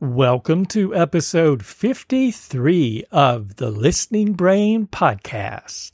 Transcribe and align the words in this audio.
Welcome 0.00 0.66
to 0.66 0.94
episode 0.94 1.64
53 1.64 3.04
of 3.10 3.56
the 3.56 3.68
Listening 3.68 4.34
Brain 4.34 4.86
Podcast. 4.86 5.90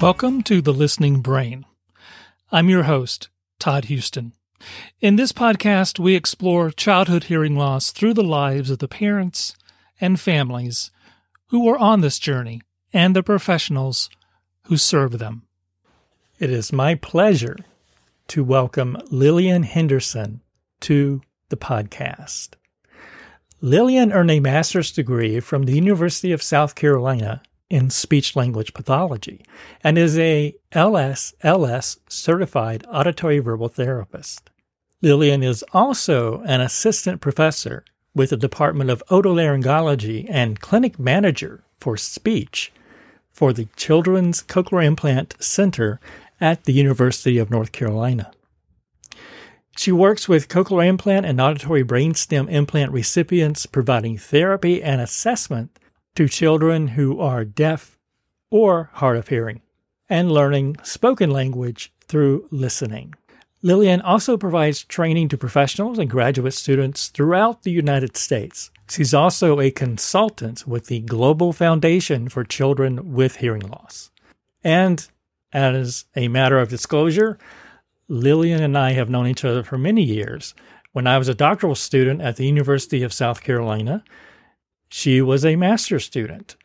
Welcome 0.00 0.42
to 0.44 0.62
the 0.62 0.72
Listening 0.72 1.20
Brain. 1.20 1.66
I'm 2.50 2.70
your 2.70 2.84
host, 2.84 3.28
Todd 3.58 3.84
Houston. 3.84 4.32
In 5.02 5.16
this 5.16 5.32
podcast, 5.32 5.98
we 5.98 6.14
explore 6.14 6.70
childhood 6.70 7.24
hearing 7.24 7.56
loss 7.56 7.90
through 7.90 8.14
the 8.14 8.24
lives 8.24 8.70
of 8.70 8.78
the 8.78 8.88
parents 8.88 9.54
and 10.00 10.18
families 10.18 10.90
who 11.48 11.68
are 11.68 11.76
on 11.76 12.00
this 12.00 12.18
journey 12.18 12.62
and 12.94 13.14
the 13.14 13.22
professionals 13.22 14.08
who 14.62 14.78
serve 14.78 15.18
them. 15.18 15.42
It 16.44 16.50
is 16.50 16.74
my 16.74 16.94
pleasure 16.96 17.56
to 18.28 18.44
welcome 18.44 18.98
Lillian 19.10 19.62
Henderson 19.62 20.42
to 20.80 21.22
the 21.48 21.56
podcast. 21.56 22.50
Lillian 23.62 24.12
earned 24.12 24.30
a 24.30 24.40
master's 24.40 24.92
degree 24.92 25.40
from 25.40 25.62
the 25.62 25.72
University 25.72 26.32
of 26.32 26.42
South 26.42 26.74
Carolina 26.74 27.40
in 27.70 27.88
speech 27.88 28.36
language 28.36 28.74
pathology 28.74 29.42
and 29.82 29.96
is 29.96 30.18
a 30.18 30.54
LSLS 30.72 31.96
certified 32.10 32.84
auditory 32.92 33.38
verbal 33.38 33.70
therapist. 33.70 34.50
Lillian 35.00 35.42
is 35.42 35.64
also 35.72 36.42
an 36.42 36.60
assistant 36.60 37.22
professor 37.22 37.86
with 38.14 38.28
the 38.28 38.36
Department 38.36 38.90
of 38.90 39.02
Otolaryngology 39.08 40.26
and 40.28 40.60
clinic 40.60 40.98
manager 40.98 41.64
for 41.80 41.96
speech 41.96 42.70
for 43.34 43.52
the 43.52 43.66
Children's 43.76 44.42
Cochlear 44.42 44.84
Implant 44.84 45.34
Center 45.40 46.00
at 46.40 46.64
the 46.64 46.72
University 46.72 47.38
of 47.38 47.50
North 47.50 47.72
Carolina. 47.72 48.30
She 49.76 49.90
works 49.90 50.28
with 50.28 50.48
cochlear 50.48 50.86
implant 50.86 51.26
and 51.26 51.40
auditory 51.40 51.84
brainstem 51.84 52.50
implant 52.50 52.92
recipients, 52.92 53.66
providing 53.66 54.18
therapy 54.18 54.82
and 54.82 55.00
assessment 55.00 55.78
to 56.14 56.28
children 56.28 56.88
who 56.88 57.20
are 57.20 57.44
deaf 57.44 57.98
or 58.50 58.90
hard 58.94 59.16
of 59.16 59.28
hearing, 59.28 59.62
and 60.08 60.30
learning 60.30 60.76
spoken 60.84 61.30
language 61.30 61.92
through 62.06 62.46
listening. 62.50 63.14
Lillian 63.62 64.02
also 64.02 64.36
provides 64.36 64.84
training 64.84 65.28
to 65.30 65.38
professionals 65.38 65.98
and 65.98 66.10
graduate 66.10 66.52
students 66.52 67.08
throughout 67.08 67.62
the 67.62 67.70
United 67.70 68.16
States. 68.16 68.70
She's 68.90 69.14
also 69.14 69.58
a 69.58 69.70
consultant 69.70 70.68
with 70.68 70.86
the 70.86 71.00
Global 71.00 71.52
Foundation 71.52 72.28
for 72.28 72.44
Children 72.44 73.14
with 73.14 73.36
Hearing 73.36 73.66
Loss. 73.66 74.10
And 74.62 75.08
as 75.54 76.04
a 76.16 76.28
matter 76.28 76.58
of 76.58 76.68
disclosure, 76.68 77.38
Lillian 78.08 78.62
and 78.62 78.76
I 78.76 78.92
have 78.92 79.08
known 79.08 79.26
each 79.26 79.44
other 79.44 79.62
for 79.62 79.78
many 79.78 80.02
years. 80.02 80.54
When 80.92 81.06
I 81.06 81.16
was 81.18 81.28
a 81.28 81.34
doctoral 81.34 81.74
student 81.74 82.20
at 82.20 82.36
the 82.36 82.46
University 82.46 83.02
of 83.02 83.12
South 83.12 83.42
Carolina, 83.42 84.04
she 84.88 85.22
was 85.22 85.44
a 85.44 85.56
master's 85.56 86.04
student. 86.04 86.56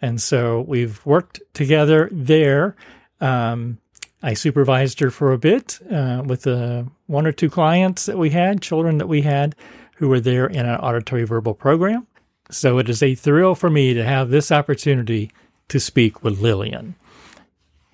And 0.00 0.20
so 0.20 0.62
we've 0.62 1.04
worked 1.06 1.40
together 1.54 2.08
there. 2.12 2.76
Um, 3.20 3.78
I 4.22 4.34
supervised 4.34 5.00
her 5.00 5.10
for 5.10 5.32
a 5.32 5.38
bit 5.38 5.78
uh, 5.90 6.22
with 6.24 6.46
uh, 6.46 6.84
one 7.06 7.26
or 7.26 7.32
two 7.32 7.50
clients 7.50 8.06
that 8.06 8.18
we 8.18 8.30
had, 8.30 8.62
children 8.62 8.98
that 8.98 9.06
we 9.06 9.22
had 9.22 9.54
who 9.96 10.08
were 10.08 10.20
there 10.20 10.46
in 10.46 10.66
an 10.66 10.80
auditory 10.80 11.24
verbal 11.24 11.54
program. 11.54 12.06
So 12.50 12.78
it 12.78 12.88
is 12.88 13.02
a 13.02 13.14
thrill 13.14 13.54
for 13.54 13.68
me 13.70 13.94
to 13.94 14.04
have 14.04 14.30
this 14.30 14.50
opportunity 14.50 15.30
to 15.68 15.78
speak 15.78 16.22
with 16.22 16.40
Lillian. 16.40 16.94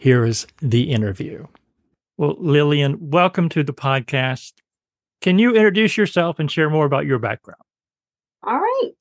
Here 0.04 0.26
is 0.26 0.46
the 0.60 0.92
interview. 0.92 1.46
Well, 2.18 2.36
Lillian, 2.38 3.08
welcome 3.08 3.48
to 3.48 3.64
the 3.64 3.72
podcast. 3.72 4.52
Can 5.22 5.38
you 5.38 5.54
introduce 5.54 5.96
yourself 5.96 6.38
and 6.38 6.50
share 6.50 6.68
more 6.68 6.84
about 6.84 7.06
your 7.06 7.18
background? 7.18 7.62
All 8.42 8.58
right. 8.58 8.92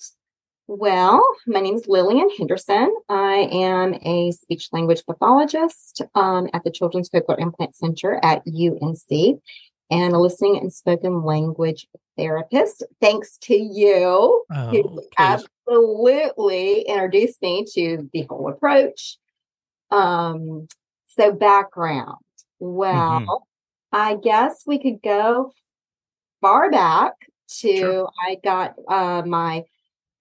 Well, 0.68 1.22
my 1.46 1.60
name 1.60 1.76
is 1.76 1.90
Lillian 1.90 2.30
Henderson. 2.38 2.96
I 3.10 3.50
am 3.52 3.96
a 3.96 4.32
speech 4.32 4.70
language 4.72 5.04
pathologist 5.06 6.04
um, 6.16 6.48
at 6.54 6.64
the 6.64 6.72
Children's 6.72 7.10
Cochlear 7.10 7.38
Implant 7.38 7.76
Center 7.76 8.18
at 8.24 8.42
UNC 8.48 9.42
and 9.92 10.14
a 10.14 10.18
listening 10.18 10.58
and 10.58 10.72
spoken 10.72 11.24
language 11.24 11.86
therapist. 12.18 12.82
Thanks 13.02 13.38
to 13.40 13.56
you, 13.56 14.46
oh, 14.50 14.70
who 14.70 15.04
absolutely 15.18 16.84
introduced 16.84 17.42
me 17.42 17.66
to 17.74 18.10
the 18.14 18.22
whole 18.22 18.48
approach. 18.48 19.18
Um, 19.92 20.70
so, 21.16 21.32
background. 21.32 22.18
Well, 22.60 23.22
mm-hmm. 23.22 23.44
I 23.92 24.16
guess 24.16 24.64
we 24.66 24.80
could 24.80 25.02
go 25.04 25.52
far 26.42 26.72
back 26.72 27.14
to 27.60 27.78
sure. 27.78 28.10
I 28.26 28.38
got 28.44 28.76
uh, 28.88 29.24
my 29.26 29.64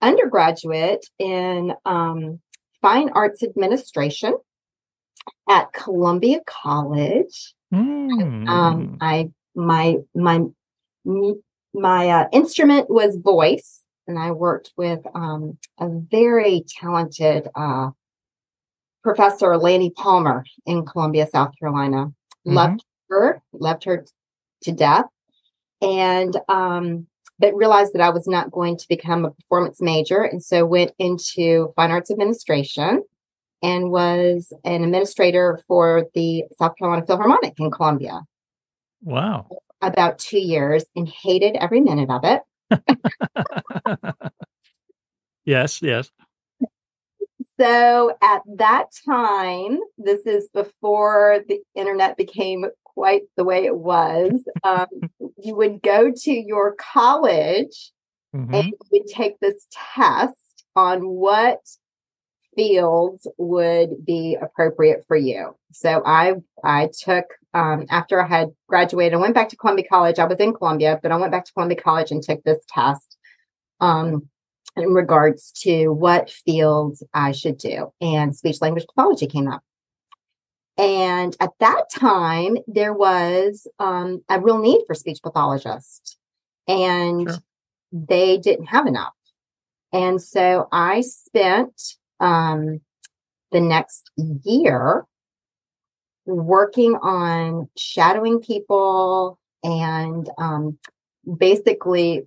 undergraduate 0.01 1.07
in 1.19 1.73
um, 1.85 2.41
fine 2.83 3.11
arts 3.11 3.43
administration 3.43 4.37
at 5.49 5.73
Columbia 5.73 6.41
College. 6.47 7.55
Mm. 7.73 8.49
Um, 8.49 8.99
I 9.01 9.31
my 9.55 9.97
my 10.15 10.41
my 11.73 12.09
uh, 12.11 12.29
instrument 12.33 12.91
was 12.91 13.17
voice, 13.17 13.83
and 14.07 14.19
I 14.19 14.33
worked 14.33 14.73
with 14.77 15.01
um, 15.15 15.59
a 15.79 15.89
very 15.89 16.65
talented 16.69 17.49
uh, 17.55 17.91
Professor 19.03 19.57
Lanny 19.57 19.91
Palmer 19.91 20.45
in 20.67 20.85
Columbia, 20.85 21.27
South 21.27 21.53
Carolina. 21.59 22.07
Mm-hmm. 22.07 22.55
Loved 22.55 22.85
her, 23.09 23.43
loved 23.53 23.85
her 23.85 24.07
to 24.63 24.73
death. 24.73 25.07
And, 25.81 26.37
um, 26.49 27.07
but 27.39 27.55
realized 27.55 27.93
that 27.95 28.03
I 28.03 28.11
was 28.11 28.29
not 28.29 28.53
going 28.53 28.77
to 28.77 28.89
become 28.89 29.25
a 29.25 29.31
performance 29.31 29.81
major. 29.81 30.23
And 30.23 30.43
so 30.43 30.65
went 30.65 30.93
into 30.99 31.73
fine 31.75 31.91
arts 31.91 32.11
administration 32.11 33.03
and 33.63 33.91
was 33.91 34.53
an 34.65 34.85
administrator 34.85 35.61
for 35.67 36.07
the 36.15 36.45
South 36.59 36.77
Carolina 36.77 37.07
Philharmonic 37.07 37.55
in 37.59 37.71
Columbia. 37.71 38.23
Wow. 39.03 39.49
About 39.81 40.19
two 40.19 40.39
years 40.39 40.85
and 40.95 41.09
hated 41.09 41.57
every 41.57 41.81
minute 41.81 42.11
of 42.11 42.23
it. 42.25 42.43
yes, 45.45 45.83
yes. 45.83 46.11
So 47.61 48.17
at 48.23 48.43
that 48.57 48.87
time, 49.07 49.79
this 49.99 50.27
is 50.27 50.49
before 50.53 51.41
the 51.49 51.61
internet 51.75 52.17
became 52.17 52.67
quite 52.85 53.23
the 53.37 53.45
way 53.45 53.65
it 53.65 53.77
was. 53.77 54.33
Um, 54.65 54.87
you 55.39 55.57
would 55.57 55.83
go 55.83 56.13
to 56.15 56.33
your 56.33 56.75
college 56.77 57.93
mm-hmm. 58.35 58.55
and 58.55 58.65
you 58.67 58.79
would 58.91 59.07
take 59.07 59.39
this 59.41 59.67
test 59.95 60.65
on 60.77 61.01
what 61.01 61.61
fields 62.57 63.27
would 63.39 64.05
be 64.05 64.37
appropriate 64.41 65.05
for 65.07 65.17
you. 65.17 65.55
So 65.73 66.03
I 66.05 66.35
I 66.65 66.91
took 66.99 67.25
um, 67.55 67.87
after 67.91 68.23
I 68.23 68.27
had 68.27 68.49
graduated, 68.69 69.15
I 69.15 69.21
went 69.21 69.35
back 69.35 69.49
to 69.51 69.57
Columbia 69.57 69.87
College. 69.89 70.19
I 70.19 70.25
was 70.25 70.39
in 70.39 70.55
Columbia, 70.55 70.99
but 71.03 71.13
I 71.13 71.17
went 71.17 71.33
back 71.33 71.45
to 71.45 71.53
Columbia 71.53 71.81
College 71.81 72.11
and 72.11 72.23
took 72.23 72.43
this 72.45 72.65
test. 72.69 73.17
Um, 73.81 74.29
in 74.77 74.95
regards 74.95 75.53
to 75.63 75.89
what 75.89 76.31
fields 76.31 77.03
I 77.13 77.33
should 77.33 77.59
do. 77.59 77.93
And 78.01 78.35
speech 78.35 78.61
language 78.61 78.87
pathology 78.87 79.27
came 79.27 79.49
up. 79.49 79.63
And 80.79 81.37
at 81.41 81.51
that 81.61 81.91
time, 81.91 82.57
there 82.67 82.95
was 82.95 83.67
um, 83.79 84.23
a 84.29 84.41
real 84.41 84.59
need 84.59 84.83
for 84.87 84.95
speech 84.95 85.19
pathologists, 85.23 86.17
and 86.67 87.29
sure. 87.29 87.39
they 87.93 88.39
didn't 88.39 88.67
have 88.67 88.87
enough. 88.87 89.13
And 89.93 90.21
so 90.21 90.69
I 90.73 91.03
spent 91.03 91.97
um, 92.21 92.81
the 93.51 93.61
next 93.61 94.11
year 94.17 95.05
working 96.25 96.97
on 97.03 97.69
shadowing 97.77 98.41
people 98.41 99.39
and 99.63 100.29
um, 100.39 100.79
basically 101.37 102.27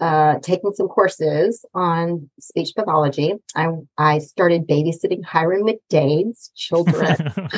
uh, 0.00 0.38
taking 0.42 0.72
some 0.72 0.88
courses 0.88 1.64
on 1.74 2.28
speech 2.38 2.72
pathology. 2.76 3.34
I 3.54 3.68
I 3.96 4.18
started 4.18 4.66
babysitting 4.66 5.24
Hiram 5.24 5.66
McDade's 5.66 6.50
children. 6.54 7.32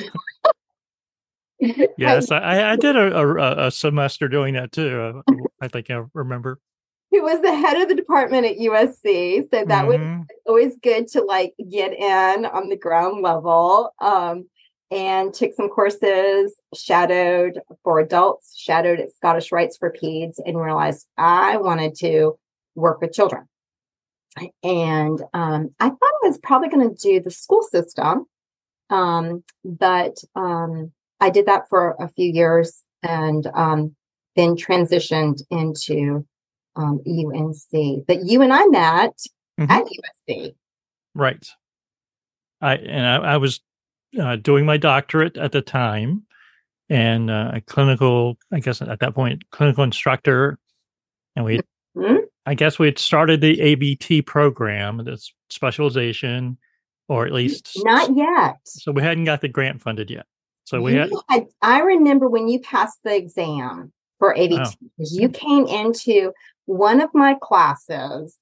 yes, 1.98 2.30
I, 2.30 2.72
I 2.72 2.76
did 2.76 2.94
a, 2.96 3.16
a, 3.16 3.66
a, 3.66 3.70
semester 3.70 4.28
doing 4.28 4.54
that 4.54 4.70
too. 4.70 5.22
Uh, 5.28 5.34
I 5.60 5.68
think 5.68 5.90
I 5.90 6.04
remember. 6.14 6.60
He 7.10 7.22
was 7.22 7.40
the 7.40 7.54
head 7.54 7.80
of 7.80 7.88
the 7.88 7.94
department 7.94 8.44
at 8.44 8.58
USC, 8.58 9.40
so 9.44 9.64
that 9.64 9.86
mm-hmm. 9.86 10.18
was 10.18 10.26
always 10.46 10.76
good 10.82 11.08
to 11.08 11.22
like 11.22 11.54
get 11.70 11.94
in 11.94 12.44
on 12.44 12.68
the 12.68 12.76
ground 12.76 13.22
level. 13.22 13.94
Um, 13.98 14.46
and 14.90 15.34
took 15.34 15.52
some 15.54 15.68
courses, 15.68 16.54
shadowed 16.74 17.60
for 17.84 17.98
adults, 18.00 18.54
shadowed 18.56 19.00
at 19.00 19.12
Scottish 19.12 19.52
Rites 19.52 19.76
for 19.76 19.92
Peds, 19.92 20.38
and 20.44 20.58
realized 20.60 21.06
I 21.16 21.56
wanted 21.58 21.94
to 21.96 22.38
work 22.74 23.00
with 23.00 23.12
children. 23.12 23.48
And 24.62 25.20
um, 25.34 25.70
I 25.80 25.88
thought 25.88 26.00
I 26.02 26.28
was 26.28 26.38
probably 26.38 26.68
going 26.68 26.88
to 26.88 26.94
do 26.94 27.20
the 27.20 27.30
school 27.30 27.62
system, 27.62 28.26
um, 28.90 29.42
but 29.64 30.16
um, 30.36 30.92
I 31.20 31.30
did 31.30 31.46
that 31.46 31.68
for 31.68 31.96
a 31.98 32.08
few 32.08 32.30
years 32.30 32.82
and 33.02 33.46
um, 33.54 33.94
then 34.36 34.54
transitioned 34.54 35.42
into 35.50 36.24
um, 36.76 37.00
UNC. 37.06 38.06
But 38.06 38.24
you 38.24 38.42
and 38.42 38.52
I 38.52 38.64
met 38.66 39.14
Mhm. 39.58 39.70
at 39.70 39.84
USC. 40.28 40.54
Right. 41.16 41.44
I 42.60 42.76
and 42.76 43.04
I, 43.06 43.32
I 43.34 43.36
was 43.38 43.60
uh, 44.20 44.36
doing 44.36 44.64
my 44.66 44.76
doctorate 44.76 45.36
at 45.36 45.52
the 45.52 45.62
time, 45.62 46.24
and 46.88 47.30
uh, 47.30 47.52
a 47.54 47.60
clinical, 47.60 48.38
I 48.52 48.60
guess 48.60 48.80
at 48.80 49.00
that 49.00 49.14
point, 49.14 49.50
clinical 49.50 49.84
instructor, 49.84 50.58
and 51.36 51.44
we, 51.44 51.60
Mhm. 51.96 52.20
I 52.46 52.54
guess 52.54 52.78
we 52.78 52.86
had 52.86 52.98
started 52.98 53.40
the 53.40 53.60
AVT 53.60 54.22
program, 54.22 55.04
this 55.04 55.32
specialization, 55.50 56.56
or 57.08 57.26
at 57.26 57.32
least 57.32 57.72
Not 57.84 58.14
yet. 58.16 58.56
So 58.64 58.92
we 58.92 59.02
hadn't 59.02 59.24
got 59.24 59.40
the 59.40 59.48
grant 59.48 59.82
funded 59.82 60.10
yet. 60.10 60.26
So 60.64 60.80
we 60.80 60.94
had 60.94 61.10
had- 61.28 61.48
I 61.62 61.80
remember 61.80 62.28
when 62.28 62.48
you 62.48 62.60
passed 62.60 62.98
the 63.02 63.14
exam 63.16 63.92
for 64.18 64.34
AVT, 64.34 64.76
Oh. 64.80 65.04
you 65.10 65.28
came 65.28 65.66
into 65.66 66.32
one 66.66 67.00
of 67.00 67.10
my 67.14 67.34
classes 67.40 68.36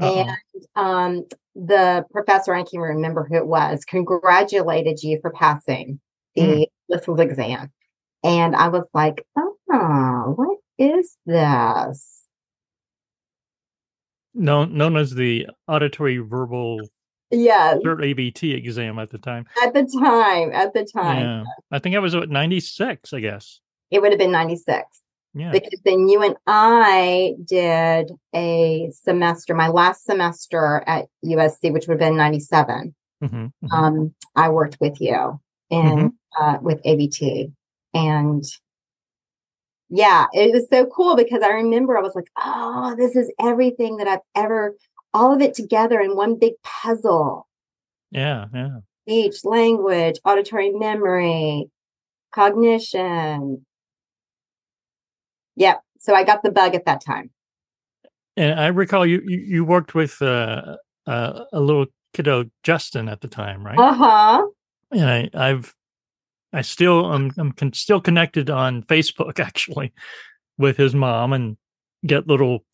uh-oh. 0.00 0.26
and 0.28 0.36
um, 0.76 1.26
the 1.54 2.04
professor, 2.12 2.54
I 2.54 2.62
can't 2.62 2.82
remember 2.82 3.26
who 3.28 3.36
it 3.36 3.46
was, 3.46 3.84
congratulated 3.84 5.02
you 5.02 5.18
for 5.20 5.30
passing 5.30 6.00
the 6.34 6.42
mm. 6.42 6.66
LSLS 6.90 7.20
exam. 7.20 7.72
And 8.24 8.54
I 8.56 8.68
was 8.68 8.88
like, 8.94 9.26
oh, 9.36 10.34
what 10.36 10.58
is 10.78 11.16
this? 11.26 12.22
known 14.34 14.76
known 14.76 14.96
as 14.96 15.14
the 15.14 15.46
auditory 15.68 16.18
verbal 16.18 16.80
Yes, 17.30 17.78
cert 17.84 18.00
AVT 18.00 18.54
exam 18.54 18.98
at 18.98 19.10
the 19.10 19.18
time. 19.18 19.46
at 19.62 19.72
the 19.72 19.84
time, 19.84 20.52
at 20.52 20.74
the 20.74 20.84
time, 20.84 21.18
Yeah, 21.18 21.44
I 21.70 21.78
think 21.78 21.96
I 21.96 21.98
was 21.98 22.14
at 22.14 22.28
ninety 22.28 22.60
six. 22.60 23.12
I 23.12 23.20
guess. 23.20 23.60
it 23.90 24.00
would 24.00 24.12
have 24.12 24.18
been 24.18 24.32
96. 24.32 25.01
Yeah. 25.34 25.50
because 25.52 25.80
then 25.84 26.08
you 26.08 26.22
and 26.22 26.36
I 26.46 27.34
did 27.46 28.10
a 28.34 28.90
semester, 28.92 29.54
my 29.54 29.68
last 29.68 30.04
semester 30.04 30.82
at 30.86 31.06
USC, 31.24 31.72
which 31.72 31.86
would 31.86 32.00
have 32.00 32.10
been 32.10 32.16
97. 32.16 32.94
hmm 33.22 33.46
Um, 33.70 34.14
I 34.36 34.48
worked 34.50 34.78
with 34.80 35.00
you 35.00 35.40
and 35.70 36.12
uh, 36.38 36.58
with 36.60 36.82
AVT. 36.82 37.52
And 37.94 38.44
yeah, 39.88 40.26
it 40.32 40.52
was 40.52 40.66
so 40.70 40.86
cool 40.86 41.16
because 41.16 41.42
I 41.42 41.48
remember 41.50 41.96
I 41.96 42.02
was 42.02 42.14
like, 42.14 42.30
oh, 42.38 42.94
this 42.96 43.14
is 43.16 43.30
everything 43.40 43.98
that 43.98 44.08
I've 44.08 44.20
ever, 44.34 44.74
all 45.14 45.34
of 45.34 45.40
it 45.42 45.54
together 45.54 46.00
in 46.00 46.16
one 46.16 46.38
big 46.38 46.54
puzzle 46.62 47.46
Yeah. 48.10 48.46
Yeah. 48.54 48.78
speech, 49.06 49.44
language, 49.44 50.18
auditory 50.24 50.70
memory, 50.70 51.70
cognition. 52.34 53.64
Yep. 55.56 55.80
So 56.00 56.14
I 56.14 56.24
got 56.24 56.42
the 56.42 56.50
bug 56.50 56.74
at 56.74 56.84
that 56.86 57.04
time. 57.04 57.30
And 58.36 58.58
I 58.58 58.68
recall 58.68 59.04
you 59.06 59.22
you, 59.24 59.38
you 59.38 59.64
worked 59.64 59.94
with 59.94 60.20
uh, 60.22 60.76
uh, 61.06 61.44
a 61.52 61.60
little 61.60 61.86
kiddo, 62.14 62.46
Justin, 62.62 63.08
at 63.08 63.20
the 63.20 63.28
time, 63.28 63.64
right? 63.64 63.78
Uh 63.78 63.92
huh. 63.92 64.46
and 64.90 65.10
I, 65.10 65.30
I've 65.34 65.74
I 66.52 66.62
still 66.62 67.12
I'm 67.12 67.30
I'm 67.36 67.52
con- 67.52 67.72
still 67.72 68.00
connected 68.00 68.50
on 68.50 68.82
Facebook 68.84 69.38
actually 69.44 69.92
with 70.58 70.76
his 70.76 70.94
mom 70.94 71.32
and 71.32 71.56
get 72.06 72.26
little. 72.26 72.64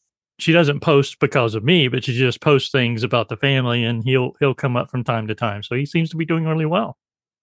She 0.41 0.53
doesn't 0.53 0.81
post 0.81 1.19
because 1.19 1.57
of 1.57 1.65
me, 1.65 1.89
but 1.89 2.05
she 2.05 2.17
just 2.17 2.41
posts 2.41 2.71
things 2.71 3.03
about 3.03 3.29
the 3.29 3.37
family, 3.37 3.85
and 3.85 4.05
he'll 4.05 4.33
he'll 4.39 4.55
come 4.55 4.77
up 4.77 4.91
from 4.91 5.03
time 5.03 5.27
to 5.27 5.35
time. 5.35 5.65
So 5.65 5.75
he 5.75 5.85
seems 5.85 6.11
to 6.11 6.17
be 6.17 6.25
doing 6.25 6.45
really 6.45 6.67
well. 6.67 6.97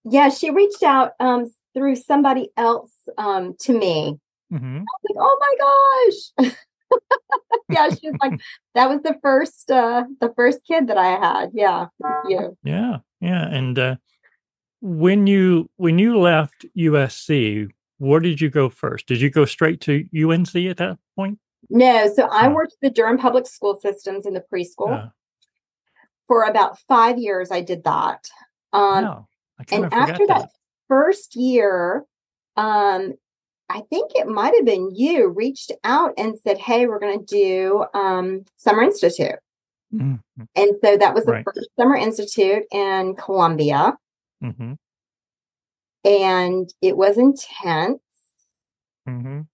Yeah, 0.06 0.30
she 0.30 0.50
reached 0.52 0.84
out 0.84 1.12
um 1.20 1.48
through 1.74 1.98
somebody 1.98 2.50
else 2.56 2.94
um 3.18 3.56
to 3.60 3.78
me. 3.78 4.20
Hmm 4.58 4.78
Like, 4.80 5.18
oh 5.18 5.38
my 5.40 6.46
gosh. 6.46 6.52
yeah, 7.70 7.90
she 7.90 8.10
was 8.10 8.18
like, 8.22 8.40
that 8.76 8.90
was 8.90 9.02
the 9.02 9.18
first 9.22 9.70
uh 9.72 10.04
the 10.22 10.32
first 10.36 10.60
kid 10.68 10.88
that 10.88 10.98
I 10.98 11.08
had. 11.20 11.52
Yeah. 11.54 11.88
You. 12.30 12.58
Yeah, 12.64 12.98
yeah. 13.22 13.48
And 13.48 13.78
uh, 13.78 13.96
when 14.82 15.28
you 15.28 15.70
when 15.78 16.00
you 16.00 16.20
left 16.20 16.66
USC, 16.78 17.70
where 17.98 18.20
did 18.20 18.40
you 18.42 18.50
go 18.50 18.70
first? 18.70 19.08
Did 19.08 19.22
you 19.22 19.30
go 19.30 19.46
straight 19.46 19.82
to 19.82 20.06
UNC 20.14 20.56
at 20.56 20.78
that 20.78 20.98
point? 21.16 21.40
No, 21.70 22.12
so 22.14 22.28
I 22.32 22.48
Oh. 22.48 22.54
worked 22.54 22.76
the 22.82 22.90
Durham 22.92 23.18
Public 23.18 23.48
School 23.48 23.80
Systems 23.80 24.26
in 24.26 24.34
the 24.34 24.44
preschool 24.54 25.06
Uh, 25.06 25.10
for 26.28 26.44
about 26.44 26.78
five 26.88 27.18
years. 27.18 27.52
I 27.52 27.62
did 27.62 27.84
that. 27.84 28.30
Um 28.74 29.04
wow, 29.04 29.28
and 29.72 29.86
after 29.94 30.28
that 30.28 30.50
first 30.88 31.36
year, 31.36 32.06
um, 32.56 33.14
I 33.70 33.82
think 33.90 34.12
it 34.16 34.28
might 34.28 34.54
have 34.56 34.66
been 34.66 34.92
you 34.94 35.28
reached 35.30 35.72
out 35.84 36.14
and 36.18 36.38
said, 36.40 36.58
Hey, 36.58 36.86
we're 36.88 37.00
gonna 37.00 37.24
do 37.24 37.86
um 37.94 38.46
Summer 38.58 38.84
Institute. 38.84 39.40
Mhm, 39.94 40.20
And 40.56 40.72
so 40.84 40.98
that 40.98 41.14
was 41.14 41.26
the 41.26 41.34
Right. 41.34 41.44
first 41.46 41.70
Summer 41.78 41.96
Institute 41.96 42.64
in 42.72 43.16
Columbia. 43.16 43.98
mhm, 44.44 44.78
And 46.04 46.72
it 46.82 46.96
was 46.96 47.18
intense. 47.18 48.00
mhm. 49.08 49.48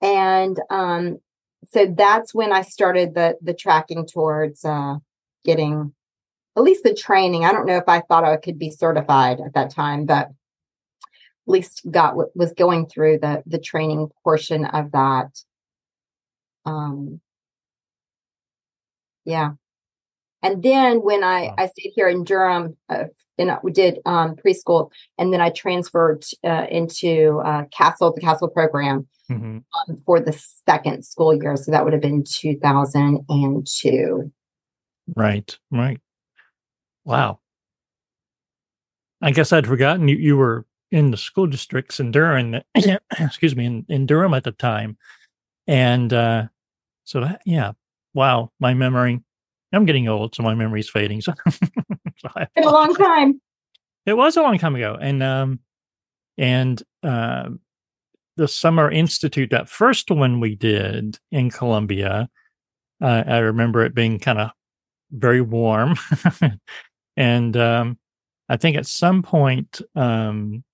And 0.00 0.60
um, 0.70 1.18
so 1.68 1.86
that's 1.86 2.34
when 2.34 2.52
I 2.52 2.62
started 2.62 3.14
the 3.14 3.38
the 3.40 3.54
tracking 3.54 4.06
towards 4.06 4.64
uh 4.64 4.96
getting 5.44 5.94
at 6.56 6.62
least 6.62 6.84
the 6.84 6.94
training. 6.94 7.44
I 7.44 7.52
don't 7.52 7.66
know 7.66 7.76
if 7.76 7.88
I 7.88 8.00
thought 8.00 8.24
I 8.24 8.36
could 8.36 8.58
be 8.58 8.70
certified 8.70 9.40
at 9.40 9.54
that 9.54 9.70
time, 9.70 10.06
but 10.06 10.30
least 11.46 11.82
got 11.90 12.16
what 12.16 12.36
was 12.36 12.52
going 12.52 12.86
through 12.86 13.18
the 13.18 13.42
the 13.46 13.58
training 13.58 14.08
portion 14.22 14.64
of 14.64 14.92
that. 14.92 15.38
Um 16.64 17.20
yeah. 19.24 19.52
And 20.42 20.62
then 20.62 21.02
when 21.02 21.22
I 21.22 21.46
Wow. 21.46 21.54
I 21.58 21.68
stayed 21.68 21.92
here 21.94 22.08
in 22.08 22.24
Durham 22.24 22.76
uh, 22.88 23.04
and 23.38 23.56
we 23.62 23.72
did 23.72 23.98
um 24.06 24.36
preschool 24.36 24.90
and 25.18 25.32
then 25.32 25.40
I 25.40 25.50
transferred 25.50 26.24
uh, 26.44 26.66
into 26.70 27.40
uh 27.44 27.64
Castle 27.70 28.12
the 28.12 28.20
Castle 28.20 28.48
program 28.48 29.06
mhm. 29.30 29.62
um, 29.88 29.96
for 30.04 30.20
the 30.20 30.32
second 30.66 31.04
school 31.04 31.34
year. 31.34 31.56
So 31.56 31.70
that 31.70 31.84
would 31.84 31.92
have 31.92 32.02
been 32.02 32.24
2002. 32.24 34.32
Right, 35.16 35.58
right. 35.70 36.00
Wow. 37.04 37.40
I 39.20 39.30
guess 39.30 39.52
I'd 39.52 39.66
forgotten 39.66 40.08
you, 40.08 40.16
you 40.16 40.36
were 40.36 40.66
in 40.92 41.10
the 41.10 41.16
school 41.16 41.46
districts 41.46 41.98
in 41.98 42.12
Durham, 42.12 42.60
excuse 43.18 43.56
me, 43.56 43.64
in, 43.64 43.86
in 43.88 44.06
Durham 44.06 44.34
at 44.34 44.44
the 44.44 44.52
time. 44.52 44.98
And 45.66 46.12
uh, 46.12 46.44
so 47.04 47.22
that, 47.22 47.40
yeah, 47.46 47.72
wow, 48.14 48.52
my 48.60 48.74
memory, 48.74 49.20
I'm 49.72 49.86
getting 49.86 50.06
old, 50.06 50.34
so 50.34 50.42
my 50.42 50.54
memory's 50.54 50.90
fading. 50.90 51.22
So, 51.22 51.32
so 51.50 52.28
a 52.56 52.60
long 52.60 52.94
time. 52.94 53.40
It 54.04 54.14
was 54.14 54.36
a 54.36 54.42
long 54.42 54.58
time 54.58 54.76
ago. 54.76 54.98
And, 55.00 55.22
um, 55.22 55.60
and, 56.36 56.80
uh, 57.02 57.50
the 58.36 58.48
Summer 58.48 58.90
Institute, 58.90 59.50
that 59.50 59.68
first 59.68 60.10
one 60.10 60.40
we 60.40 60.54
did 60.54 61.18
in 61.30 61.50
Columbia, 61.50 62.28
uh, 63.02 63.24
I 63.26 63.38
remember 63.38 63.84
it 63.84 63.94
being 63.94 64.18
kind 64.18 64.38
of 64.38 64.50
very 65.10 65.40
warm. 65.40 65.96
and 67.16 67.56
um, 67.56 67.98
I 68.48 68.56
think 68.56 68.76
at 68.76 68.86
some 68.86 69.22
point, 69.22 69.80
um, 69.94 70.64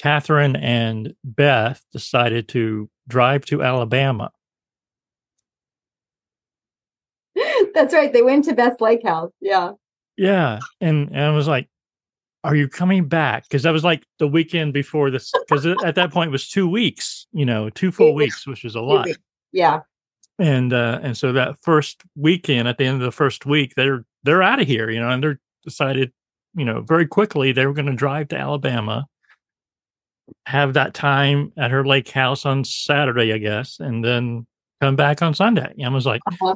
Catherine 0.00 0.56
and 0.56 1.14
Beth 1.24 1.84
decided 1.92 2.48
to 2.48 2.88
drive 3.08 3.44
to 3.46 3.62
Alabama. 3.62 4.30
That's 7.74 7.92
right. 7.92 8.12
They 8.12 8.22
went 8.22 8.44
to 8.46 8.54
Best 8.54 8.80
Lake 8.80 9.04
House. 9.04 9.32
Yeah. 9.40 9.72
Yeah. 10.16 10.60
And, 10.80 11.08
and 11.08 11.20
I 11.20 11.30
was 11.30 11.48
like, 11.48 11.68
are 12.42 12.56
you 12.56 12.68
coming 12.68 13.06
back? 13.08 13.44
Because 13.44 13.62
that 13.64 13.72
was 13.72 13.84
like 13.84 14.04
the 14.18 14.26
weekend 14.26 14.72
before 14.72 15.10
this, 15.10 15.30
because 15.46 15.66
at 15.66 15.94
that 15.96 16.10
point 16.10 16.28
it 16.28 16.32
was 16.32 16.48
two 16.48 16.66
weeks, 16.68 17.26
you 17.32 17.44
know, 17.44 17.68
two 17.68 17.92
full 17.96 18.14
weeks, 18.14 18.46
which 18.46 18.64
is 18.64 18.74
a 18.74 18.80
lot. 18.80 19.08
Yeah. 19.52 19.80
and 20.38 20.72
uh 20.72 21.00
and 21.02 21.16
so 21.16 21.32
that 21.32 21.56
first 21.60 22.02
weekend 22.16 22.66
at 22.68 22.78
the 22.78 22.84
end 22.86 22.94
of 22.94 23.02
the 23.02 23.12
first 23.12 23.44
week 23.44 23.74
they're 23.74 24.06
they're 24.22 24.42
out 24.42 24.60
of 24.60 24.66
here 24.66 24.88
you 24.88 24.98
know 24.98 25.10
and 25.10 25.22
they're 25.22 25.38
decided 25.64 26.12
you 26.54 26.64
know 26.64 26.80
very 26.80 27.06
quickly 27.06 27.52
they 27.52 27.66
were 27.66 27.74
going 27.74 27.86
to 27.86 27.92
drive 27.92 28.28
to 28.28 28.36
alabama 28.38 29.06
have 30.46 30.74
that 30.74 30.94
time 30.94 31.52
at 31.56 31.70
her 31.70 31.84
lake 31.84 32.08
house 32.10 32.44
on 32.46 32.64
saturday 32.64 33.32
i 33.32 33.38
guess 33.38 33.78
and 33.80 34.04
then 34.04 34.46
come 34.80 34.96
back 34.96 35.22
on 35.22 35.34
sunday 35.34 35.72
and 35.76 35.86
i 35.86 35.88
was 35.88 36.06
like 36.06 36.20
Uh-huh. 36.26 36.54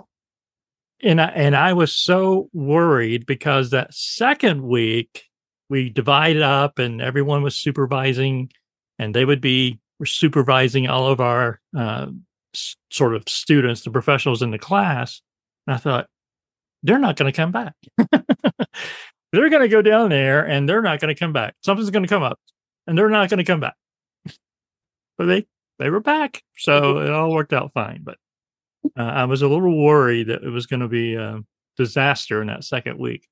and 1.03 1.21
i 1.21 1.27
and 1.27 1.55
i 1.57 1.73
was 1.73 1.93
so 1.93 2.49
worried 2.53 3.27
because 3.27 3.71
that 3.71 3.93
second 3.95 4.63
week 4.63 5.25
we 5.71 5.89
divided 5.91 6.43
up 6.43 6.79
and 6.79 7.01
everyone 7.01 7.43
was 7.43 7.57
supervising 7.57 8.51
and 8.99 9.15
they 9.15 9.25
would 9.25 9.41
be 9.41 9.79
supervising 10.05 10.89
all 10.89 11.07
of 11.09 11.21
our 11.21 11.61
uh, 11.77 12.07
s- 12.55 12.77
sort 12.91 13.15
of 13.15 13.23
students, 13.29 13.81
the 13.83 13.91
professionals 13.91 14.43
in 14.43 14.51
the 14.51 14.59
class. 14.59 15.23
And 15.67 15.75
I 15.75 15.79
thought, 15.79 16.07
they're 16.83 16.99
not 16.99 17.17
going 17.17 17.33
to 17.33 17.37
come 17.37 17.51
back. 17.51 17.73
they're 19.33 19.49
going 19.49 19.63
to 19.63 19.69
go 19.69 19.81
down 19.83 20.11
there 20.11 20.47
and 20.47 20.69
they're 20.69 20.83
not 20.83 21.01
going 21.01 21.15
to 21.15 21.19
come 21.19 21.33
back. 21.33 21.55
Something's 21.65 21.91
going 21.91 22.03
to 22.03 22.09
come 22.09 22.23
up. 22.23 22.39
And 22.87 22.97
they're 22.97 23.09
not 23.09 23.31
going 23.31 23.39
to 23.39 23.45
come 23.45 23.61
back. 23.61 23.77
but 25.19 25.27
they 25.27 25.47
they 25.79 25.91
were 25.91 26.01
back, 26.01 26.43
so 26.57 26.99
it 26.99 27.11
all 27.11 27.33
worked 27.33 27.53
out 27.53 27.73
fine. 27.73 28.03
But 28.03 28.19
uh, 28.99 29.03
I 29.03 29.25
was 29.25 29.43
a 29.43 29.49
little 29.49 29.83
worried 29.85 30.29
that 30.29 30.43
it 30.43 30.51
was 30.51 30.67
going 30.67 30.81
to 30.81 30.89
be 30.89 31.15
a 31.15 31.41
disaster 31.77 32.41
in 32.41 32.49
that 32.49 32.65
second 32.65 32.99
week. 32.99 33.27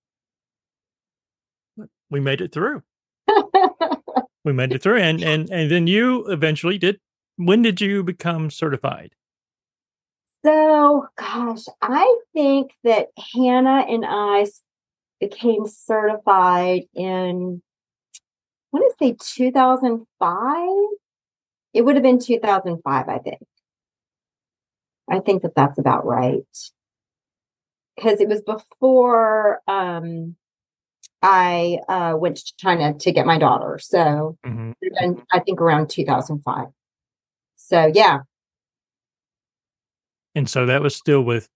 But 1.76 1.88
we 2.10 2.20
made 2.20 2.40
it 2.40 2.52
through. 2.52 2.82
we 4.44 4.52
made 4.52 4.72
it 4.72 4.82
through, 4.82 4.98
and 4.98 5.22
and 5.22 5.50
and 5.50 5.70
then 5.70 5.86
you 5.86 6.26
eventually 6.26 6.78
did. 6.78 7.00
When 7.36 7.62
did 7.62 7.80
you 7.80 8.02
become 8.02 8.50
certified? 8.50 9.14
So, 10.44 11.06
gosh, 11.16 11.64
I 11.80 12.16
think 12.34 12.72
that 12.82 13.08
Hannah 13.32 13.86
and 13.88 14.04
I 14.06 14.46
became 15.20 15.66
certified 15.66 16.82
in, 16.94 17.62
want 18.72 18.92
to 18.92 19.04
say 19.04 19.16
2005. 19.18 20.68
It 21.74 21.82
would 21.82 21.96
have 21.96 22.02
been 22.02 22.18
2005, 22.18 23.08
I 23.08 23.18
think. 23.18 23.40
I 25.10 25.20
think 25.20 25.42
that 25.42 25.54
that's 25.54 25.78
about 25.78 26.06
right. 26.06 26.44
Because 27.96 28.20
it 28.20 28.28
was 28.28 28.42
before 28.42 29.60
um, 29.66 30.36
I 31.22 31.78
uh, 31.88 32.14
went 32.16 32.38
to 32.38 32.52
China 32.56 32.94
to 32.94 33.12
get 33.12 33.26
my 33.26 33.38
daughter. 33.38 33.78
So, 33.80 34.38
mm-hmm. 34.44 35.20
I 35.30 35.40
think 35.40 35.60
around 35.60 35.90
2005. 35.90 36.68
So, 37.56 37.90
yeah, 37.94 38.20
and 40.34 40.48
so 40.48 40.66
that 40.66 40.82
was 40.82 40.96
still 40.96 41.22
with 41.22 41.48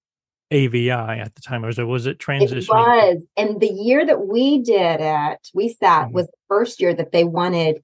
AVI 0.51 0.91
at 0.91 1.35
the 1.35 1.41
time. 1.41 1.65
Or 1.65 1.69
was 1.69 1.79
it 1.79 1.85
was 1.85 2.07
it 2.07 2.19
transitioning? 2.19 2.63
It 2.63 2.69
was. 2.69 3.23
And 3.37 3.61
the 3.61 3.69
year 3.69 4.07
that 4.07 4.27
we 4.27 4.63
did 4.63 5.01
it, 5.01 5.49
we 5.55 5.71
sat 5.71 6.07
mm-hmm. 6.07 6.15
was 6.15 6.27
the 6.27 6.39
first 6.49 6.81
year 6.81 6.95
that 6.95 7.13
they 7.13 7.25
wanted 7.25 7.83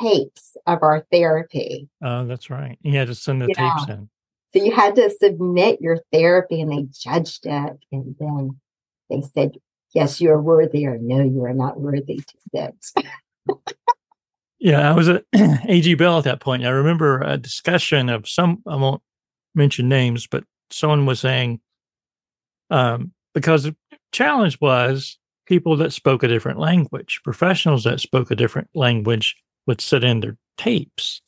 tapes 0.00 0.56
of 0.66 0.82
our 0.82 1.06
therapy. 1.10 1.88
Oh, 2.02 2.26
that's 2.26 2.50
right. 2.50 2.78
You 2.82 2.96
had 2.98 3.08
to 3.08 3.14
send 3.14 3.42
the 3.42 3.48
yeah. 3.48 3.74
tapes 3.76 3.90
in. 3.90 4.08
So 4.54 4.64
you 4.64 4.74
had 4.74 4.96
to 4.96 5.10
submit 5.10 5.80
your 5.80 5.98
therapy 6.12 6.60
and 6.60 6.72
they 6.72 6.86
judged 6.90 7.46
it. 7.46 7.78
And 7.92 8.16
then 8.18 8.60
they 9.10 9.22
said, 9.22 9.56
yes, 9.94 10.20
you 10.20 10.30
are 10.30 10.40
worthy 10.40 10.86
or 10.86 10.98
no, 10.98 11.22
you 11.22 11.44
are 11.44 11.54
not 11.54 11.80
worthy 11.80 12.20
to 12.20 12.34
sit. 12.54 13.06
yeah, 14.58 14.90
I 14.90 14.94
was 14.94 15.08
at 15.08 15.24
AG 15.68 15.94
Bell 15.94 16.18
at 16.18 16.24
that 16.24 16.40
point. 16.40 16.64
I 16.64 16.70
remember 16.70 17.20
a 17.20 17.36
discussion 17.36 18.08
of 18.08 18.28
some, 18.28 18.62
I 18.66 18.76
won't 18.76 19.02
mention 19.54 19.88
names, 19.88 20.26
but 20.26 20.44
someone 20.70 21.06
was 21.06 21.20
saying, 21.20 21.60
um, 22.70 23.12
because 23.34 23.64
the 23.64 23.76
challenge 24.12 24.58
was 24.60 25.18
people 25.46 25.76
that 25.76 25.92
spoke 25.92 26.22
a 26.22 26.28
different 26.28 26.58
language, 26.58 27.20
professionals 27.24 27.84
that 27.84 28.00
spoke 28.00 28.30
a 28.30 28.36
different 28.36 28.68
language 28.74 29.36
would 29.66 29.80
sit 29.80 30.04
in 30.04 30.20
their 30.20 30.36
tapes, 30.58 31.22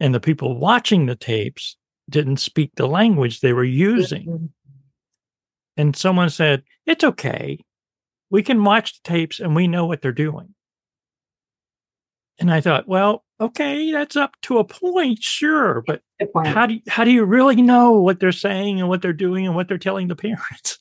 and 0.00 0.14
the 0.14 0.20
people 0.20 0.58
watching 0.58 1.06
the 1.06 1.16
tapes 1.16 1.76
didn't 2.10 2.36
speak 2.38 2.70
the 2.76 2.86
language 2.86 3.40
they 3.40 3.52
were 3.52 3.64
using. 3.64 4.26
Mm-hmm. 4.26 4.46
And 5.76 5.96
someone 5.96 6.30
said, 6.30 6.62
It's 6.86 7.04
okay. 7.04 7.58
We 8.30 8.42
can 8.42 8.62
watch 8.64 8.94
the 8.94 9.08
tapes 9.08 9.40
and 9.40 9.54
we 9.54 9.66
know 9.66 9.86
what 9.86 10.02
they're 10.02 10.12
doing. 10.12 10.54
And 12.38 12.52
I 12.52 12.60
thought, 12.60 12.88
well, 12.88 13.24
okay, 13.40 13.92
that's 13.92 14.16
up 14.16 14.34
to 14.42 14.58
a 14.58 14.64
point, 14.64 15.22
sure, 15.22 15.84
but 15.86 16.02
how 16.44 16.66
do 16.66 16.74
you, 16.74 16.80
how 16.88 17.04
do 17.04 17.12
you 17.12 17.24
really 17.24 17.62
know 17.62 17.92
what 17.92 18.18
they're 18.18 18.32
saying 18.32 18.80
and 18.80 18.88
what 18.88 19.02
they're 19.02 19.12
doing 19.12 19.46
and 19.46 19.54
what 19.54 19.68
they're 19.68 19.78
telling 19.78 20.08
the 20.08 20.16
parents? 20.16 20.78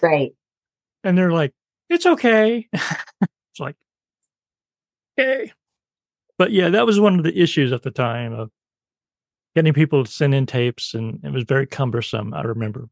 Right. 0.00 0.32
And 1.04 1.16
they're 1.16 1.32
like, 1.32 1.52
it's 1.88 2.06
okay. 2.06 2.68
it's 2.72 3.60
like, 3.60 3.76
okay. 5.18 5.52
But 6.38 6.52
yeah, 6.52 6.70
that 6.70 6.86
was 6.86 7.00
one 7.00 7.18
of 7.18 7.24
the 7.24 7.38
issues 7.38 7.72
at 7.72 7.82
the 7.82 7.90
time 7.90 8.32
of 8.32 8.50
getting 9.54 9.72
people 9.72 10.04
to 10.04 10.10
send 10.10 10.34
in 10.34 10.46
tapes, 10.46 10.94
and 10.94 11.20
it 11.24 11.32
was 11.32 11.44
very 11.44 11.66
cumbersome. 11.66 12.32
I 12.32 12.42
remember. 12.42 12.88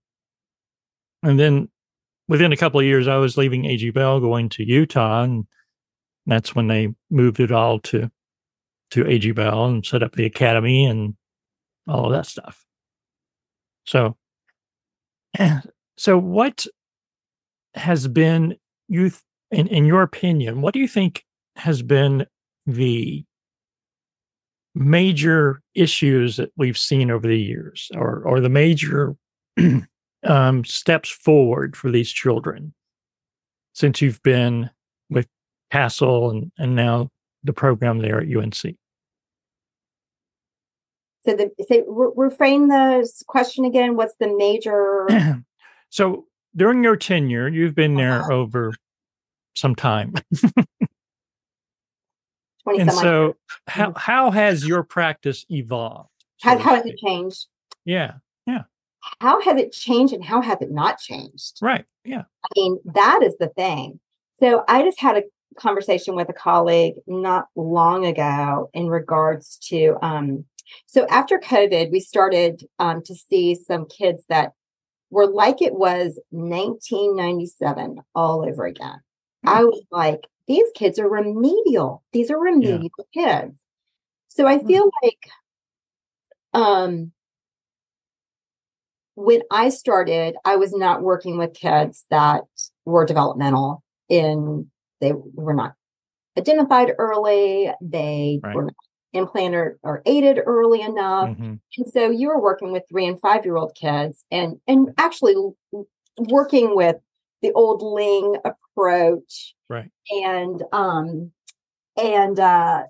And 1.22 1.38
then 1.38 1.68
within 2.28 2.52
a 2.52 2.56
couple 2.56 2.80
of 2.80 2.86
years, 2.86 3.08
I 3.08 3.16
was 3.16 3.36
leaving 3.36 3.64
AG 3.64 3.90
Bell, 3.90 4.20
going 4.20 4.48
to 4.50 4.64
Utah, 4.64 5.22
and 5.22 5.46
that's 6.26 6.54
when 6.54 6.66
they 6.66 6.94
moved 7.10 7.40
it 7.40 7.52
all 7.52 7.80
to 7.80 8.10
to 8.90 9.06
AG 9.06 9.30
Bell 9.32 9.66
and 9.66 9.84
set 9.84 10.02
up 10.02 10.12
the 10.12 10.24
academy 10.24 10.84
and 10.86 11.14
all 11.86 12.06
of 12.06 12.12
that 12.12 12.26
stuff. 12.26 12.64
So, 13.84 14.16
so 15.96 16.18
what 16.18 16.66
has 17.74 18.08
been 18.08 18.56
you 18.88 19.10
in 19.50 19.66
in 19.68 19.84
your 19.84 20.02
opinion? 20.02 20.60
What 20.60 20.74
do 20.74 20.80
you 20.80 20.88
think 20.88 21.24
has 21.56 21.82
been 21.82 22.26
the 22.66 23.24
major 24.74 25.60
issues 25.74 26.36
that 26.36 26.50
we've 26.56 26.78
seen 26.78 27.10
over 27.10 27.26
the 27.26 27.38
years, 27.38 27.90
or 27.94 28.22
or 28.24 28.40
the 28.40 28.48
major 28.48 29.16
um, 30.24 30.64
steps 30.64 31.10
forward 31.10 31.76
for 31.76 31.90
these 31.90 32.10
children 32.10 32.72
since 33.72 34.00
you've 34.00 34.22
been 34.22 34.70
with 35.10 35.26
CASTLE 35.70 36.30
and 36.30 36.52
and 36.58 36.76
now 36.76 37.10
the 37.44 37.52
program 37.52 37.98
there 37.98 38.20
at 38.20 38.28
UNC? 38.28 38.76
So 41.26 41.34
the 41.34 41.50
re- 41.58 42.28
reframe 42.30 42.68
the 42.68 43.10
question 43.26 43.64
again. 43.64 43.96
What's 43.96 44.14
the 44.18 44.34
major? 44.34 45.42
so 45.90 46.27
during 46.56 46.82
your 46.82 46.96
tenure, 46.96 47.48
you've 47.48 47.74
been 47.74 47.94
there 47.94 48.20
uh-huh. 48.22 48.32
over 48.32 48.72
some 49.54 49.74
time. 49.74 50.14
and 52.66 52.92
so, 52.92 53.36
how 53.66 53.90
mm-hmm. 53.90 53.98
how 53.98 54.30
has 54.30 54.66
your 54.66 54.82
practice 54.82 55.44
evolved? 55.48 56.10
How, 56.42 56.58
how 56.58 56.74
has 56.76 56.86
it 56.86 56.98
changed? 56.98 57.46
Yeah, 57.84 58.14
yeah. 58.46 58.62
How 59.20 59.40
has 59.42 59.60
it 59.60 59.72
changed, 59.72 60.12
and 60.12 60.24
how 60.24 60.40
has 60.42 60.60
it 60.60 60.70
not 60.70 60.98
changed? 60.98 61.58
Right. 61.60 61.84
Yeah. 62.04 62.22
I 62.44 62.48
mean, 62.56 62.78
that 62.94 63.20
is 63.22 63.36
the 63.38 63.48
thing. 63.48 64.00
So 64.38 64.64
I 64.68 64.82
just 64.82 65.00
had 65.00 65.16
a 65.16 65.22
conversation 65.58 66.14
with 66.14 66.28
a 66.28 66.32
colleague 66.32 66.94
not 67.06 67.46
long 67.56 68.06
ago 68.06 68.70
in 68.72 68.86
regards 68.86 69.58
to 69.68 69.96
um, 70.02 70.44
so 70.86 71.06
after 71.08 71.38
COVID, 71.38 71.90
we 71.90 72.00
started 72.00 72.66
um, 72.78 73.02
to 73.04 73.14
see 73.14 73.54
some 73.54 73.86
kids 73.86 74.24
that 74.28 74.52
were 75.10 75.26
like 75.26 75.62
it 75.62 75.74
was 75.74 76.20
1997 76.30 78.00
all 78.14 78.46
over 78.46 78.66
again. 78.66 79.00
Mm-hmm. 79.46 79.48
I 79.48 79.64
was 79.64 79.82
like, 79.90 80.26
these 80.46 80.66
kids 80.74 80.98
are 80.98 81.08
remedial. 81.08 82.02
These 82.12 82.30
are 82.30 82.38
remedial 82.38 82.90
yeah. 83.12 83.42
kids. 83.42 83.58
So 84.28 84.46
I 84.46 84.58
feel 84.58 84.84
mm-hmm. 84.86 85.06
like 85.06 85.30
um 86.54 87.12
when 89.14 89.42
I 89.50 89.70
started, 89.70 90.36
I 90.44 90.56
was 90.56 90.72
not 90.72 91.02
working 91.02 91.38
with 91.38 91.52
kids 91.52 92.04
that 92.08 92.42
were 92.84 93.04
developmental 93.04 93.82
in 94.08 94.70
they 95.00 95.12
were 95.12 95.54
not 95.54 95.74
identified 96.36 96.92
early. 96.98 97.70
They 97.80 98.40
right. 98.42 98.54
were 98.54 98.64
not 98.64 98.74
implanted 99.12 99.74
or 99.82 100.02
aided 100.06 100.40
early 100.44 100.82
enough. 100.82 101.30
Mm-hmm. 101.30 101.54
And 101.76 101.88
so 101.92 102.10
you 102.10 102.28
were 102.28 102.40
working 102.40 102.72
with 102.72 102.84
three 102.88 103.06
and 103.06 103.20
five 103.20 103.44
year 103.44 103.56
old 103.56 103.74
kids 103.74 104.24
and 104.30 104.60
and 104.66 104.90
actually 104.98 105.36
working 106.18 106.76
with 106.76 106.96
the 107.42 107.52
old 107.52 107.82
Ling 107.82 108.36
approach. 108.44 109.54
Right. 109.68 109.90
And 110.10 110.62
um 110.72 111.32
and 111.96 112.38
uh 112.38 112.84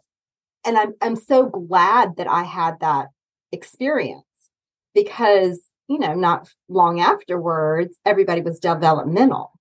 and 0.67 0.79
I'm 0.79 0.95
I'm 1.01 1.17
so 1.17 1.47
glad 1.47 2.17
that 2.17 2.29
I 2.29 2.43
had 2.43 2.81
that 2.81 3.09
experience 3.53 4.25
because 4.95 5.61
you 5.89 5.99
know 5.99 6.15
not 6.15 6.49
long 6.69 7.01
afterwards 7.01 7.97
everybody 8.05 8.41
was 8.41 8.59
developmental 8.59 9.53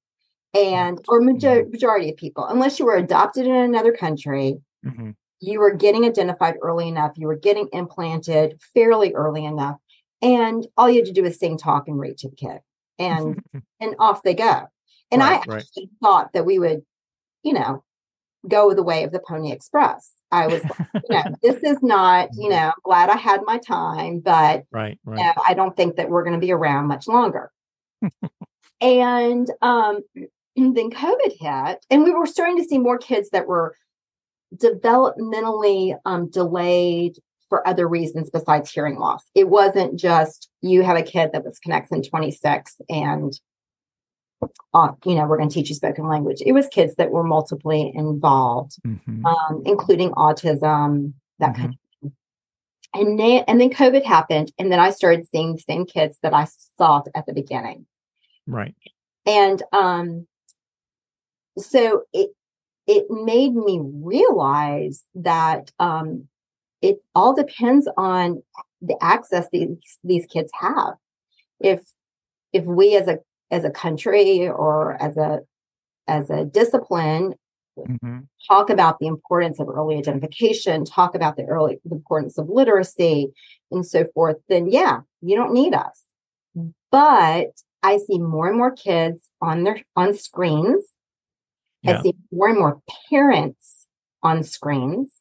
and 0.54 1.00
or 1.08 1.22
major, 1.22 1.62
mm-hmm. 1.62 1.72
majority 1.72 2.10
of 2.10 2.18
people 2.18 2.46
unless 2.46 2.80
you 2.80 2.86
were 2.86 2.96
adopted 2.96 3.46
in 3.46 3.56
another 3.56 3.94
country 3.94 4.58
mm-hmm. 4.86 5.12
You 5.40 5.60
were 5.60 5.74
getting 5.74 6.06
identified 6.06 6.56
early 6.62 6.88
enough 6.88 7.18
you 7.18 7.28
were 7.28 7.36
getting 7.38 7.68
implanted 7.74 8.60
fairly 8.74 9.14
early 9.14 9.46
enough 9.46 9.78
and 10.22 10.68
all 10.78 10.90
you 10.90 10.98
had 10.98 11.06
to 11.06 11.14
do 11.14 11.24
was 11.24 11.38
sing 11.38 11.58
talk 11.58 11.88
and 11.88 12.00
read 12.00 12.18
to 12.18 12.30
the 12.30 12.36
kid 12.36 12.60
and 13.00 13.42
and 13.80 13.96
off 14.00 14.24
they 14.24 14.34
go 14.34 14.64
and 15.12 15.22
right, 15.22 15.44
i 15.48 15.52
right. 15.52 15.66
thought 16.02 16.32
that 16.34 16.46
we 16.46 16.60
would 16.60 16.82
you 17.44 17.54
know 17.54 17.84
go 18.48 18.74
the 18.74 18.84
way 18.84 19.04
of 19.04 19.12
the 19.12 19.22
pony 19.28 19.52
express 19.52 20.14
i 20.32 20.48
was 20.48 20.64
you 20.94 21.02
know 21.10 21.24
this 21.44 21.62
is 21.64 21.82
not 21.82 22.30
you 22.34 22.50
mm-hmm. 22.50 22.52
know 22.52 22.72
glad 22.84 23.10
i 23.10 23.18
had 23.18 23.42
my 23.46 23.58
time 23.58 24.20
but 24.20 24.64
right, 24.72 25.00
right. 25.06 25.18
You 25.20 25.24
know, 25.24 25.34
i 25.48 25.54
don't 25.54 25.76
think 25.76 25.96
that 25.98 26.10
we're 26.10 26.24
going 26.24 26.40
to 26.40 26.46
be 26.46 26.52
around 26.52 26.88
much 26.88 27.08
longer 27.08 27.52
and 28.82 29.52
um 29.62 30.02
and 30.58 30.76
then 30.76 30.90
COVID 30.90 31.38
hit, 31.40 31.86
and 31.90 32.04
we 32.04 32.12
were 32.12 32.26
starting 32.26 32.58
to 32.58 32.64
see 32.64 32.78
more 32.78 32.98
kids 32.98 33.30
that 33.30 33.48
were 33.48 33.76
developmentally 34.56 35.98
um, 36.06 36.30
delayed 36.30 37.18
for 37.50 37.66
other 37.68 37.88
reasons 37.88 38.30
besides 38.30 38.72
hearing 38.72 38.98
loss. 38.98 39.24
It 39.36 39.50
wasn't 39.50 39.98
just 40.00 40.50
you 40.62 40.84
have 40.84 40.98
a 40.98 41.04
kid 41.04 41.32
that 41.34 41.46
was 41.46 41.60
connexin 41.66 42.08
26 42.08 42.76
and 42.90 43.40
uh, 44.74 44.92
you 45.06 45.16
know, 45.16 45.26
we're 45.26 45.38
going 45.38 45.50
to 45.50 45.54
teach 45.54 45.70
you 45.70 45.76
spoken 45.76 46.08
language. 46.08 46.38
It 46.46 46.52
was 46.52 46.68
kids 46.68 46.94
that 46.98 47.10
were 47.10 47.24
multiply 47.24 47.90
involved, 47.94 48.74
Mhm. 48.86 49.26
um, 49.26 49.64
including 49.66 50.12
autism, 50.12 51.14
that 51.40 51.54
Mm-hmm. 51.54 51.62
kind 51.62 51.74
of 51.74 51.80
thing. 52.02 52.14
And 52.94 53.20
then, 53.20 53.44
and 53.48 53.60
then 53.60 53.70
COVID 53.72 54.04
happened, 54.06 54.52
and 54.60 54.72
then 54.72 54.80
I 54.80 54.92
started 54.92 55.28
seeing 55.28 55.54
the 55.56 55.62
same 55.62 55.86
kids 55.86 56.20
that 56.22 56.34
I 56.36 56.46
saw 56.78 57.02
at 57.16 57.26
the 57.26 57.34
beginning. 57.34 57.88
Right. 58.46 58.76
And 59.26 59.62
um, 59.74 60.28
so 61.58 62.04
it 62.14 62.30
it 62.88 63.06
made 63.10 63.54
me 63.54 63.82
realize 63.84 65.04
that 65.16 65.72
um, 65.80 66.28
it 66.82 66.98
all 67.14 67.36
depends 67.36 67.88
on 67.98 68.42
the 68.82 68.98
access 69.02 69.48
these 69.52 69.70
these 70.04 70.26
kids 70.28 70.52
have. 70.60 70.94
If 71.60 71.82
if 72.54 72.66
we 72.66 72.96
as 72.96 73.08
a 73.08 73.20
as 73.52 73.66
a 73.66 73.72
country 73.72 74.48
or 74.48 75.02
as 75.02 75.18
a 75.18 75.42
as 76.08 76.30
a 76.30 76.46
discipline 76.46 77.36
hmm 77.86 78.20
talk 78.48 78.70
about 78.70 79.00
the 79.00 79.08
importance 79.08 79.60
of 79.60 79.68
early 79.68 79.98
identification, 79.98 80.86
talk 80.86 81.16
about 81.16 81.36
the 81.36 81.44
early 81.44 81.80
the 81.84 81.96
importance 81.96 82.38
of 82.38 82.48
literacy 82.50 83.28
and 83.72 83.86
so 83.86 84.06
forth, 84.14 84.38
then 84.48 84.70
yeah, 84.72 85.00
you 85.22 85.36
don't 85.36 85.54
need 85.54 85.74
us. 85.74 86.04
But 86.92 87.50
I 87.84 87.98
see 87.98 88.20
more 88.20 88.48
and 88.48 88.58
more 88.58 88.72
kids 88.72 89.30
on 89.42 89.64
their 89.64 89.82
on 89.96 90.14
screens. 90.14 90.86
Yeah. 91.88 92.00
I 92.00 92.02
see 92.02 92.14
more 92.32 92.50
and 92.50 92.60
more 92.60 92.82
parents 93.10 93.88
on 94.24 94.44
screens. 94.44 95.14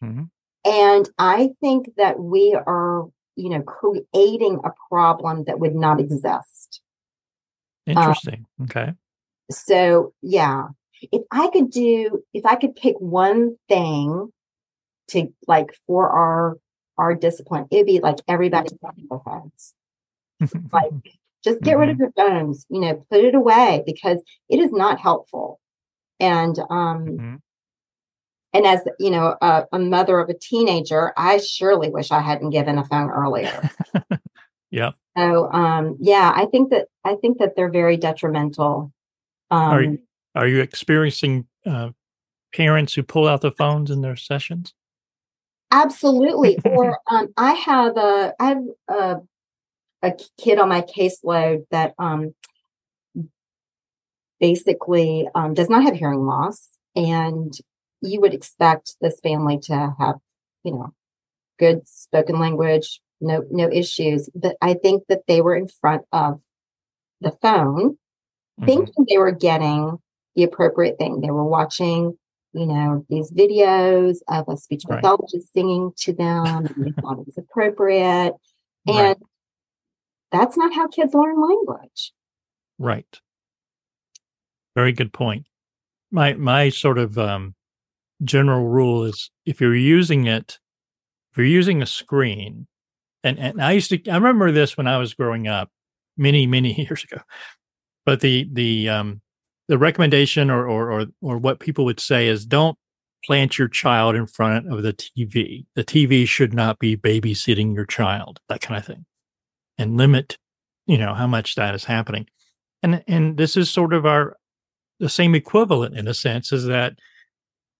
hmm 0.00 0.24
And 0.64 1.08
I 1.18 1.50
think 1.60 1.90
that 1.96 2.20
we 2.20 2.54
are, 2.54 3.06
you 3.36 3.50
know, 3.50 3.62
creating 3.62 4.60
a 4.64 4.70
problem 4.88 5.44
that 5.44 5.58
would 5.58 5.74
not 5.74 6.00
exist. 6.00 6.80
Um, 7.86 7.96
Interesting. 7.96 8.46
okay. 8.62 8.92
So 9.50 10.14
yeah, 10.22 10.68
if 11.10 11.22
I 11.32 11.48
could 11.48 11.70
do, 11.70 12.22
if 12.32 12.46
I 12.46 12.54
could 12.54 12.76
pick 12.76 12.94
one 12.98 13.56
thing 13.68 14.32
to 15.08 15.32
like 15.48 15.74
for 15.86 16.08
our 16.08 16.58
our 16.98 17.14
discipline, 17.14 17.66
it'd 17.70 17.86
be 17.86 18.00
like 18.00 18.18
everybody's 18.28 18.78
on 18.82 18.92
mm-hmm. 18.92 19.06
their 19.10 19.18
phones. 19.20 19.74
Like 20.72 20.92
just 21.44 21.60
get 21.62 21.76
rid 21.76 21.88
of 21.88 21.96
mm-hmm. 21.96 22.02
your 22.02 22.12
phones, 22.12 22.66
you 22.68 22.80
know, 22.80 23.04
put 23.10 23.20
it 23.20 23.34
away 23.34 23.82
because 23.86 24.22
it 24.48 24.58
is 24.58 24.72
not 24.72 25.00
helpful. 25.00 25.60
And 26.22 26.58
um 26.70 27.06
Mhm. 27.06 27.38
and 28.54 28.66
as 28.66 28.80
you 28.98 29.10
know, 29.10 29.36
a, 29.40 29.64
a 29.72 29.78
mother 29.78 30.18
of 30.20 30.28
a 30.28 30.34
teenager, 30.34 31.12
I 31.16 31.38
surely 31.38 31.90
wish 31.90 32.10
I 32.10 32.20
hadn't 32.20 32.50
given 32.50 32.78
a 32.78 32.84
phone 32.84 33.10
earlier. 33.10 33.70
yeah 34.70 34.92
So 35.16 35.50
um 35.52 35.96
yeah, 36.00 36.32
I 36.34 36.46
think 36.46 36.70
that 36.70 36.88
I 37.04 37.16
think 37.16 37.38
that 37.38 37.56
they're 37.56 37.70
very 37.70 37.96
detrimental. 37.96 38.92
Um 39.50 39.72
Are 39.72 39.82
you, 39.82 39.98
are 40.34 40.48
you 40.48 40.60
experiencing 40.60 41.46
uh, 41.66 41.90
parents 42.54 42.94
who 42.94 43.02
pull 43.02 43.26
out 43.28 43.40
the 43.40 43.52
phones 43.52 43.90
in 43.90 44.00
their 44.00 44.16
sessions? 44.16 44.74
Absolutely. 45.70 46.58
or 46.64 46.98
um, 47.10 47.32
I 47.36 47.52
have 47.54 47.96
a 47.96 48.34
I 48.38 48.48
have 48.48 48.62
a, 48.88 49.16
a 50.02 50.12
kid 50.38 50.58
on 50.58 50.68
my 50.68 50.82
caseload 50.82 51.64
that 51.70 51.94
um, 51.98 52.34
basically 54.42 55.28
um, 55.36 55.54
does 55.54 55.70
not 55.70 55.84
have 55.84 55.94
hearing 55.94 56.26
loss, 56.26 56.68
and 56.96 57.54
you 58.02 58.20
would 58.20 58.34
expect 58.34 58.96
this 59.00 59.20
family 59.20 59.56
to 59.60 59.94
have, 59.98 60.16
you 60.64 60.72
know, 60.72 60.92
good 61.60 61.86
spoken 61.86 62.40
language, 62.40 63.00
no 63.20 63.44
no 63.50 63.70
issues. 63.72 64.28
But 64.34 64.56
I 64.60 64.74
think 64.74 65.04
that 65.08 65.22
they 65.28 65.40
were 65.40 65.54
in 65.54 65.68
front 65.68 66.02
of 66.12 66.42
the 67.20 67.30
phone, 67.30 67.96
Mhm. 68.60 68.66
thinking 68.66 69.06
they 69.08 69.18
were 69.18 69.30
getting 69.30 69.98
the 70.34 70.42
appropriate 70.42 70.98
thing. 70.98 71.20
They 71.20 71.30
were 71.30 71.44
watching, 71.44 72.18
you 72.52 72.66
know, 72.66 73.06
these 73.08 73.30
videos 73.30 74.18
of 74.26 74.48
a 74.48 74.56
speech 74.56 74.82
Right. 74.88 75.00
pathologist 75.00 75.52
singing 75.52 75.92
to 75.98 76.12
them, 76.12 76.66
and 76.66 76.84
they 76.84 76.90
thought 77.00 77.20
it 77.20 77.26
was 77.26 77.38
appropriate. 77.38 78.34
And 78.88 78.96
Right. 78.96 79.16
that's 80.32 80.56
not 80.56 80.74
how 80.74 80.88
kids 80.88 81.14
learn 81.14 81.40
language. 81.40 82.12
Right. 82.80 83.20
Very 84.74 84.92
good 84.92 85.12
point. 85.12 85.46
My 86.10 86.34
my 86.34 86.68
sort 86.68 86.98
of 86.98 87.18
um, 87.18 87.54
general 88.24 88.66
rule 88.66 89.04
is 89.04 89.30
if 89.46 89.60
you're 89.60 89.74
using 89.74 90.26
it, 90.26 90.58
if 91.30 91.38
you're 91.38 91.46
using 91.46 91.82
a 91.82 91.86
screen, 91.86 92.66
and 93.24 93.38
and 93.38 93.60
I 93.60 93.72
used 93.72 93.90
to 93.90 94.10
I 94.10 94.14
remember 94.14 94.50
this 94.52 94.76
when 94.76 94.86
I 94.86 94.98
was 94.98 95.14
growing 95.14 95.48
up 95.48 95.70
many 96.16 96.46
many 96.46 96.72
years 96.88 97.04
ago, 97.04 97.22
but 98.04 98.20
the 98.20 98.48
the 98.52 98.88
um, 98.88 99.20
the 99.68 99.78
recommendation 99.78 100.50
or, 100.50 100.66
or 100.66 100.92
or 100.92 101.06
or 101.20 101.38
what 101.38 101.60
people 101.60 101.84
would 101.84 102.00
say 102.00 102.28
is 102.28 102.46
don't 102.46 102.76
plant 103.24 103.58
your 103.58 103.68
child 103.68 104.16
in 104.16 104.26
front 104.26 104.70
of 104.72 104.82
the 104.82 104.92
TV. 104.92 105.64
The 105.76 105.84
TV 105.84 106.26
should 106.26 106.52
not 106.52 106.78
be 106.78 106.96
babysitting 106.96 107.74
your 107.74 107.86
child, 107.86 108.40
that 108.48 108.60
kind 108.60 108.78
of 108.78 108.84
thing, 108.84 109.04
and 109.78 109.96
limit, 109.96 110.36
you 110.86 110.98
know, 110.98 111.14
how 111.14 111.26
much 111.26 111.54
that 111.54 111.74
is 111.74 111.84
happening. 111.84 112.26
And 112.82 113.04
and 113.06 113.36
this 113.36 113.56
is 113.56 113.70
sort 113.70 113.92
of 113.92 114.06
our 114.06 114.36
the 115.02 115.08
same 115.08 115.34
equivalent 115.34 115.98
in 115.98 116.06
a 116.06 116.14
sense 116.14 116.52
is 116.52 116.64
that 116.66 116.94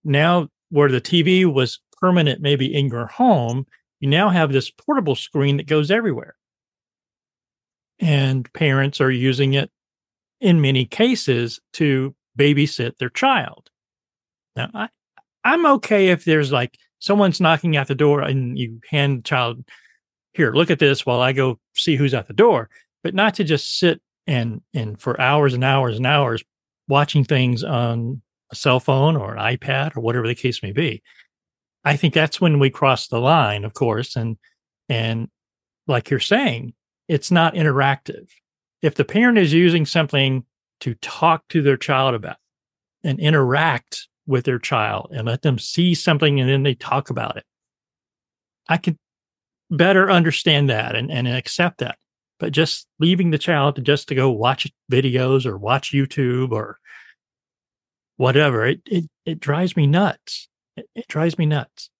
now 0.02 0.48
where 0.70 0.90
the 0.90 1.00
TV 1.00 1.50
was 1.50 1.78
permanent, 2.00 2.40
maybe 2.40 2.74
in 2.74 2.88
your 2.88 3.06
home, 3.06 3.64
you 4.00 4.08
now 4.08 4.28
have 4.28 4.50
this 4.50 4.72
portable 4.72 5.14
screen 5.14 5.56
that 5.58 5.68
goes 5.68 5.88
everywhere. 5.88 6.34
And 8.00 8.52
parents 8.54 9.00
are 9.00 9.10
using 9.10 9.54
it 9.54 9.70
in 10.40 10.60
many 10.60 10.84
cases 10.84 11.60
to 11.74 12.12
babysit 12.36 12.98
their 12.98 13.10
child. 13.10 13.70
Now, 14.56 14.70
I, 14.74 14.88
I'm 15.44 15.64
okay 15.64 16.08
if 16.08 16.24
there's 16.24 16.50
like 16.50 16.76
someone's 16.98 17.40
knocking 17.40 17.76
at 17.76 17.86
the 17.86 17.94
door 17.94 18.22
and 18.22 18.58
you 18.58 18.80
hand 18.90 19.18
the 19.18 19.22
child, 19.22 19.64
here, 20.32 20.52
look 20.52 20.72
at 20.72 20.80
this 20.80 21.06
while 21.06 21.20
I 21.20 21.32
go 21.32 21.60
see 21.76 21.94
who's 21.94 22.14
at 22.14 22.26
the 22.26 22.34
door, 22.34 22.68
but 23.04 23.14
not 23.14 23.34
to 23.34 23.44
just 23.44 23.78
sit 23.78 24.02
and 24.26 24.60
and 24.74 25.00
for 25.00 25.20
hours 25.20 25.54
and 25.54 25.62
hours 25.62 25.96
and 25.96 26.06
hours 26.06 26.42
watching 26.92 27.24
things 27.24 27.64
on 27.64 28.20
a 28.50 28.54
cell 28.54 28.78
phone 28.78 29.16
or 29.16 29.34
an 29.34 29.56
iPad 29.56 29.96
or 29.96 30.02
whatever 30.02 30.28
the 30.28 30.34
case 30.34 30.62
may 30.62 30.72
be. 30.72 31.02
I 31.84 31.96
think 31.96 32.12
that's 32.12 32.38
when 32.38 32.58
we 32.58 32.68
cross 32.68 33.08
the 33.08 33.18
line, 33.18 33.64
of 33.64 33.72
course, 33.72 34.14
and 34.14 34.36
and 34.90 35.28
like 35.88 36.10
you're 36.10 36.20
saying, 36.20 36.74
it's 37.08 37.30
not 37.30 37.54
interactive. 37.54 38.28
If 38.82 38.94
the 38.94 39.06
parent 39.06 39.38
is 39.38 39.54
using 39.54 39.86
something 39.86 40.44
to 40.80 40.94
talk 40.96 41.48
to 41.48 41.62
their 41.62 41.78
child 41.78 42.14
about 42.14 42.36
and 43.02 43.18
interact 43.18 44.06
with 44.26 44.44
their 44.44 44.58
child 44.58 45.12
and 45.16 45.26
let 45.26 45.40
them 45.40 45.58
see 45.58 45.94
something 45.94 46.38
and 46.40 46.48
then 46.48 46.62
they 46.62 46.74
talk 46.74 47.08
about 47.08 47.38
it, 47.38 47.44
I 48.68 48.76
could 48.76 48.98
better 49.70 50.10
understand 50.10 50.68
that 50.68 50.94
and, 50.94 51.10
and 51.10 51.26
accept 51.26 51.78
that. 51.78 51.96
But 52.38 52.52
just 52.52 52.86
leaving 53.00 53.30
the 53.30 53.38
child 53.38 53.76
to 53.76 53.82
just 53.82 54.08
to 54.08 54.14
go 54.14 54.30
watch 54.30 54.70
videos 54.90 55.46
or 55.46 55.56
watch 55.56 55.92
YouTube 55.92 56.50
or 56.50 56.78
whatever, 58.22 58.64
it 58.64 58.80
it, 58.86 59.04
it 59.26 59.40
drives 59.40 59.76
me 59.76 59.86
nuts. 59.86 60.48
It, 60.76 60.88
it 60.94 61.08
drives 61.08 61.36
me 61.36 61.46
nuts. 61.46 61.90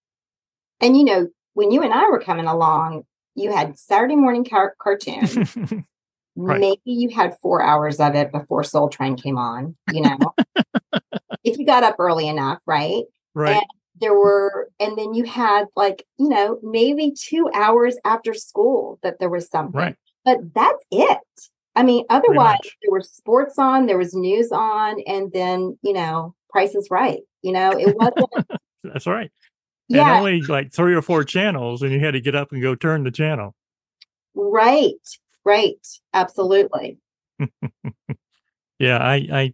And 0.79 0.97
you 0.97 1.03
know, 1.03 1.27
when 1.53 1.71
you 1.71 1.83
and 1.83 1.93
I 1.93 2.09
were 2.09 2.19
coming 2.19 2.45
along, 2.47 3.03
you 3.35 3.51
had 3.51 3.77
Saturday 3.77 4.15
morning 4.15 4.45
car- 4.45 4.75
cartoon. 4.79 5.85
Right. 6.35 6.59
Maybe 6.59 6.79
you 6.85 7.09
had 7.09 7.37
four 7.43 7.61
hours 7.61 7.99
of 7.99 8.15
it 8.15 8.31
before 8.31 8.63
Soul 8.63 8.89
Train 8.89 9.15
came 9.15 9.37
on, 9.37 9.75
you 9.91 10.01
know, 10.01 10.17
if 11.43 11.59
you 11.59 11.63
got 11.67 11.83
up 11.83 11.97
early 11.99 12.27
enough, 12.27 12.57
right? 12.65 13.03
right. 13.35 13.63
There 14.01 14.15
were, 14.15 14.67
and 14.79 14.97
then 14.97 15.13
you 15.13 15.25
had 15.25 15.65
like, 15.75 16.07
you 16.17 16.29
know, 16.29 16.57
maybe 16.63 17.11
two 17.15 17.51
hours 17.53 17.97
after 18.03 18.33
school 18.33 18.97
that 19.03 19.19
there 19.19 19.29
was 19.29 19.47
something, 19.47 19.79
Right. 19.79 19.95
but 20.25 20.39
that's 20.55 20.83
it. 20.89 21.19
I 21.75 21.83
mean, 21.83 22.05
otherwise, 22.09 22.59
there 22.81 22.91
were 22.91 23.01
sports 23.01 23.57
on, 23.57 23.87
there 23.87 23.97
was 23.97 24.13
news 24.13 24.51
on, 24.51 25.01
and 25.07 25.31
then, 25.33 25.77
you 25.81 25.93
know, 25.93 26.35
Price 26.49 26.75
is 26.75 26.87
Right. 26.91 27.21
You 27.41 27.51
know, 27.51 27.71
it 27.71 27.95
wasn't, 27.95 28.47
That's 28.83 29.07
right. 29.07 29.31
And 29.89 29.97
yeah, 29.97 30.17
only 30.17 30.41
like 30.41 30.71
three 30.71 30.93
or 30.93 31.01
four 31.01 31.23
channels, 31.23 31.81
and 31.81 31.91
you 31.91 31.99
had 31.99 32.11
to 32.11 32.21
get 32.21 32.35
up 32.35 32.51
and 32.51 32.61
go 32.61 32.75
turn 32.75 33.03
the 33.03 33.11
channel. 33.11 33.55
right, 34.35 34.93
right. 35.45 35.85
Absolutely. 36.13 36.97
Yeah, 38.79 38.97
I, 38.97 39.27
I 39.31 39.53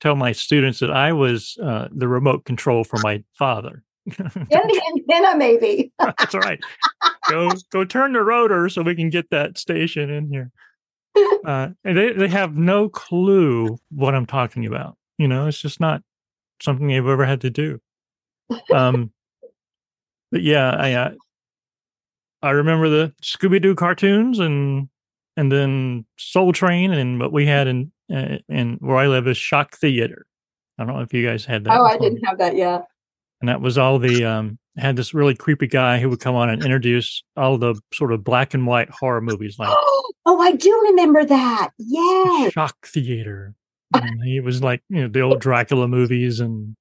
tell 0.00 0.16
my 0.16 0.32
students 0.32 0.80
that 0.80 0.90
I 0.90 1.12
was 1.12 1.56
uh, 1.62 1.88
the 1.92 2.08
remote 2.08 2.44
control 2.44 2.82
for 2.82 2.98
my 3.02 3.22
father. 3.38 3.84
And 4.18 4.30
the 4.50 4.82
antenna, 4.94 5.36
maybe. 5.36 5.92
That's 5.98 6.34
right. 6.34 6.60
Go 7.30 7.50
go 7.70 7.84
turn 7.84 8.12
the 8.12 8.22
rotor 8.22 8.68
so 8.68 8.82
we 8.82 8.94
can 8.94 9.08
get 9.08 9.30
that 9.30 9.56
station 9.56 10.10
in 10.10 10.28
here. 10.28 10.50
Uh, 11.44 11.68
and 11.84 11.98
they, 11.98 12.12
they 12.12 12.28
have 12.28 12.56
no 12.56 12.88
clue 12.88 13.76
what 13.90 14.14
I'm 14.14 14.24
talking 14.24 14.64
about. 14.64 14.96
You 15.18 15.28
know, 15.28 15.46
it's 15.46 15.60
just 15.60 15.78
not 15.78 16.02
something 16.62 16.88
they've 16.88 17.06
ever 17.06 17.26
had 17.26 17.42
to 17.42 17.50
do. 17.50 17.80
Um, 18.72 19.12
but 20.32 20.42
yeah, 20.42 20.70
I 20.70 20.92
uh, 20.94 21.10
I 22.42 22.50
remember 22.50 22.88
the 22.88 23.12
Scooby 23.22 23.60
Doo 23.60 23.74
cartoons 23.74 24.38
and 24.38 24.88
and 25.36 25.52
then 25.52 26.06
Soul 26.16 26.52
Train, 26.52 26.92
and 26.92 27.20
what 27.20 27.32
we 27.32 27.44
had 27.46 27.66
in 27.68 27.92
uh, 28.14 28.38
in 28.48 28.78
where 28.80 28.96
I 28.96 29.06
live 29.06 29.28
is 29.28 29.36
Shock 29.36 29.76
Theater. 29.76 30.26
I 30.78 30.84
don't 30.84 30.96
know 30.96 31.02
if 31.02 31.12
you 31.12 31.26
guys 31.26 31.44
had 31.44 31.64
that. 31.64 31.76
Oh, 31.78 31.84
I 31.84 31.98
didn't 31.98 32.24
have 32.24 32.38
that 32.38 32.56
yet. 32.56 32.86
and 33.40 33.48
that 33.48 33.60
was 33.60 33.76
all 33.78 33.98
the 33.98 34.24
um 34.24 34.58
had 34.76 34.96
this 34.96 35.14
really 35.14 35.34
creepy 35.34 35.66
guy 35.66 35.98
who 35.98 36.08
would 36.10 36.20
come 36.20 36.34
on 36.34 36.48
and 36.48 36.62
introduce 36.62 37.22
all 37.36 37.58
the 37.58 37.74
sort 37.92 38.12
of 38.12 38.24
black 38.24 38.54
and 38.54 38.66
white 38.66 38.90
horror 38.90 39.20
movies 39.20 39.56
like 39.58 39.68
oh, 40.26 40.40
I 40.40 40.52
do 40.52 40.72
remember 40.90 41.24
that. 41.24 41.70
Yes. 41.78 42.52
Shock 42.52 42.86
Theater. 42.86 43.54
And 43.94 44.22
he 44.24 44.40
was 44.40 44.62
like, 44.62 44.82
you 44.88 45.02
know, 45.02 45.08
the 45.08 45.20
old 45.20 45.40
Dracula 45.40 45.86
movies 45.86 46.40
and 46.40 46.74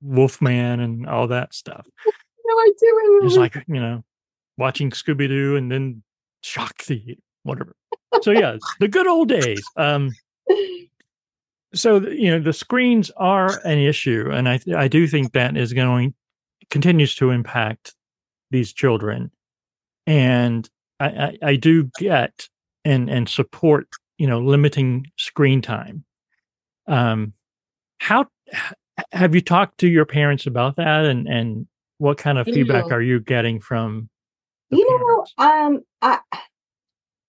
Wolfman 0.00 0.80
and 0.80 1.06
all 1.08 1.28
that 1.28 1.54
stuff. 1.54 1.86
No, 2.50 2.54
I 2.54 2.70
do 2.80 2.96
remember. 2.96 3.18
It 3.18 3.24
was 3.24 3.36
like, 3.36 3.54
you 3.68 3.78
know, 3.78 4.02
watching 4.56 4.90
Scooby 4.90 5.28
Doo 5.28 5.56
and 5.56 5.70
then 5.70 6.02
Shock 6.40 6.80
Theater, 6.80 7.20
whatever. 7.42 7.76
So 8.22 8.30
yeah, 8.30 8.56
the 8.80 8.88
good 8.88 9.06
old 9.06 9.28
days. 9.28 9.62
Um, 9.76 10.12
so 11.74 12.00
you 12.08 12.30
know, 12.30 12.40
the 12.40 12.54
screens 12.54 13.10
are 13.18 13.60
an 13.66 13.78
issue, 13.78 14.30
and 14.32 14.48
I 14.48 14.60
I 14.74 14.88
do 14.88 15.06
think 15.06 15.32
that 15.32 15.58
is 15.58 15.74
going 15.74 16.14
continues 16.70 17.14
to 17.16 17.30
impact 17.30 17.94
these 18.50 18.72
children, 18.72 19.30
and 20.06 20.68
I, 21.00 21.06
I, 21.06 21.38
I 21.42 21.56
do 21.56 21.90
get 21.98 22.48
and 22.84 23.08
and 23.10 23.28
support 23.28 23.88
you 24.18 24.26
know 24.26 24.40
limiting 24.40 25.06
screen 25.16 25.62
time. 25.62 26.04
Um, 26.86 27.34
how 27.98 28.26
have 29.12 29.34
you 29.34 29.40
talked 29.40 29.78
to 29.78 29.88
your 29.88 30.06
parents 30.06 30.46
about 30.46 30.76
that, 30.76 31.04
and 31.04 31.26
and 31.28 31.66
what 31.98 32.18
kind 32.18 32.38
of 32.38 32.46
feedback 32.46 32.90
are 32.90 33.02
you 33.02 33.20
getting 33.20 33.60
from? 33.60 34.08
you 34.70 35.26
know, 35.38 35.44
um, 35.44 35.80
I, 36.02 36.18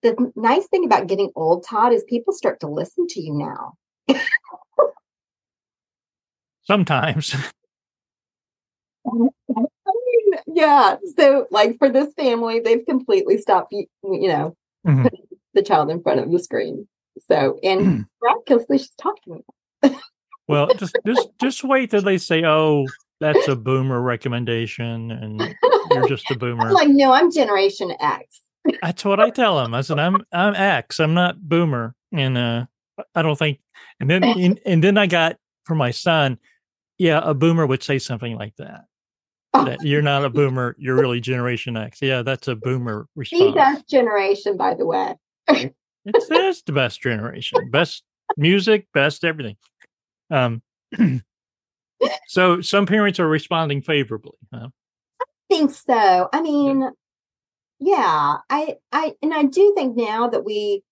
the 0.02 0.32
nice 0.36 0.68
thing 0.68 0.86
about 0.86 1.08
getting 1.08 1.32
old, 1.36 1.66
Todd, 1.66 1.94
is 1.94 2.04
people 2.04 2.34
start 2.34 2.60
to 2.62 2.68
listen 2.68 3.08
to 3.08 3.22
you 3.22 3.34
now. 3.34 3.74
sometimes. 6.70 7.36
I 9.10 9.16
mean, 9.60 10.34
yeah. 10.54 10.98
So, 11.18 11.48
like 11.52 11.78
for 11.78 11.90
this 11.90 12.14
family, 12.14 12.60
they've 12.60 12.86
completely 12.86 13.38
stopped, 13.38 13.74
you 13.74 13.88
know, 14.04 14.56
Mhm. 14.88 15.04
putting 15.04 15.26
the 15.54 15.62
child 15.64 15.90
in 15.90 16.02
front 16.02 16.20
of 16.20 16.32
the 16.32 16.40
screen. 16.40 16.88
So, 17.28 17.60
and 17.64 18.06
miraculously, 18.22 18.78
she's 18.78 18.92
talking. 19.02 19.44
Well, 20.48 20.68
just 20.76 20.98
just 21.06 21.30
just 21.40 21.64
wait 21.64 21.92
till 21.92 22.02
they 22.02 22.18
say, 22.18 22.44
"Oh, 22.44 22.88
that's 23.20 23.48
a 23.48 23.56
boomer 23.56 24.02
recommendation," 24.02 25.12
and 25.12 25.56
you're 25.92 26.08
just 26.08 26.30
a 26.32 26.36
boomer. 26.40 26.68
I'm 26.68 26.74
like, 26.74 26.90
no, 26.90 27.12
I'm 27.12 27.32
Generation 27.32 27.94
X. 28.00 28.42
That's 28.82 29.06
what 29.06 29.20
I 29.20 29.30
tell 29.30 29.58
them. 29.58 29.74
I 29.76 29.82
said, 29.82 30.00
"I'm 30.00 30.24
I'm 30.32 30.56
X. 30.56 31.00
I'm 31.00 31.14
not 31.14 31.40
boomer," 31.40 31.94
and 32.12 32.38
uh, 32.38 32.66
I 33.14 33.22
don't 33.22 33.38
think. 33.38 33.60
And 34.00 34.10
then 34.10 34.24
and, 34.38 34.60
and 34.66 34.84
then 34.84 34.98
I 34.98 35.06
got 35.06 35.36
for 35.66 35.76
my 35.76 35.92
son, 35.92 36.40
yeah, 36.98 37.22
a 37.24 37.36
boomer 37.36 37.68
would 37.68 37.84
say 37.84 38.00
something 38.00 38.36
like 38.36 38.56
that. 38.58 38.86
That 39.54 39.82
you're 39.82 40.02
not 40.02 40.24
a 40.26 40.30
boomer. 40.30 40.76
You're 40.78 40.96
really 40.96 41.20
Generation 41.20 41.76
X. 41.76 42.02
Yeah, 42.02 42.22
that's 42.22 42.48
a 42.48 42.56
boomer 42.56 43.08
response. 43.16 43.42
The 43.42 43.52
best 43.52 43.90
generation, 43.90 44.58
by 44.58 44.76
the 44.76 44.86
way. 44.86 45.16
It's 46.06 46.28
this 46.28 46.62
the 46.62 46.72
best 46.72 47.02
generation, 47.02 47.70
best 47.72 48.04
music, 48.38 48.88
best 48.94 49.24
everything. 49.26 49.58
Um, 50.32 50.62
so 52.28 52.62
some 52.62 52.86
parents 52.86 53.20
are 53.20 53.28
responding 53.28 53.82
favorably. 53.82 54.38
Huh? 54.54 54.70
think 55.50 55.72
so. 55.72 56.30
I 56.32 56.42
mean, 56.42 56.90
yeah, 57.80 58.38
I, 58.50 58.76
I, 58.92 59.14
and 59.22 59.34
I 59.34 59.44
do 59.44 59.74
think 59.76 59.98
now 59.98 60.30
that 60.30 60.46
we, 60.46 60.84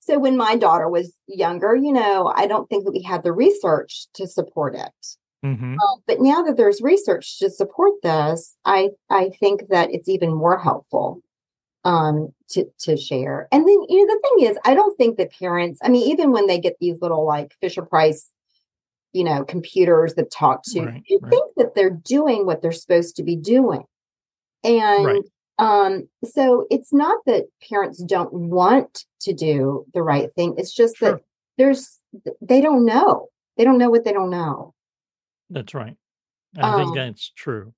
so 0.00 0.18
when 0.18 0.36
my 0.36 0.56
daughter 0.56 0.88
was 0.88 1.12
younger, 1.26 1.74
you 1.74 1.92
know, 1.92 2.32
I 2.34 2.46
don't 2.46 2.68
think 2.68 2.84
that 2.84 2.92
we 2.92 3.02
had 3.02 3.24
the 3.24 3.32
research 3.32 4.06
to 4.14 4.26
support 4.26 4.74
it. 4.74 5.06
Hmm 5.42 5.74
Uh, 5.74 5.96
but 6.06 6.20
now 6.20 6.42
that 6.42 6.56
there's 6.56 6.80
research 6.80 7.38
to 7.38 7.50
support 7.50 7.92
this, 8.02 8.56
I, 8.64 8.90
I 9.10 9.30
think 9.40 9.68
that 9.68 9.92
it's 9.92 10.08
even 10.08 10.32
more 10.34 10.58
helpful 10.58 11.20
um 11.84 12.32
to 12.48 12.64
to 12.78 12.96
share 12.96 13.48
and 13.50 13.66
then 13.66 13.76
you 13.88 14.06
know 14.06 14.14
the 14.14 14.20
thing 14.22 14.48
is 14.50 14.58
i 14.64 14.72
don't 14.72 14.96
think 14.96 15.16
that 15.18 15.32
parents 15.32 15.80
i 15.82 15.88
mean 15.88 16.08
even 16.08 16.30
when 16.30 16.46
they 16.46 16.58
get 16.58 16.76
these 16.80 17.00
little 17.02 17.26
like 17.26 17.52
fisher 17.60 17.82
price 17.82 18.30
you 19.12 19.24
know 19.24 19.44
computers 19.44 20.14
that 20.14 20.30
talk 20.30 20.62
to 20.64 20.82
Right, 20.82 21.02
you 21.08 21.18
right. 21.22 21.30
think 21.30 21.50
that 21.56 21.74
they're 21.74 21.90
doing 21.90 22.46
what 22.46 22.62
they're 22.62 22.72
supposed 22.72 23.16
to 23.16 23.22
be 23.24 23.36
doing 23.36 23.84
and 24.64 25.04
Right. 25.04 25.22
um 25.58 26.08
so 26.24 26.66
it's 26.70 26.92
not 26.92 27.18
that 27.26 27.46
parents 27.68 28.02
don't 28.02 28.32
want 28.32 29.04
to 29.22 29.32
do 29.32 29.84
the 29.94 30.02
right 30.02 30.32
thing 30.34 30.54
it's 30.56 30.74
just 30.74 30.96
Sure. 30.96 31.14
that 31.14 31.22
there's 31.58 31.98
they 32.40 32.60
don't 32.60 32.84
know 32.86 33.28
they 33.56 33.64
don't 33.64 33.78
know 33.78 33.90
what 33.90 34.04
they 34.04 34.12
don't 34.12 34.30
know 34.30 34.72
That's 35.52 35.74
right. 35.74 35.96
I 36.56 36.74
think 36.76 36.88
Um, 36.88 36.94
that's 36.94 37.30
true. 37.30 37.72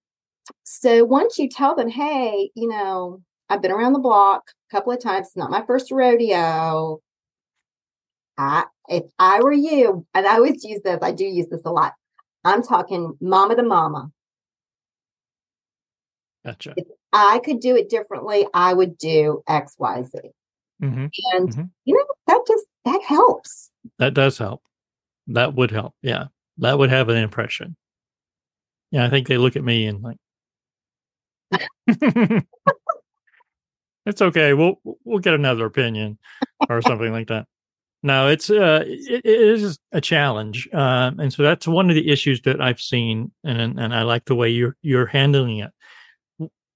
so 0.64 1.04
once 1.04 1.38
you 1.38 1.48
tell 1.48 1.74
them 1.74 1.88
hey 1.88 2.50
you 2.54 2.68
know 2.68 3.20
i've 3.48 3.62
been 3.62 3.70
around 3.70 3.92
the 3.94 3.98
block 3.98 4.42
a 4.70 4.76
couple 4.76 4.92
of 4.92 5.00
times 5.00 5.28
it's 5.28 5.36
not 5.36 5.50
my 5.50 5.64
first 5.64 5.90
rodeo 5.90 7.00
i 8.36 8.64
if 8.88 9.04
i 9.18 9.40
were 9.40 9.52
you 9.54 10.04
and 10.12 10.26
i 10.26 10.34
always 10.34 10.62
use 10.64 10.82
this 10.82 10.98
i 11.02 11.12
do 11.12 11.24
use 11.24 11.48
this 11.48 11.62
a 11.64 11.70
lot 11.70 11.94
i'm 12.44 12.62
talking 12.62 13.16
mama 13.20 13.56
to 13.56 13.62
mama 13.62 14.10
Gotcha. 16.44 16.74
If 16.76 16.86
I 17.12 17.38
could 17.38 17.60
do 17.60 17.74
it 17.76 17.88
differently 17.88 18.46
i 18.52 18.74
would 18.74 18.98
do 18.98 19.42
xyz 19.48 20.10
hmm 20.80 21.06
and 21.32 21.48
Mhm. 21.48 21.70
you 21.86 21.94
know 21.94 22.04
that 22.26 22.40
just 22.46 22.66
that 22.84 23.00
helps 23.02 23.70
That 23.98 24.12
does 24.14 24.36
help. 24.38 24.62
That 25.28 25.54
would 25.54 25.70
help. 25.70 25.94
Yeah, 26.02 26.26
that 26.58 26.78
would 26.78 26.90
have 26.90 27.08
an 27.08 27.16
impression. 27.16 27.76
Yeah, 28.90 29.04
I 29.04 29.10
think 29.10 29.26
they 29.26 29.38
look 29.38 29.56
at 29.56 29.64
me 29.64 29.86
and 29.86 30.02
like, 30.02 30.16
it's 34.06 34.22
okay. 34.22 34.54
We'll 34.54 34.76
we'll 35.04 35.18
get 35.18 35.34
another 35.34 35.66
opinion 35.66 36.18
or 36.68 36.82
something 36.82 37.12
like 37.12 37.28
that. 37.28 37.46
No, 38.02 38.28
it's 38.28 38.50
uh, 38.50 38.84
it, 38.86 39.22
it 39.24 39.40
is 39.40 39.78
a 39.92 40.00
challenge, 40.00 40.68
um, 40.72 41.18
and 41.18 41.32
so 41.32 41.42
that's 41.42 41.66
one 41.66 41.88
of 41.88 41.94
the 41.96 42.10
issues 42.10 42.42
that 42.42 42.60
I've 42.60 42.80
seen, 42.80 43.32
and 43.44 43.80
and 43.80 43.94
I 43.94 44.02
like 44.02 44.26
the 44.26 44.34
way 44.34 44.50
you're 44.50 44.76
you're 44.82 45.06
handling 45.06 45.58
it. 45.58 45.70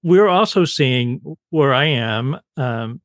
We're 0.01 0.27
also 0.27 0.65
seeing 0.65 1.37
where 1.51 1.73
I 1.73 1.85
am, 1.85 2.39
um, 2.57 3.01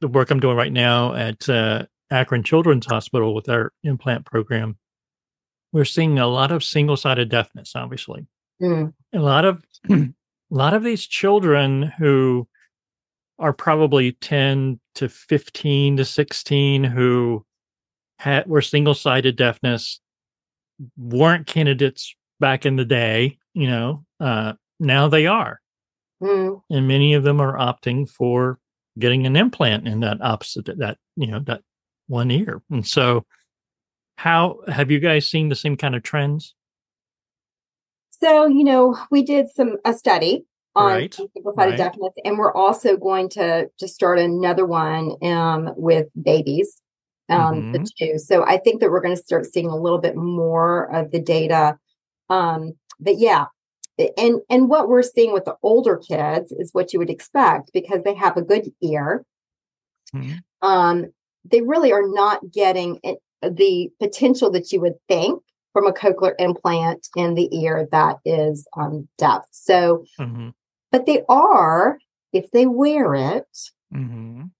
the 0.00 0.08
work 0.08 0.30
I'm 0.30 0.40
doing 0.40 0.56
right 0.56 0.72
now 0.72 1.14
at 1.14 1.48
uh, 1.48 1.86
Akron 2.10 2.42
Children's 2.42 2.86
Hospital 2.86 3.34
with 3.34 3.48
our 3.48 3.72
implant 3.82 4.24
program. 4.24 4.78
We're 5.72 5.84
seeing 5.84 6.18
a 6.18 6.26
lot 6.26 6.52
of 6.52 6.62
single-sided 6.62 7.28
deafness, 7.28 7.72
obviously. 7.74 8.26
Mm, 8.60 8.92
a 9.14 9.18
lot 9.18 9.44
of 9.44 9.64
a 9.90 10.08
lot 10.50 10.74
of 10.74 10.84
these 10.84 11.06
children 11.06 11.92
who 11.98 12.46
are 13.38 13.52
probably 13.52 14.12
10 14.12 14.78
to 14.96 15.08
15 15.08 15.96
to 15.96 16.04
16 16.04 16.84
who 16.84 17.44
had 18.18 18.46
were 18.46 18.62
single-sided 18.62 19.34
deafness 19.36 20.00
weren't 20.96 21.46
candidates 21.46 22.14
back 22.38 22.66
in 22.66 22.76
the 22.76 22.84
day 22.84 23.38
you 23.54 23.68
know 23.68 24.04
uh 24.20 24.52
now 24.78 25.08
they 25.08 25.26
are. 25.26 25.60
Mm. 26.22 26.62
and 26.70 26.86
many 26.86 27.14
of 27.14 27.24
them 27.24 27.40
are 27.40 27.56
opting 27.58 28.08
for 28.08 28.60
getting 28.96 29.26
an 29.26 29.34
implant 29.34 29.88
in 29.88 30.00
that 30.00 30.18
opposite 30.20 30.66
that 30.66 30.98
you 31.16 31.26
know 31.26 31.40
that 31.40 31.62
one 32.06 32.30
ear. 32.30 32.62
And 32.70 32.86
so 32.86 33.24
how 34.22 34.60
have 34.68 34.88
you 34.88 35.00
guys 35.00 35.26
seen 35.26 35.48
the 35.48 35.54
same 35.56 35.76
kind 35.76 35.96
of 35.96 36.02
trends 36.04 36.54
so 38.10 38.46
you 38.46 38.62
know 38.62 38.96
we 39.10 39.20
did 39.24 39.48
some 39.48 39.78
a 39.84 39.92
study 39.92 40.44
on 40.76 40.86
Right, 40.86 41.12
single-sided 41.12 41.70
right. 41.70 41.76
deafness 41.76 42.12
and 42.24 42.38
we're 42.38 42.54
also 42.54 42.96
going 42.96 43.28
to 43.30 43.68
to 43.78 43.88
start 43.88 44.20
another 44.20 44.64
one 44.64 45.16
um 45.24 45.72
with 45.76 46.06
babies 46.22 46.80
um 47.30 47.66
the 47.72 47.80
Mhm. 47.80 47.90
two 47.98 48.18
so 48.18 48.44
i 48.46 48.58
think 48.58 48.80
that 48.80 48.92
we're 48.92 49.00
going 49.00 49.16
to 49.16 49.22
start 49.22 49.44
seeing 49.44 49.66
a 49.66 49.76
little 49.76 49.98
bit 49.98 50.14
more 50.14 50.84
of 50.94 51.10
the 51.10 51.20
data 51.20 51.76
um 52.30 52.74
but 53.00 53.18
yeah 53.18 53.46
and 54.16 54.40
and 54.48 54.68
what 54.68 54.88
we're 54.88 55.02
seeing 55.02 55.32
with 55.32 55.46
the 55.46 55.56
older 55.64 55.96
kids 55.96 56.52
is 56.52 56.70
what 56.72 56.92
you 56.92 57.00
would 57.00 57.10
expect 57.10 57.72
because 57.74 58.04
they 58.04 58.14
have 58.14 58.36
a 58.36 58.42
good 58.42 58.70
ear 58.82 59.24
Mhm. 60.14 60.38
um 60.62 61.06
they 61.44 61.60
really 61.60 61.92
are 61.92 62.06
not 62.06 62.38
getting 62.52 63.00
it, 63.02 63.18
the 63.50 63.90
potential 64.00 64.50
that 64.50 64.72
you 64.72 64.80
would 64.80 64.94
think 65.08 65.42
from 65.72 65.86
a 65.86 65.92
cochlear 65.92 66.34
implant 66.38 67.08
in 67.16 67.34
the 67.34 67.48
ear 67.56 67.88
that 67.92 68.16
is 68.24 68.66
um, 68.76 69.08
deaf 69.18 69.44
so 69.50 70.04
Mhm. 70.18 70.52
but 70.90 71.06
they 71.06 71.22
are 71.28 71.98
if 72.32 72.50
they 72.50 72.66
wear 72.66 73.14
it 73.14 73.58
Mhm. 73.92 74.50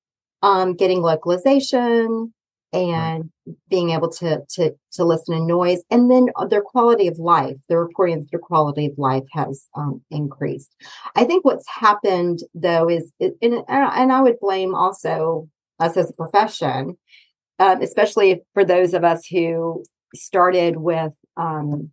um, 0.42 0.74
getting 0.74 1.02
localization 1.02 2.32
and 2.72 3.30
being 3.68 3.90
able 3.90 4.08
to 4.08 4.42
to 4.48 4.74
to 4.92 5.04
listen 5.04 5.36
to 5.36 5.44
noise 5.44 5.82
and 5.90 6.10
then 6.10 6.28
uh, 6.36 6.46
their 6.46 6.62
quality 6.62 7.06
of 7.06 7.18
life 7.18 7.58
they're 7.68 7.84
reporting 7.84 8.20
that 8.20 8.30
their 8.30 8.40
quality 8.40 8.86
of 8.86 8.96
life 8.96 9.24
has 9.32 9.68
um, 9.76 10.00
increased 10.10 10.70
i 11.14 11.24
think 11.24 11.44
what's 11.44 11.68
happened 11.68 12.38
though 12.54 12.88
is 12.88 13.12
and, 13.20 13.62
and 13.68 14.12
i 14.12 14.20
would 14.22 14.40
blame 14.40 14.74
also 14.74 15.48
us 15.80 15.96
as 15.96 16.10
a 16.10 16.14
profession, 16.14 16.96
um, 17.62 17.80
especially 17.80 18.42
for 18.54 18.64
those 18.64 18.92
of 18.92 19.04
us 19.04 19.24
who 19.24 19.84
started 20.16 20.78
with 20.78 21.12
um, 21.36 21.92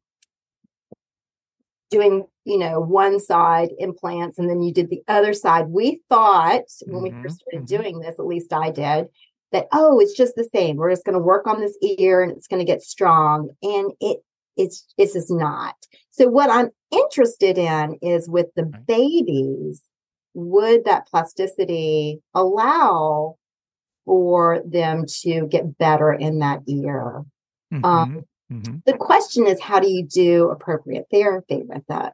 doing, 1.91 2.25
you 2.43 2.57
know, 2.57 2.79
one 2.79 3.19
side 3.19 3.69
implants 3.77 4.39
and 4.39 4.49
then 4.49 4.63
you 4.63 4.73
did 4.73 4.89
the 4.89 5.03
other 5.07 5.31
side. 5.31 5.67
We 5.67 6.01
thought 6.09 6.63
when 6.87 7.03
we 7.03 7.11
first 7.21 7.41
started 7.41 7.67
mhm. 7.67 7.67
doing 7.67 7.99
this, 7.99 8.15
at 8.17 8.25
least 8.25 8.51
I 8.51 8.71
did, 8.71 9.09
that 9.51 9.67
oh, 9.71 9.99
it's 9.99 10.17
just 10.17 10.35
the 10.35 10.49
same. 10.55 10.77
We're 10.77 10.89
just 10.89 11.05
going 11.05 11.13
to 11.17 11.23
work 11.23 11.45
on 11.45 11.61
this 11.61 11.77
ear 11.99 12.23
and 12.23 12.31
it's 12.31 12.47
going 12.47 12.65
to 12.65 12.71
get 12.71 12.81
strong, 12.81 13.49
and 13.61 13.91
it 13.99 14.17
it's 14.57 14.85
it's 14.97 15.13
just 15.13 15.31
not. 15.31 15.75
So 16.09 16.27
what 16.27 16.49
I'm 16.49 16.69
interested 16.91 17.59
in 17.59 17.97
is 18.01 18.27
with 18.27 18.47
the 18.55 18.65
babies, 18.65 19.83
would 20.33 20.85
that 20.85 21.07
plasticity 21.07 22.21
allow 22.33 23.38
for 24.09 24.59
them 24.65 25.05
to 25.21 25.45
get 25.51 25.77
better 25.77 26.11
in 26.11 26.39
that 26.39 26.63
ear? 26.65 27.23
Um, 27.83 28.25
Mhm, 28.49 28.63
mhm. 28.63 28.83
the 28.85 28.97
question 28.97 29.45
is 29.45 29.61
how 29.61 29.79
do 29.79 29.87
you 29.87 30.03
do 30.03 30.49
appropriate 30.49 31.05
therapy 31.11 31.61
with 31.61 31.83
it 31.87 32.13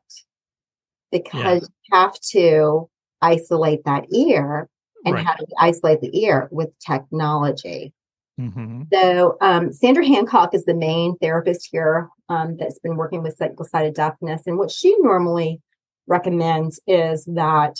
because 1.10 1.62
you 1.62 1.98
have 1.98 2.20
to 2.32 2.90
isolate 3.22 3.86
that 3.86 4.12
ear 4.14 4.68
and 5.06 5.16
Right. 5.16 5.26
how 5.26 5.36
do 5.36 5.46
you 5.48 5.56
isolate 5.58 6.02
the 6.02 6.20
ear 6.22 6.50
with 6.52 6.78
technology 6.80 7.94
Mhm. 8.38 8.88
so 8.92 9.38
um, 9.40 9.72
sandra 9.72 10.06
hancock 10.06 10.54
is 10.54 10.66
the 10.66 10.74
main 10.74 11.16
therapist 11.20 11.70
here 11.72 12.10
um, 12.28 12.58
that's 12.58 12.80
been 12.80 12.98
working 12.98 13.24
with 13.24 13.38
single-sided 13.38 13.94
deafness 13.94 14.42
and 14.46 14.58
what 14.58 14.70
she 14.70 14.94
normally 15.00 15.62
recommends 16.08 16.82
is 16.88 17.24
that 17.26 17.78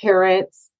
parents 0.00 0.70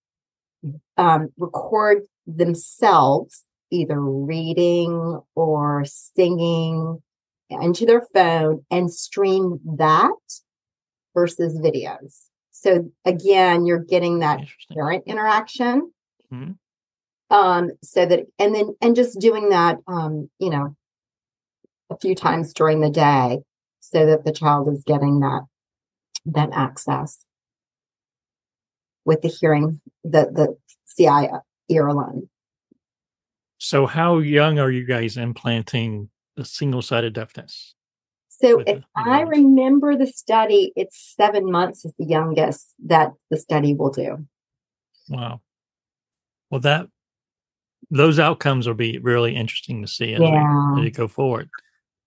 um, 0.96 1.28
record 1.36 2.02
themselves 2.26 3.44
either 3.70 4.00
reading 4.00 5.20
or 5.34 5.84
singing 5.84 7.02
into 7.48 7.86
their 7.86 8.02
phone 8.14 8.64
and 8.70 8.92
stream 8.92 9.60
that 9.76 10.12
versus 11.14 11.58
videos. 11.58 12.26
So 12.50 12.90
again, 13.04 13.66
you're 13.66 13.84
getting 13.84 14.20
that 14.20 14.40
parent 14.72 15.04
interaction. 15.06 15.92
Mhm. 16.32 16.58
Um, 17.30 17.70
so 17.82 18.04
that 18.06 18.26
and 18.38 18.54
then 18.54 18.76
and 18.80 18.94
just 18.94 19.18
doing 19.18 19.48
that 19.50 19.78
um, 19.86 20.30
you 20.38 20.50
know, 20.50 20.76
a 21.90 21.98
few 21.98 22.14
times 22.14 22.52
during 22.52 22.80
the 22.80 22.90
day 22.90 23.40
so 23.80 24.06
that 24.06 24.24
the 24.24 24.32
child 24.32 24.68
is 24.68 24.84
getting 24.84 25.20
that 25.20 25.42
that 26.26 26.50
access 26.52 27.24
with 29.04 29.22
the 29.22 29.28
hearing 29.28 29.80
the 30.04 30.30
the 30.30 30.56
CI 30.94 31.28
alone. 31.80 32.28
So, 33.58 33.86
how 33.86 34.18
young 34.18 34.58
are 34.58 34.70
you 34.70 34.84
guys 34.84 35.16
implanting 35.16 36.10
the 36.36 36.44
single-sided 36.44 37.12
deafness? 37.12 37.74
So 38.42 38.58
if 38.60 38.66
the 38.66 38.84
I 38.96 39.20
remember 39.20 39.96
the 39.96 40.08
study, 40.08 40.72
it's 40.74 41.14
seven 41.16 41.50
months 41.50 41.84
is 41.84 41.92
the 41.96 42.04
youngest 42.04 42.70
that 42.86 43.12
the 43.30 43.36
study 43.36 43.72
will 43.72 43.90
do. 43.90 44.26
Wow. 45.08 45.42
Well, 46.50 46.60
that 46.62 46.88
those 47.90 48.18
outcomes 48.18 48.66
will 48.66 48.74
be 48.74 48.98
really 48.98 49.36
interesting 49.36 49.80
to 49.82 49.88
see 49.88 50.14
as, 50.14 50.20
we, 50.20 50.26
as 50.26 50.84
we 50.84 50.90
go 50.90 51.06
forward. 51.06 51.50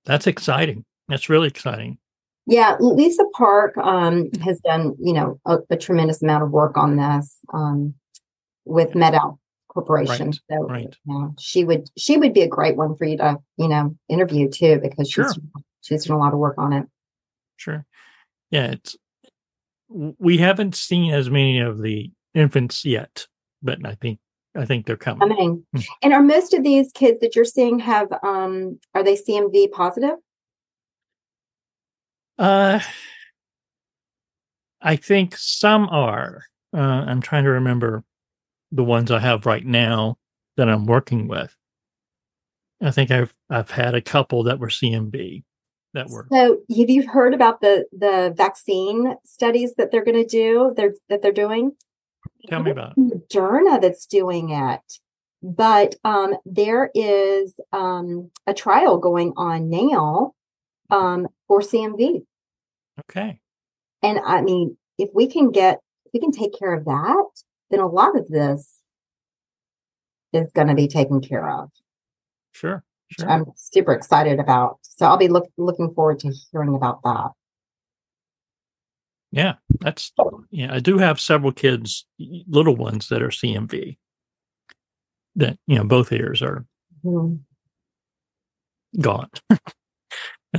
That's 0.04 0.28
exciting. 0.28 0.84
That's 1.08 1.30
really 1.30 1.48
exciting. 1.48 2.00
Yeah, 2.48 2.76
Lisa 2.80 3.24
Park 3.34 3.78
um, 3.78 4.30
has 4.44 4.60
done, 4.60 4.96
you 5.00 5.14
know, 5.14 5.40
a, 5.46 5.60
a 5.70 5.78
tremendous 5.78 6.22
amount 6.22 6.44
of 6.44 6.52
work 6.52 6.78
on 6.78 6.98
this 6.98 7.40
um, 7.54 7.94
with 8.66 8.94
MED-EL 8.94 9.40
Corporation. 9.76 10.28
Right, 10.28 10.40
so 10.50 10.68
right. 10.68 10.96
yeah, 11.06 11.28
she 11.38 11.66
would 11.66 11.90
she 11.98 12.18
would 12.18 12.34
be 12.34 12.42
a 12.44 12.48
great 12.48 12.78
one 12.78 12.96
for 12.96 13.04
you 13.06 13.18
to, 13.18 13.38
you 13.58 13.68
know, 13.68 13.96
interview 14.08 14.50
too 14.50 14.80
because 14.82 15.08
she's 15.08 15.14
Sure. 15.34 15.34
she's 15.82 16.06
done 16.06 16.16
a 16.16 16.20
lot 16.20 16.32
of 16.34 16.40
work 16.40 16.56
on 16.58 16.72
it. 16.72 16.88
Sure. 17.58 17.86
Yeah, 18.52 18.72
it's 18.72 18.96
we 19.90 20.38
haven't 20.38 20.76
seen 20.76 21.14
as 21.14 21.30
many 21.30 21.60
of 21.60 21.82
the 21.82 22.10
infants 22.34 22.86
yet, 22.86 23.28
but 23.62 23.86
I 23.86 23.96
think 23.96 24.20
I 24.56 24.64
think 24.64 24.86
they're 24.86 24.96
I 24.96 24.98
coming. 24.98 25.30
mean, 25.30 25.66
Hmm. 25.74 25.82
and 26.02 26.14
are 26.14 26.24
most 26.24 26.54
of 26.54 26.64
these 26.64 26.94
kids 26.94 27.20
that 27.20 27.36
you're 27.36 27.44
seeing 27.44 27.80
have 27.80 28.08
um 28.24 28.80
are 28.94 29.04
they 29.04 29.16
CMV 29.18 29.74
positive? 29.74 30.16
Uh, 32.38 32.80
I 34.82 34.96
think 34.96 35.36
some 35.38 35.88
are. 35.90 36.44
Uh, 36.74 36.78
I'm 37.08 37.22
trying 37.22 37.44
to 37.44 37.50
remember 37.52 38.04
the 38.76 38.84
ones 38.84 39.10
I 39.10 39.20
have 39.20 39.46
right 39.46 39.66
now 39.66 40.18
that 40.58 40.70
I'm 40.70 40.86
working 40.86 41.28
with. 41.28 41.56
I 42.82 42.92
think 42.92 43.10
I've 43.10 43.34
I've 43.50 43.72
had 43.72 43.96
a 43.96 44.02
couple 44.02 44.44
that 44.44 44.60
were 44.60 44.68
CMV 44.68 45.44
that 45.94 46.10
were 46.10 46.28
So 46.32 46.60
have 46.78 46.90
you 46.90 47.08
heard 47.08 47.34
about 47.34 47.62
the 47.62 47.86
the 47.98 48.34
vaccine 48.36 49.16
studies 49.26 49.76
that 49.76 49.92
they're 49.92 50.04
going 50.04 50.22
to 50.22 50.30
do? 50.30 50.74
They're 50.76 50.94
that 51.10 51.22
they're 51.22 51.32
doing. 51.32 51.72
Tell 52.50 52.62
me 52.62 52.72
about 52.72 52.94
it. 52.98 53.30
Moderna 53.30 53.82
that's 53.82 54.06
doing 54.06 54.52
it, 54.52 55.00
but 55.42 55.96
um, 56.04 56.36
there 56.46 56.92
is 56.94 57.60
um, 57.72 58.30
a 58.46 58.54
trial 58.54 58.98
going 58.98 59.34
on 59.38 59.70
now 59.70 60.34
um, 60.92 61.28
for 61.48 61.62
CMV, 61.62 62.24
Okay. 63.00 63.40
and 64.04 64.20
I 64.20 64.42
mean, 64.42 64.78
if 65.00 65.10
we 65.16 65.28
can 65.28 65.50
get 65.50 65.80
if 66.06 66.12
we 66.14 66.20
can 66.20 66.32
take 66.32 66.58
care 66.60 66.74
of 66.74 66.86
that, 66.86 67.26
then 67.76 67.84
a 67.84 67.88
lot 67.88 68.18
of 68.18 68.28
this 68.28 68.80
is 70.32 70.48
going 70.54 70.68
to 70.68 70.76
be 70.76 70.88
taken 70.88 71.20
care 71.22 71.50
of. 71.50 71.70
Sure. 72.54 72.84
Sure. 73.10 73.30
I'm 73.30 73.46
super 73.56 73.94
excited 73.94 74.40
about. 74.40 74.80
So 74.82 75.06
I'll 75.06 75.18
be 75.18 75.28
look, 75.28 75.50
looking 75.58 75.94
forward 75.94 76.20
to 76.20 76.34
hearing 76.52 76.74
about 76.74 77.04
that. 77.04 77.32
Yeah, 79.32 79.56
that's 79.82 80.14
yeah. 80.50 80.74
I 80.74 80.80
do 80.80 80.98
have 80.98 81.20
several 81.20 81.52
kids, 81.52 82.06
little 82.18 82.76
ones 82.78 83.10
that 83.10 83.22
are 83.22 83.28
CMV. 83.30 83.98
That 85.36 85.58
you 85.68 85.76
know, 85.76 85.84
both 85.84 86.14
ears 86.14 86.42
are 86.42 86.66
Mhm. 87.04 87.40
gone, 89.02 89.30
and 89.50 89.60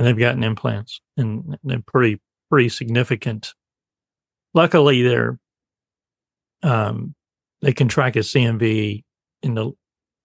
they've 0.05 0.17
gotten 0.17 0.43
implants, 0.43 1.01
and 1.17 1.57
they're 1.63 1.81
pretty 1.87 2.21
pretty 2.51 2.69
significant. 2.69 3.55
Luckily, 4.53 5.01
they're 5.01 5.39
um, 6.63 7.13
they 7.61 7.73
can 7.73 7.87
track 7.87 8.15
as 8.17 8.27
CMV 8.27 9.03
in 9.43 9.53
the 9.55 9.71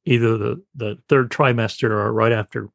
either 0.05 0.37
the 0.39 0.63
the 0.75 0.99
third 1.09 1.31
trimester 1.31 1.91
or 1.91 2.13
right 2.13 2.33
after 2.33 2.69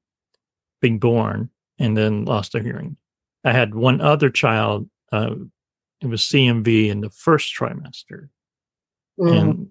being 0.81 0.99
born, 0.99 1.49
and 1.79 1.97
then 1.97 2.25
lost 2.25 2.53
their 2.53 2.63
hearing. 2.63 2.97
I 3.43 3.51
had 3.53 3.73
one 3.75 4.01
other 4.01 4.29
child. 4.29 4.89
Uh, 5.11 5.35
it 6.01 6.07
was 6.07 6.21
CMV 6.21 6.89
in 6.89 7.01
the 7.01 7.09
first 7.09 7.55
trimester, 7.55 8.29
Mm. 9.19 9.39
and 9.39 9.67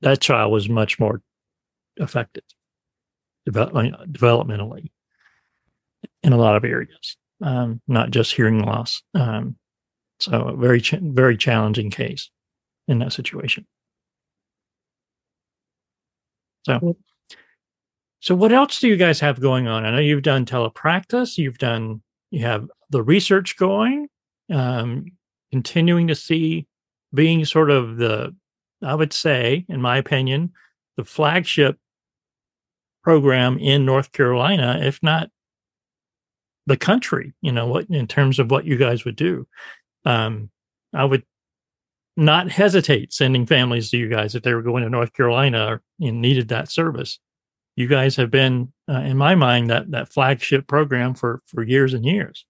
that 0.00 0.20
child 0.20 0.50
was 0.52 0.68
much 0.68 0.98
more 0.98 1.22
affected 2.00 2.42
develop, 3.46 3.72
developmentally 4.10 4.90
in 6.22 6.32
a 6.32 6.36
lot 6.36 6.56
of 6.56 6.64
areas, 6.64 7.16
um, 7.42 7.80
not 7.86 8.10
just 8.10 8.34
hearing 8.34 8.60
loss. 8.64 9.02
Um, 9.14 9.56
so, 10.18 10.32
a 10.48 10.56
very 10.56 10.80
ch- 10.80 10.94
very 11.00 11.36
challenging 11.36 11.90
case 11.90 12.30
in 12.90 12.98
that 12.98 13.12
situation. 13.12 13.66
So, 16.66 16.96
so 18.20 18.34
what 18.34 18.52
else 18.52 18.80
do 18.80 18.88
you 18.88 18.96
guys 18.96 19.20
have 19.20 19.40
going 19.40 19.66
on? 19.66 19.86
I 19.86 19.90
know 19.92 19.98
you've 19.98 20.22
done 20.22 20.44
telepractice. 20.44 21.38
You've 21.38 21.58
done 21.58 22.02
you 22.30 22.44
have 22.44 22.68
the 22.90 23.02
research 23.02 23.56
going. 23.56 24.08
Um, 24.52 25.06
continuing 25.52 26.08
to 26.08 26.14
see 26.14 26.66
being 27.14 27.44
sort 27.44 27.70
of 27.70 27.96
the, 27.96 28.34
I 28.82 28.94
would 28.94 29.12
say, 29.12 29.64
in 29.68 29.80
my 29.80 29.96
opinion, 29.96 30.52
the 30.96 31.04
flagship 31.04 31.78
program 33.02 33.58
in 33.58 33.84
North 33.84 34.12
Carolina, 34.12 34.80
if 34.82 35.02
not 35.02 35.28
the 36.66 36.76
country, 36.76 37.32
you 37.40 37.52
know, 37.52 37.66
what 37.66 37.86
in 37.88 38.06
terms 38.06 38.38
of 38.38 38.50
what 38.50 38.64
you 38.64 38.76
guys 38.76 39.04
would 39.04 39.16
do. 39.16 39.46
Um, 40.04 40.50
I 40.92 41.04
would 41.04 41.24
not 42.20 42.50
hesitate 42.50 43.12
sending 43.12 43.46
families 43.46 43.90
to 43.90 43.96
you 43.96 44.08
guys 44.08 44.34
if 44.34 44.42
they 44.42 44.54
were 44.54 44.62
going 44.62 44.82
to 44.82 44.90
North 44.90 45.12
Carolina 45.14 45.80
know, 45.98 46.10
needed 46.10 46.48
that 46.48 46.70
service. 46.70 47.18
You 47.76 47.86
guys 47.88 48.14
have 48.16 48.30
been, 48.30 48.72
uh, 48.88 49.00
in 49.00 49.16
my 49.16 49.34
mind, 49.34 49.70
that 49.70 49.90
that 49.92 50.12
flagship 50.12 50.66
program 50.66 51.14
for 51.14 51.42
for 51.46 51.62
years 51.62 51.94
and 51.94 52.04
years. 52.04 52.44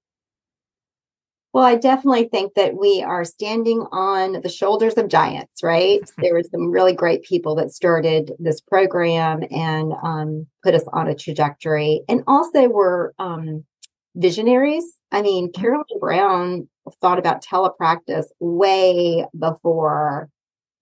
Well, 1.53 1.65
I 1.65 1.77
definitely 1.77 2.29
think 2.29 2.55
that 2.55 2.77
we 2.77 3.03
are 3.03 3.25
standing 3.25 3.81
on 3.91 4.41
the 4.41 4.49
shoulders 4.49 4.95
of 4.95 5.09
giants, 5.09 5.63
right? 5.63 6.01
there 6.19 6.35
were 6.35 6.45
some 6.51 6.71
really 6.71 6.93
great 6.93 7.23
people 7.23 7.55
that 7.57 7.73
started 7.73 8.33
this 8.39 8.61
program 8.61 9.43
and 9.51 9.93
um, 10.03 10.47
put 10.63 10.75
us 10.75 10.85
on 10.93 11.09
a 11.09 11.15
trajectory, 11.15 12.03
and 12.09 12.25
also 12.27 12.69
were 12.69 13.15
um, 13.19 13.65
visionaries. 14.17 14.97
I 15.13 15.23
mean, 15.23 15.53
Carolyn 15.53 15.85
Brown 16.01 16.69
thought 16.97 17.19
about 17.19 17.43
telepractice 17.45 18.27
way 18.41 19.27
before 19.39 20.29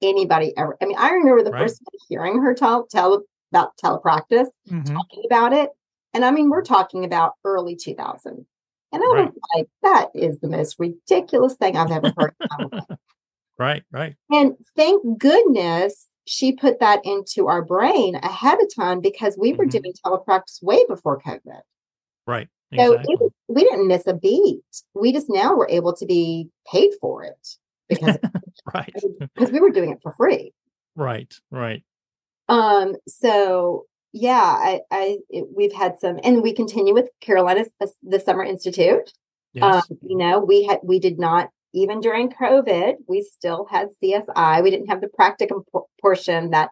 anybody 0.02 0.56
ever. 0.56 0.76
I 0.80 0.86
mean, 0.86 0.96
I 0.98 1.10
remember 1.10 1.42
the 1.42 1.50
Right. 1.52 1.62
first 1.62 1.78
time 1.80 1.98
hearing 2.08 2.40
her 2.42 2.54
tell 2.54 2.86
tell 2.86 3.24
about 3.52 3.76
telepractice, 3.82 4.48
Mhm. 4.70 4.94
talking 4.94 5.22
about 5.26 5.52
it, 5.52 5.70
and 6.14 6.24
I 6.24 6.30
mean, 6.30 6.50
we're 6.50 6.62
talking 6.62 7.04
about 7.04 7.34
early 7.44 7.76
2000. 7.76 8.46
And 8.92 9.02
I 9.02 9.06
Right. 9.06 9.24
was 9.26 9.32
like, 9.54 9.68
that 9.82 10.10
is 10.14 10.40
the 10.40 10.48
most 10.48 10.76
ridiculous 10.78 11.54
thing 11.56 11.76
I've 11.76 11.90
ever 11.90 12.12
heard. 12.16 12.34
in 12.40 12.46
my 12.50 12.58
life. 12.78 12.88
Right, 13.58 13.82
right. 13.90 14.14
And 14.30 14.56
thank 14.76 15.18
goodness 15.18 16.06
she 16.26 16.52
put 16.52 16.78
that 16.78 17.04
into 17.04 17.48
our 17.48 17.60
brain 17.64 18.14
ahead 18.16 18.60
of 18.62 18.68
time 18.72 19.00
because 19.00 19.36
we 19.36 19.52
were 19.52 19.64
Mhm. 19.64 19.70
doing 19.82 19.92
telepractice 20.06 20.62
way 20.62 20.84
before 20.86 21.18
COVID. 21.20 21.62
Right. 22.26 22.48
So 22.76 22.92
Exactly. 22.92 23.16
was, 23.20 23.32
we 23.48 23.64
didn't 23.64 23.88
miss 23.88 24.06
a 24.06 24.14
beat. 24.14 24.60
We 24.94 25.12
just 25.12 25.30
now 25.30 25.54
were 25.54 25.68
able 25.70 25.94
to 25.96 26.04
be 26.04 26.48
paid 26.70 26.90
for 27.00 27.24
it 27.24 27.48
because 27.88 28.18
right. 28.74 28.92
because 29.34 29.50
we 29.50 29.60
were 29.60 29.70
doing 29.70 29.90
it 29.90 30.02
for 30.02 30.12
free. 30.12 30.52
Right. 30.94 31.32
Right. 31.50 31.82
Um. 32.48 32.96
So 33.06 33.86
yeah, 34.12 34.42
I, 34.42 34.80
I 34.90 35.18
it, 35.30 35.46
we've 35.54 35.72
had 35.72 35.98
some, 35.98 36.18
and 36.22 36.42
we 36.42 36.52
continue 36.52 36.94
with 36.94 37.08
Carolina 37.20 37.64
the 38.02 38.20
Summer 38.20 38.44
Institute. 38.44 39.12
Yes. 39.52 39.86
Um, 39.90 39.98
you 40.02 40.16
know, 40.16 40.40
we 40.40 40.64
had 40.64 40.80
we 40.82 40.98
did 40.98 41.18
not 41.18 41.50
even 41.74 42.00
during 42.00 42.30
COVID, 42.30 42.94
we 43.08 43.22
still 43.22 43.66
had 43.70 43.88
CSI. 44.02 44.62
We 44.62 44.70
didn't 44.70 44.88
have 44.88 45.00
the 45.00 45.08
practicum 45.08 45.64
por- 45.70 45.86
portion 46.00 46.50
that 46.50 46.70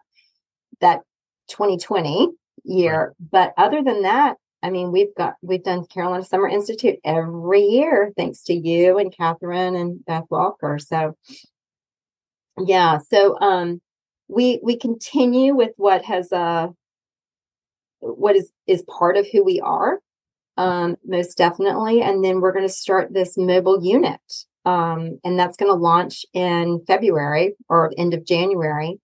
that 0.81 1.01
2020 1.49 2.29
year, 2.63 3.13
but 3.31 3.53
other 3.57 3.83
than 3.83 4.03
that, 4.03 4.37
I 4.63 4.69
mean, 4.71 4.91
we've 4.91 5.13
got 5.15 5.35
we've 5.41 5.63
done 5.63 5.85
Carolina 5.85 6.23
Summer 6.25 6.47
Institute 6.47 6.97
every 7.05 7.61
year, 7.61 8.11
thanks 8.17 8.43
to 8.43 8.53
you 8.53 8.97
and 8.97 9.15
Catherine 9.15 9.75
and 9.75 10.03
Beth 10.05 10.25
Walker. 10.29 10.79
So 10.79 11.15
yeah, 12.65 12.97
so 12.99 13.39
um 13.39 13.81
we 14.27 14.59
we 14.63 14.77
continue 14.77 15.55
with 15.55 15.71
what 15.77 16.03
has 16.05 16.31
uh 16.31 16.67
what 17.99 18.35
is 18.35 18.51
is 18.67 18.83
part 18.83 19.17
of 19.17 19.27
who 19.31 19.43
we 19.43 19.59
are 19.61 19.99
um 20.57 20.95
most 21.05 21.37
definitely 21.37 22.01
and 22.01 22.23
then 22.23 22.41
we're 22.41 22.51
going 22.53 22.67
to 22.67 22.73
start 22.73 23.13
this 23.13 23.37
mobile 23.37 23.83
unit 23.83 24.19
um 24.65 25.19
and 25.23 25.39
that's 25.39 25.57
going 25.57 25.71
to 25.71 25.75
launch 25.77 26.25
in 26.33 26.81
February 26.87 27.55
or 27.69 27.91
end 27.97 28.13
of 28.13 28.25
January 28.25 28.99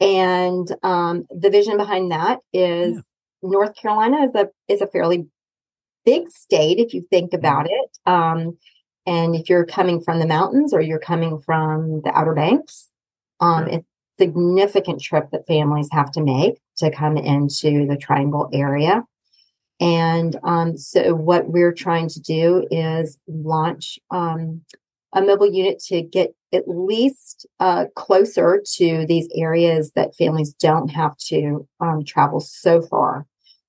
and 0.00 0.68
um 0.82 1.24
the 1.30 1.50
vision 1.50 1.76
behind 1.76 2.12
that 2.12 2.40
is 2.52 2.96
Yeah. 2.96 3.00
North 3.42 3.74
Carolina 3.76 4.24
is 4.24 4.34
a 4.34 4.48
is 4.68 4.80
a 4.80 4.86
fairly 4.86 5.26
big 6.04 6.28
state 6.28 6.78
if 6.78 6.92
you 6.92 7.06
think 7.10 7.32
about 7.32 7.66
it 7.66 7.98
um 8.06 8.56
and 9.06 9.36
if 9.36 9.48
you're 9.48 9.64
coming 9.64 10.00
from 10.00 10.18
the 10.18 10.26
mountains 10.26 10.72
or 10.74 10.80
you're 10.80 10.98
coming 10.98 11.40
from 11.40 12.00
the 12.02 12.10
Outer 12.12 12.34
Banks 12.34 12.90
um 13.40 13.68
it's 13.68 13.84
a 13.84 14.24
significant 14.24 15.00
trip 15.00 15.30
that 15.32 15.46
families 15.46 15.88
have 15.92 16.10
to 16.12 16.22
make 16.22 16.58
to 16.76 16.90
come 16.90 17.16
into 17.16 17.86
the 17.86 17.96
triangle 17.96 18.48
area. 18.52 19.04
And 19.80 20.38
um, 20.44 20.76
so 20.76 21.14
what 21.14 21.48
we're 21.48 21.72
trying 21.72 22.08
to 22.10 22.20
do 22.20 22.66
is 22.70 23.18
launch 23.26 23.98
um, 24.10 24.62
a 25.12 25.20
mobile 25.20 25.52
unit 25.52 25.80
to 25.88 26.02
get 26.02 26.34
at 26.52 26.68
least 26.68 27.46
uh, 27.58 27.86
closer 27.96 28.62
to 28.76 29.06
these 29.06 29.28
areas 29.34 29.92
that 29.96 30.14
families 30.14 30.52
don't 30.54 30.88
have 30.88 31.16
to 31.16 31.66
um, 31.80 32.04
travel 32.04 32.40
so 32.40 32.82
far 32.82 33.26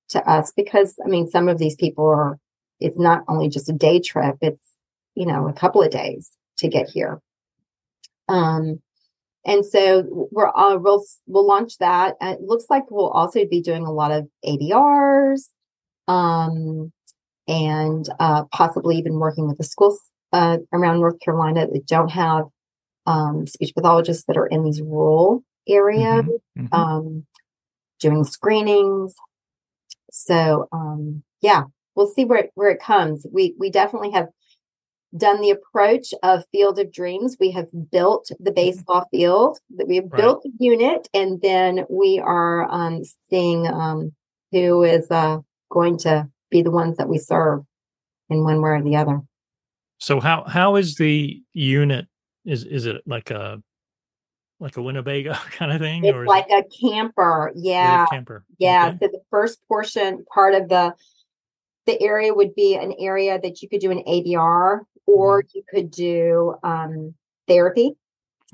to 0.08 0.20
us 0.30 0.52
because 0.56 0.96
i 1.04 1.08
mean 1.08 1.26
some 1.28 1.48
of 1.48 1.58
these 1.58 1.74
people 1.76 2.06
are 2.06 2.38
it's 2.80 2.98
not 2.98 3.22
only 3.28 3.48
just 3.48 3.68
a 3.68 3.72
day 3.72 4.00
trip 4.00 4.36
it's 4.40 4.76
you 5.14 5.26
know 5.26 5.48
a 5.48 5.52
couple 5.52 5.82
of 5.82 5.90
days 5.90 6.32
to 6.58 6.68
get 6.68 6.88
here 6.88 7.20
um 8.28 8.80
and 9.46 9.64
so 9.64 10.28
we're 10.32 10.48
uh, 10.48 10.76
we'll 10.78 11.04
we'll 11.26 11.46
launch 11.46 11.76
that 11.78 12.14
and 12.20 12.34
it 12.34 12.40
looks 12.42 12.66
like 12.70 12.90
we'll 12.90 13.10
also 13.10 13.44
be 13.46 13.60
doing 13.60 13.84
a 13.84 13.92
lot 13.92 14.10
of 14.10 14.26
ABRs 14.46 15.48
um 16.08 16.92
and 17.48 18.08
uh 18.20 18.44
possibly 18.52 18.96
even 18.96 19.18
working 19.18 19.46
with 19.48 19.58
the 19.58 19.64
schools 19.64 20.00
uh 20.32 20.58
around 20.72 21.00
north 21.00 21.18
carolina 21.20 21.66
that 21.66 21.86
don't 21.86 22.10
have 22.10 22.44
um 23.06 23.46
speech 23.46 23.72
pathologists 23.74 24.24
that 24.26 24.36
are 24.36 24.46
in 24.46 24.64
these 24.64 24.80
rural 24.80 25.42
areas 25.68 26.24
Mhm. 26.58 26.68
um, 26.72 27.26
doing 28.00 28.24
screenings. 28.24 29.14
So 30.14 30.68
um, 30.70 31.24
yeah, 31.40 31.64
we'll 31.96 32.06
see 32.06 32.24
where 32.24 32.38
it, 32.38 32.50
where 32.54 32.70
it 32.70 32.80
comes. 32.80 33.26
We 33.32 33.54
we 33.58 33.68
definitely 33.68 34.12
have 34.12 34.28
done 35.16 35.40
the 35.40 35.50
approach 35.50 36.14
of 36.22 36.44
Field 36.52 36.78
of 36.78 36.92
Dreams. 36.92 37.36
We 37.40 37.50
have 37.50 37.66
built 37.90 38.30
the 38.38 38.52
baseball 38.52 39.08
field. 39.10 39.58
That 39.76 39.88
we 39.88 39.96
have 39.96 40.12
Right. 40.12 40.18
built 40.18 40.44
the 40.44 40.52
unit, 40.60 41.08
and 41.12 41.42
then 41.42 41.84
we 41.90 42.20
are 42.20 42.70
um, 42.70 43.02
seeing 43.28 43.66
um, 43.66 44.12
who 44.52 44.84
is 44.84 45.10
uh, 45.10 45.38
going 45.68 45.98
to 45.98 46.28
be 46.48 46.62
the 46.62 46.70
ones 46.70 46.96
that 46.98 47.08
we 47.08 47.18
serve 47.18 47.64
in 48.30 48.44
one 48.44 48.62
way 48.62 48.70
or 48.70 48.82
the 48.82 48.94
other. 48.94 49.20
So 49.98 50.20
how 50.20 50.44
how 50.44 50.76
is 50.76 50.94
the 50.94 51.42
unit? 51.54 52.06
Is 52.44 52.62
is 52.64 52.86
it 52.86 53.02
like 53.04 53.32
a 53.32 53.60
like 54.60 54.76
a 54.76 54.82
Winnebago 54.82 55.32
kind 55.50 55.72
of 55.72 55.80
thing, 55.80 56.04
It's 56.04 56.14
or 56.14 56.26
like 56.26 56.46
it, 56.48 56.66
a 56.66 56.88
camper. 56.88 57.52
Yeah. 57.54 58.04
a 58.04 58.08
camper? 58.08 58.44
Yeah. 58.58 58.88
Okay. 58.88 58.98
So 59.00 59.08
the 59.12 59.20
first 59.30 59.58
portion, 59.68 60.24
part 60.32 60.54
of 60.54 60.68
the 60.68 60.94
the 61.86 62.00
area 62.00 62.32
would 62.32 62.54
be 62.54 62.76
an 62.76 62.94
area 62.98 63.38
that 63.38 63.60
you 63.60 63.68
could 63.68 63.80
do 63.80 63.90
an 63.90 64.02
ABR 64.08 64.80
or 65.06 65.42
Mm-hmm. 65.42 65.48
you 65.58 65.62
could 65.68 65.90
do 65.90 66.54
um, 66.62 67.14
therapy 67.46 67.92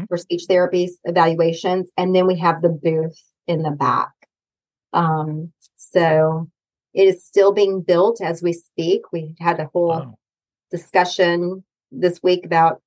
Mhm. 0.00 0.08
for 0.08 0.16
speech 0.16 0.44
therapies, 0.50 0.92
evaluations, 1.04 1.88
and 1.96 2.14
then 2.14 2.26
we 2.26 2.38
have 2.38 2.60
the 2.62 2.68
booth 2.70 3.20
in 3.46 3.62
the 3.62 3.70
back. 3.70 4.10
Um, 4.92 5.52
so 5.76 6.48
it 6.92 7.04
is 7.06 7.24
still 7.24 7.52
being 7.52 7.82
built 7.82 8.20
as 8.20 8.42
we 8.42 8.52
speak. 8.52 9.02
We 9.12 9.36
had 9.38 9.60
a 9.60 9.66
whole 9.72 9.88
Wow. 9.90 10.18
discussion 10.72 11.64
this 11.92 12.20
week 12.22 12.44
about 12.44 12.82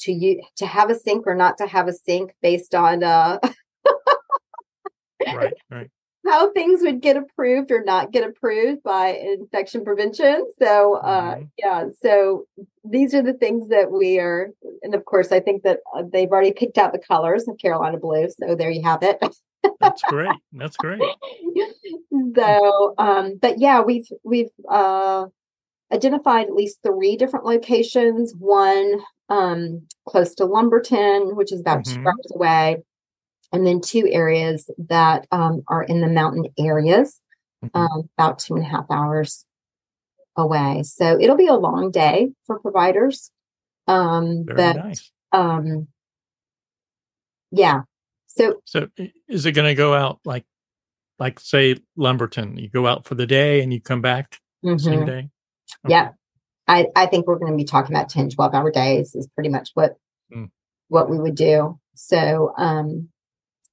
to 0.00 0.12
you 0.12 0.42
to 0.56 0.66
have 0.66 0.90
a 0.90 0.94
sink 0.94 1.26
or 1.26 1.34
not 1.34 1.58
to 1.58 1.66
have 1.66 1.88
a 1.88 1.92
sink 1.92 2.32
based 2.42 2.74
on 2.74 3.02
uh 3.04 3.38
Right. 5.34 5.52
Right. 5.70 5.90
how 6.26 6.50
things 6.52 6.80
would 6.82 7.00
get 7.00 7.16
approved 7.16 7.70
or 7.70 7.82
not 7.82 8.12
get 8.12 8.26
approved 8.28 8.82
by 8.82 9.08
infection 9.08 9.84
prevention. 9.84 10.46
So, 10.58 10.94
uh, 10.96 11.34
Mhm. 11.36 11.48
yeah, 11.58 11.88
so 12.02 12.46
these 12.84 13.14
are 13.14 13.22
the 13.22 13.32
things 13.34 13.68
that 13.68 13.90
we 13.90 14.18
are, 14.18 14.50
and 14.82 14.94
of 14.94 15.04
course, 15.04 15.32
I 15.32 15.40
think 15.40 15.62
that 15.64 15.80
uh, 15.94 16.02
they've 16.10 16.30
already 16.30 16.52
picked 16.52 16.78
out 16.78 16.92
the 16.92 16.98
colors 16.98 17.48
of 17.48 17.58
Carolina 17.58 17.98
blue. 17.98 18.28
So 18.30 18.54
there 18.54 18.70
you 18.70 18.82
have 18.82 19.02
it. 19.02 19.18
That's 19.80 20.02
great. 20.02 20.30
That's 20.52 20.76
great. 20.76 21.00
so, 22.36 22.94
um, 22.98 23.38
but 23.40 23.58
yeah, 23.58 23.80
we've 23.80 24.06
we've 24.22 24.50
uh, 24.68 25.26
identified 25.92 26.46
at 26.48 26.54
least 26.54 26.78
three 26.82 27.16
different 27.16 27.44
locations. 27.46 28.34
One 28.38 29.00
um, 29.30 29.86
close 30.06 30.34
to 30.36 30.44
Lumberton, 30.46 31.36
which 31.36 31.52
is 31.52 31.60
about 31.60 31.84
two 31.84 31.98
Mhm. 32.00 32.06
hours 32.06 32.32
away, 32.34 32.82
and 33.52 33.66
then 33.66 33.80
two 33.80 34.08
areas 34.10 34.70
that 34.88 35.26
um, 35.30 35.62
are 35.68 35.82
in 35.82 36.00
the 36.00 36.08
mountain 36.08 36.46
areas, 36.58 37.20
Mhm. 37.64 37.70
um, 37.74 38.08
about 38.16 38.38
two 38.38 38.54
and 38.54 38.64
a 38.64 38.68
half 38.68 38.86
hours 38.90 39.44
away. 40.36 40.82
So 40.84 41.18
it'll 41.20 41.36
be 41.36 41.46
a 41.46 41.54
long 41.54 41.90
day 41.90 42.32
for 42.46 42.58
providers. 42.60 43.30
Um, 43.86 44.44
Very 44.44 44.56
but 44.56 44.76
nice. 44.76 45.10
um, 45.32 45.88
yeah, 47.50 47.82
so 48.26 48.60
So 48.64 48.88
is 49.28 49.46
it 49.46 49.52
going 49.52 49.68
to 49.68 49.74
go 49.74 49.94
out 49.94 50.20
like 50.24 50.44
like 51.18 51.40
say 51.40 51.76
Lumberton? 51.96 52.56
You 52.58 52.68
go 52.68 52.86
out 52.86 53.06
for 53.06 53.14
the 53.14 53.26
day 53.26 53.62
and 53.62 53.72
you 53.72 53.80
come 53.80 54.00
back 54.00 54.38
mhm. 54.64 54.80
same 54.80 55.04
day. 55.04 55.28
Yeah. 55.86 56.10
I, 56.66 56.86
I 56.96 57.06
think 57.06 57.26
we're 57.26 57.38
going 57.38 57.52
to 57.52 57.56
be 57.56 57.64
talking 57.64 57.94
about 57.94 58.08
10, 58.10 58.30
12 58.30 58.54
hour 58.54 58.70
days 58.70 59.14
is 59.14 59.28
pretty 59.34 59.50
much 59.50 59.70
what 59.74 59.96
Mm. 60.30 60.50
what 60.88 61.08
we 61.08 61.18
would 61.18 61.36
do. 61.36 61.78
So 61.94 62.52
um 62.58 63.08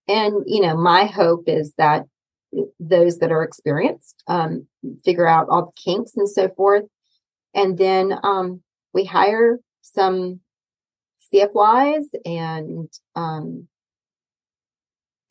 and 0.07 0.43
you 0.45 0.61
know, 0.61 0.77
my 0.77 1.03
hope 1.03 1.43
is 1.47 1.73
that 1.77 2.05
those 2.79 3.17
that 3.17 3.31
are 3.31 3.43
experienced 3.43 4.23
um 4.27 4.67
figure 5.03 5.27
out 5.27 5.47
all 5.49 5.65
the 5.65 5.81
kinks 5.91 6.15
and 6.15 6.29
so 6.29 6.47
forth. 6.55 6.85
And 7.53 7.77
then 7.77 8.17
um 8.23 8.61
we 8.93 9.03
hire 9.03 9.59
some 9.81 10.39
CFYs 11.33 12.05
and 12.25 12.87
um 13.15 13.67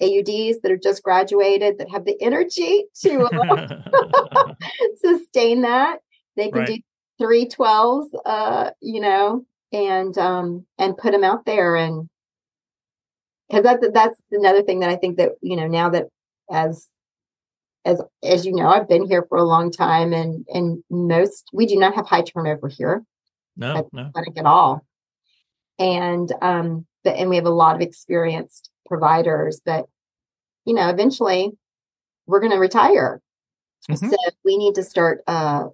AUDs 0.02 0.60
that 0.62 0.72
are 0.72 0.76
just 0.76 1.02
graduated 1.02 1.78
that 1.78 1.88
have 1.90 2.04
the 2.04 2.20
energy 2.20 2.84
to 3.02 3.22
uh, 3.24 4.54
sustain 4.96 5.62
that. 5.62 6.00
They 6.36 6.50
can 6.50 6.60
Right. 6.60 6.68
do 6.68 6.78
three 7.18 7.46
twelves, 7.46 8.14
uh, 8.24 8.70
you 8.80 9.00
know, 9.00 9.44
and 9.72 10.16
um 10.18 10.66
and 10.78 10.96
put 10.96 11.12
them 11.12 11.24
out 11.24 11.44
there 11.44 11.76
and 11.76 12.08
because 13.48 13.64
that 13.64 13.92
that's 13.92 14.20
another 14.32 14.62
thing 14.62 14.80
that 14.80 14.90
I 14.90 14.96
think 14.96 15.16
that 15.18 15.32
you 15.42 15.56
know 15.56 15.66
now 15.66 15.90
that 15.90 16.06
as 16.50 16.88
as 17.84 18.00
as 18.22 18.46
you 18.46 18.52
know 18.52 18.68
I've 18.68 18.88
been 18.88 19.06
here 19.06 19.24
for 19.28 19.38
a 19.38 19.44
long 19.44 19.70
time 19.70 20.12
and 20.12 20.46
and 20.48 20.82
most 20.90 21.48
we 21.52 21.66
do 21.66 21.76
not 21.76 21.94
have 21.94 22.06
high 22.06 22.22
turnover 22.22 22.68
here 22.68 23.04
no, 23.56 23.88
no. 23.92 24.02
athletic 24.02 24.38
at 24.38 24.46
all. 24.46 24.84
And 25.78 26.32
um, 26.40 26.86
but 27.02 27.16
and 27.16 27.28
we 27.28 27.36
have 27.36 27.46
a 27.46 27.50
lot 27.50 27.76
of 27.76 27.82
experienced 27.82 28.70
providers, 28.86 29.60
but 29.64 29.86
you 30.64 30.74
know, 30.74 30.88
eventually 30.88 31.52
we're 32.26 32.40
going 32.40 32.52
to 32.52 32.58
retire. 32.58 33.20
Mhm. 33.90 34.10
So 34.10 34.16
we 34.44 34.56
need 34.56 34.74
to 34.76 34.82
start 34.82 35.22
uh, 35.26 35.66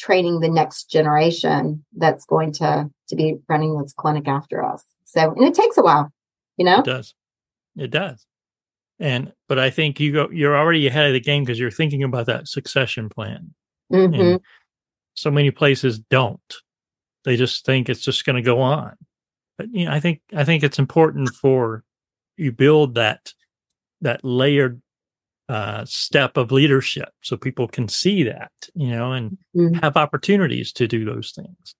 training 0.00 0.40
the 0.40 0.48
next 0.48 0.90
generation 0.90 1.84
that's 1.96 2.24
going 2.24 2.52
to 2.52 2.90
to 3.08 3.16
be 3.16 3.36
running 3.48 3.78
this 3.78 3.92
clinic 3.92 4.26
after 4.26 4.64
us. 4.64 4.84
So, 5.04 5.32
and 5.32 5.44
it 5.44 5.54
takes 5.54 5.76
a 5.76 5.82
while, 5.82 6.10
you 6.56 6.64
know. 6.64 6.78
It 6.78 6.86
does. 6.86 7.14
It 7.76 7.90
does. 7.90 8.26
And 8.98 9.32
but 9.48 9.58
I 9.58 9.70
think 9.70 10.00
you 10.00 10.12
go 10.12 10.30
you're 10.30 10.56
already 10.56 10.86
ahead 10.86 11.06
of 11.06 11.12
the 11.12 11.20
game 11.20 11.44
because 11.44 11.58
you're 11.58 11.70
thinking 11.70 12.02
about 12.02 12.26
that 12.26 12.48
succession 12.48 13.08
plan. 13.08 13.54
Mhm. 13.92 14.40
So 15.14 15.30
many 15.30 15.50
places 15.50 15.98
don't. 15.98 16.54
They 17.24 17.36
just 17.36 17.66
think 17.66 17.88
it's 17.88 18.00
just 18.00 18.24
going 18.24 18.36
to 18.36 18.42
go 18.42 18.60
on. 18.60 18.96
But 19.58 19.72
you 19.72 19.84
know, 19.84 19.92
I 19.92 20.00
think 20.00 20.20
I 20.34 20.44
think 20.44 20.62
it's 20.62 20.78
important 20.78 21.34
for 21.34 21.84
you 22.36 22.52
build 22.52 22.94
that 22.94 23.34
that 24.00 24.24
layered 24.24 24.80
uh, 25.50 25.84
step 25.84 26.36
of 26.36 26.52
leadership 26.52 27.08
so 27.22 27.36
people 27.36 27.66
can 27.66 27.88
see 27.88 28.22
that, 28.22 28.52
you 28.74 28.88
know, 28.88 29.12
and 29.12 29.36
Mhm. 29.56 29.82
have 29.82 29.96
opportunities 29.96 30.72
to 30.74 30.86
do 30.86 31.04
those 31.04 31.32
things. 31.32 31.74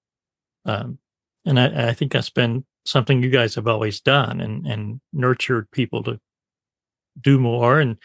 Um, 0.65 0.99
and 1.47 1.61
I, 1.61 1.91
I 1.91 1.95
think 1.95 2.11
that's 2.11 2.31
been 2.31 2.65
something 2.85 3.23
you 3.23 3.31
guys 3.31 3.55
have 3.55 3.69
always 3.69 4.01
done 4.01 4.41
and, 4.41 4.67
and 4.67 5.01
nurtured 5.13 5.71
people 5.71 6.03
to 6.03 6.19
do 7.21 7.39
more 7.39 7.79
and 7.79 7.97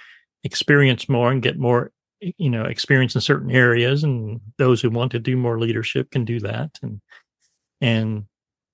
experience 0.44 1.10
more 1.10 1.32
and 1.32 1.42
get 1.42 1.58
more, 1.58 1.92
you 2.20 2.52
know, 2.52 2.66
experience 2.66 3.16
in 3.16 3.22
certain 3.22 3.50
areas. 3.50 4.04
And 4.04 4.42
those 4.60 4.82
who 4.82 4.92
want 4.92 5.14
to 5.14 5.20
do 5.20 5.36
more 5.36 5.60
leadership 5.60 6.12
can 6.12 6.26
do 6.26 6.40
that. 6.42 6.78
And, 6.84 7.02
and 7.82 8.26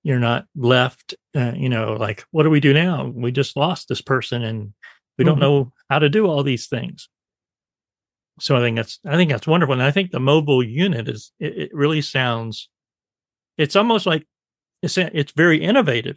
you're 0.02 0.18
not 0.18 0.44
left, 0.54 1.14
uh, 1.34 1.52
you 1.56 1.70
know, 1.70 1.94
like, 1.94 2.26
what 2.32 2.42
do 2.42 2.50
we 2.50 2.60
do 2.60 2.74
now? 2.74 3.06
We 3.06 3.32
just 3.32 3.56
lost 3.56 3.88
this 3.88 4.02
person 4.02 4.42
and 4.42 4.74
we 5.18 5.24
don't 5.24 5.36
Mhm. 5.38 5.40
know 5.40 5.72
how 5.90 5.98
to 5.98 6.08
do 6.08 6.26
all 6.26 6.42
these 6.42 6.66
things. 6.68 7.08
So 8.40 8.56
I 8.56 8.60
think 8.60 8.76
that's 8.76 8.98
I 9.04 9.16
think 9.16 9.30
that's 9.30 9.46
wonderful, 9.46 9.74
and 9.74 9.82
I 9.82 9.90
think 9.90 10.10
the 10.10 10.20
mobile 10.20 10.62
unit 10.62 11.08
is 11.08 11.32
it, 11.38 11.56
it 11.58 11.74
really 11.74 12.00
sounds. 12.02 12.68
It's 13.58 13.76
almost 13.76 14.06
like 14.06 14.26
it's 14.82 14.96
it's 14.98 15.32
very 15.32 15.62
innovative, 15.62 16.16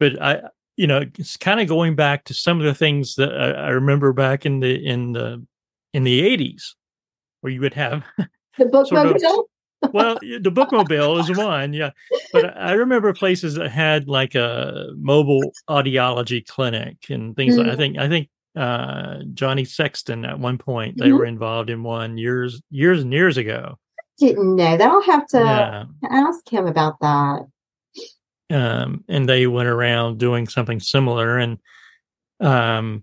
but 0.00 0.20
I 0.20 0.42
you 0.76 0.86
know 0.86 1.02
it's 1.18 1.36
kind 1.36 1.60
of 1.60 1.68
going 1.68 1.94
back 1.94 2.24
to 2.24 2.34
some 2.34 2.58
of 2.58 2.64
the 2.66 2.74
things 2.74 3.14
that 3.14 3.32
I, 3.32 3.50
I 3.52 3.68
remember 3.70 4.12
back 4.12 4.44
in 4.44 4.60
the 4.60 4.74
in 4.84 5.12
the 5.12 5.46
in 5.94 6.02
the 6.04 6.20
eighties, 6.20 6.74
where 7.40 7.52
you 7.52 7.60
would 7.60 7.74
have 7.74 8.04
The 8.58 8.66
book 8.66 8.88
Sort 8.88 9.06
of- 9.06 9.12
mobile. 9.22 9.48
Well 9.92 10.18
the 10.20 10.50
bookmobile 10.50 11.18
is 11.18 11.30
one 11.30 11.72
yeah 11.72 11.90
but 12.32 12.56
i 12.56 12.72
remember 12.72 13.12
places 13.12 13.54
that 13.54 13.70
had 13.70 14.08
like 14.08 14.34
a 14.34 14.86
mobile 14.96 15.52
audiology 15.68 16.46
clinic 16.46 16.96
and 17.10 17.34
things 17.36 17.56
like 17.56 17.66
i 17.68 17.72
Mhm. 17.72 17.76
think 17.76 17.98
i 17.98 18.08
think 18.08 18.28
uh 18.56 19.18
johnny 19.34 19.64
sexton 19.64 20.24
at 20.24 20.38
one 20.38 20.58
point 20.58 20.96
they 20.98 21.10
Mhm. 21.10 21.18
were 21.18 21.24
involved 21.26 21.70
in 21.70 21.82
one 21.82 22.16
years 22.18 22.60
years 22.70 23.02
and 23.02 23.12
years 23.12 23.36
ago 23.36 23.78
Didn't 24.18 24.56
know 24.56 24.76
that. 24.78 24.90
I'll 24.90 25.02
have 25.02 25.26
to 25.28 25.38
yeah 25.38 25.84
ask 26.10 26.48
him 26.48 26.66
about 26.66 26.94
that. 27.00 27.46
um 28.50 29.04
and 29.08 29.28
they 29.28 29.46
went 29.46 29.68
around 29.68 30.18
doing 30.18 30.46
something 30.46 30.80
similar 30.80 31.36
and 31.38 31.58
um 32.40 33.02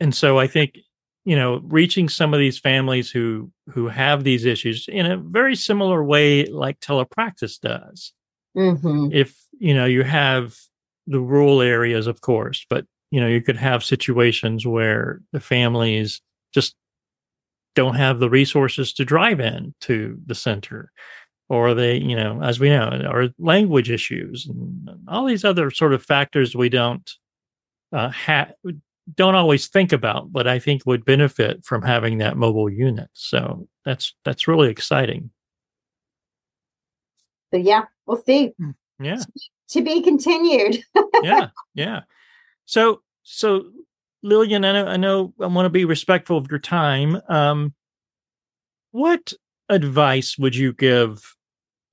and 0.00 0.14
so 0.14 0.38
i 0.38 0.46
think 0.46 0.76
you 1.24 1.36
know 1.36 1.60
reaching 1.64 2.08
some 2.08 2.34
of 2.34 2.40
these 2.40 2.58
families 2.58 3.10
who 3.10 3.50
who 3.70 3.88
have 3.88 4.24
these 4.24 4.44
issues 4.44 4.86
in 4.88 5.06
a 5.06 5.16
very 5.16 5.56
similar 5.56 6.04
way 6.04 6.46
like 6.46 6.80
telepractice 6.80 7.60
does. 7.60 8.12
Hmm 8.54 9.08
if 9.12 9.36
you 9.58 9.74
know 9.74 9.84
you 9.84 10.02
have 10.02 10.56
the 11.06 11.20
rural 11.20 11.60
areas 11.60 12.06
of 12.06 12.20
course 12.20 12.64
but 12.70 12.86
you 13.10 13.20
know 13.20 13.26
you 13.26 13.40
could 13.40 13.56
have 13.56 13.84
situations 13.84 14.66
where 14.66 15.20
the 15.32 15.40
families 15.40 16.20
just 16.52 16.74
don't 17.74 17.96
have 17.96 18.20
the 18.20 18.30
resources 18.30 18.92
to 18.92 19.04
drive 19.04 19.40
in 19.40 19.74
to 19.80 20.18
the 20.26 20.34
center 20.34 20.92
or 21.48 21.74
they 21.74 21.96
you 21.96 22.16
know 22.16 22.40
as 22.42 22.58
we 22.60 22.68
know 22.68 22.88
or 23.10 23.28
language 23.38 23.90
issues 23.90 24.46
and 24.46 24.88
all 25.08 25.26
these 25.26 25.44
other 25.44 25.70
sort 25.70 25.92
of 25.92 26.02
factors 26.02 26.56
we 26.56 26.68
don't 26.68 27.12
uh, 27.92 28.10
ha- 28.10 28.52
don't 29.14 29.34
always 29.34 29.68
think 29.68 29.92
about 29.92 30.32
but 30.32 30.46
i 30.46 30.58
think 30.58 30.82
would 30.86 31.04
benefit 31.04 31.64
from 31.64 31.82
having 31.82 32.18
that 32.18 32.36
mobile 32.36 32.70
unit 32.70 33.08
so 33.12 33.68
that's 33.84 34.14
that's 34.24 34.48
really 34.48 34.70
exciting 34.70 35.30
So 37.52 37.58
yeah, 37.58 37.84
we'll 38.06 38.16
see. 38.22 38.52
yeah 38.98 39.18
To 39.70 39.82
be 39.82 40.02
continued. 40.02 40.82
yeah, 41.22 41.48
yeah. 41.74 42.00
So, 42.66 43.02
so 43.22 43.70
Lillian, 44.22 44.64
I 44.64 44.72
know, 44.72 44.86
I 44.86 44.96
know, 44.96 45.34
I 45.40 45.46
want 45.46 45.66
to 45.66 45.70
be 45.70 45.84
respectful 45.84 46.36
of 46.36 46.50
your 46.50 46.58
time. 46.58 47.20
Um, 47.28 47.74
what 48.90 49.32
advice 49.68 50.36
would 50.38 50.56
you 50.56 50.72
give? 50.72 51.33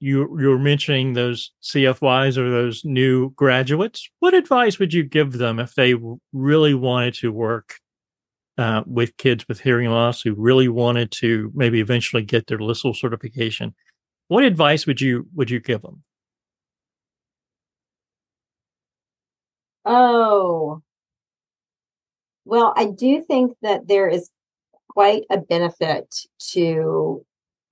You 0.03 0.35
you 0.39 0.49
were 0.49 0.57
mentioning 0.57 1.13
those 1.13 1.51
CFYs 1.61 2.35
or 2.35 2.49
those 2.49 2.83
new 2.83 3.29
graduates. 3.35 4.09
What 4.19 4.33
advice 4.33 4.79
would 4.79 4.93
you 4.93 5.03
give 5.03 5.33
them 5.33 5.59
if 5.59 5.75
they 5.75 5.93
really 6.33 6.73
wanted 6.73 7.13
to 7.15 7.31
work 7.31 7.75
uh, 8.57 8.81
with 8.87 9.15
kids 9.17 9.47
with 9.47 9.61
hearing 9.61 9.91
loss 9.91 10.23
who 10.23 10.33
really 10.33 10.67
wanted 10.67 11.11
to 11.11 11.51
maybe 11.53 11.79
eventually 11.79 12.23
get 12.23 12.47
their 12.47 12.57
LSLS 12.57 12.97
certification? 12.97 13.75
What 14.27 14.43
advice 14.43 14.87
would 14.87 15.01
you 15.01 15.27
would 15.35 15.51
you 15.51 15.59
give 15.59 15.83
them? 15.83 16.03
Oh. 19.85 20.81
Well, 22.45 22.73
I 22.75 22.85
do 22.87 23.21
think 23.21 23.55
that 23.61 23.87
there 23.87 24.07
is 24.07 24.31
quite 24.89 25.25
a 25.29 25.37
benefit 25.37 26.25
to 26.53 27.23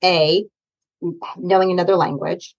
A, 0.03 0.45
knowing 1.37 1.71
another 1.71 1.95
language. 1.95 2.55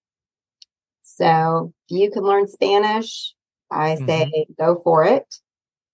So 1.02 1.72
if 1.88 1.98
you 1.98 2.10
can 2.10 2.22
learn 2.22 2.46
Spanish, 2.46 3.34
I 3.70 3.96
say 3.96 4.46
go 4.58 4.80
for 4.82 5.04
it. 5.04 5.26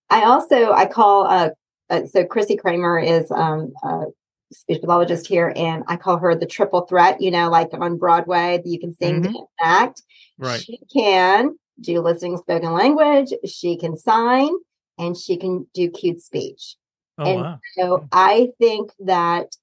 I 0.09 0.23
also 0.23 0.71
I 0.71 0.85
call 0.85 1.27
uh, 1.27 1.49
uh 1.89 2.05
so 2.05 2.25
Chrissy 2.25 2.55
Kramer 2.57 2.99
is 2.99 3.29
um 3.31 3.73
a 3.83 4.05
speech 4.53 4.81
pathologist 4.81 5.27
here 5.27 5.51
and 5.55 5.83
I 5.87 5.97
call 5.97 6.17
her 6.17 6.33
the 6.33 6.45
triple 6.45 6.81
threat, 6.81 7.21
you 7.21 7.31
know, 7.31 7.49
like 7.49 7.69
on 7.73 7.97
Broadway, 7.97 8.61
you 8.63 8.79
can 8.79 8.93
sing, 8.93 9.21
Mhm. 9.21 9.33
dance, 9.33 9.49
act. 9.59 10.03
Right. 10.37 10.61
She 10.61 10.79
can 10.91 11.57
do 11.81 12.01
listening 12.01 12.37
spoken 12.37 12.71
language, 12.73 13.33
she 13.45 13.77
can 13.77 13.97
sign, 13.97 14.49
and 14.97 15.17
she 15.17 15.37
can 15.37 15.67
do 15.73 15.89
cued 15.89 16.21
speech. 16.21 16.77
Oh 17.17 17.25
and 17.25 17.41
wow. 17.41 17.59
So 17.77 18.07
I 18.11 18.49
think 18.59 18.91
that 18.99 19.55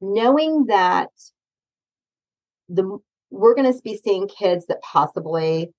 knowing 0.00 0.66
that 0.66 1.10
the 2.74 2.98
we're 3.30 3.54
going 3.54 3.72
to 3.72 3.80
be 3.82 3.96
seeing 3.96 4.28
kids 4.28 4.66
that 4.66 4.80
possibly 4.82 5.72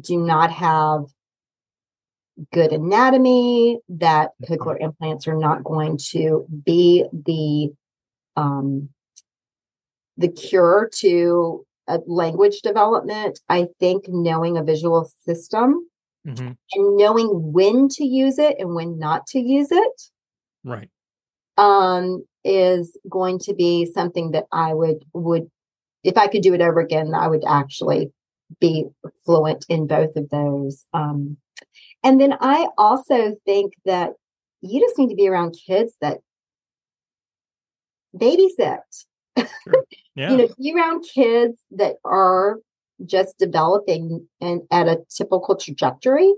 do 0.00 0.16
not 0.16 0.52
have 0.52 1.06
good 2.52 2.72
anatomy, 2.72 3.78
that 3.88 4.30
cochlear 4.44 4.80
implants 4.80 5.26
are 5.26 5.36
not 5.36 5.64
going 5.64 5.98
to 6.10 6.46
be 6.64 7.04
the 7.12 7.72
um, 8.40 8.88
the 10.16 10.28
cure 10.28 10.88
to 10.98 11.66
a 11.88 11.98
language 12.06 12.60
development. 12.62 13.40
I 13.48 13.68
think 13.80 14.04
knowing 14.08 14.56
a 14.56 14.62
visual 14.62 15.10
system 15.24 15.86
hmm 16.24 16.52
and 16.72 16.96
knowing 16.96 17.26
when 17.52 17.88
to 17.88 18.04
use 18.04 18.38
it 18.38 18.56
and 18.60 18.74
when 18.74 18.98
not 18.98 19.26
to 19.28 19.40
use 19.40 19.72
it 19.72 20.02
Right. 20.62 20.88
um 21.58 22.24
is 22.44 22.96
going 23.08 23.38
to 23.40 23.54
be 23.54 23.86
something 23.86 24.30
that 24.32 24.44
I 24.52 24.74
would 24.74 25.04
would 25.12 25.50
if 26.04 26.16
I 26.16 26.26
could 26.28 26.42
do 26.42 26.54
it 26.54 26.60
over 26.60 26.80
again, 26.80 27.14
I 27.14 27.28
would 27.28 27.44
actually 27.46 28.12
be 28.60 28.86
fluent 29.24 29.64
in 29.68 29.86
both 29.86 30.16
of 30.16 30.28
those. 30.30 30.86
Um 30.92 31.36
and 32.02 32.20
then 32.20 32.34
I 32.40 32.68
also 32.78 33.36
think 33.44 33.74
that 33.84 34.12
you 34.62 34.80
just 34.80 34.98
need 34.98 35.10
to 35.10 35.14
be 35.14 35.28
around 35.28 35.56
kids 35.66 35.94
that 36.00 36.18
babysit. 38.16 38.80
Yeah. 40.16 40.32
You 40.32 40.36
know, 40.38 40.48
be 40.58 40.74
around 40.74 41.04
kids 41.14 41.60
that 41.70 41.96
are 42.04 42.56
just 43.06 43.38
developing 43.38 44.26
and 44.40 44.62
at 44.70 44.88
a 44.88 44.98
typical 45.08 45.56
trajectory 45.56 46.34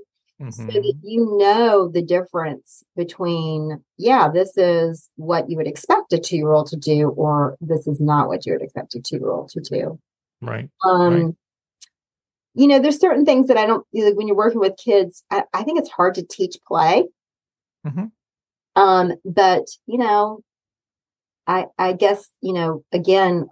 so 0.51 0.65
Mhm. 0.65 0.73
that 0.73 0.95
you 1.03 1.37
know 1.39 1.89
the 1.89 2.03
difference 2.03 2.83
between 2.97 3.83
yeah 3.99 4.29
this 4.29 4.57
is 4.57 5.09
what 5.17 5.49
you 5.49 5.57
would 5.57 5.67
expect 5.67 6.13
a 6.13 6.19
two-year-old 6.19 6.67
to 6.67 6.77
do 6.77 7.09
or 7.11 7.57
this 7.61 7.87
is 7.87 8.01
not 8.01 8.29
what 8.29 8.45
you 8.47 8.53
would 8.53 8.63
expect 8.63 8.95
a 8.95 9.01
two-year-old 9.01 9.49
to 9.49 9.61
do 9.61 9.99
Right. 10.41 10.69
um 10.85 11.15
Right. 11.15 11.35
you 12.55 12.67
know 12.67 12.79
there's 12.79 12.99
certain 13.01 13.25
things 13.25 13.47
that 13.49 13.57
i 13.57 13.67
don't 13.67 13.87
like 13.93 14.15
when 14.17 14.27
you're 14.27 14.37
working 14.37 14.61
with 14.61 14.77
kids 14.77 15.25
i, 15.31 15.45
I 15.55 15.63
think 15.63 15.79
it's 15.79 15.91
hard 15.91 16.15
to 16.17 16.27
teach 16.27 16.57
play 16.67 17.05
Mhm. 17.85 18.11
um 18.77 19.13
but 19.25 19.65
you 19.87 19.99
know 19.99 20.41
i 21.47 21.67
i 21.79 21.93
guess 21.93 22.31
you 22.41 22.53
know 22.53 22.85
again 22.93 23.49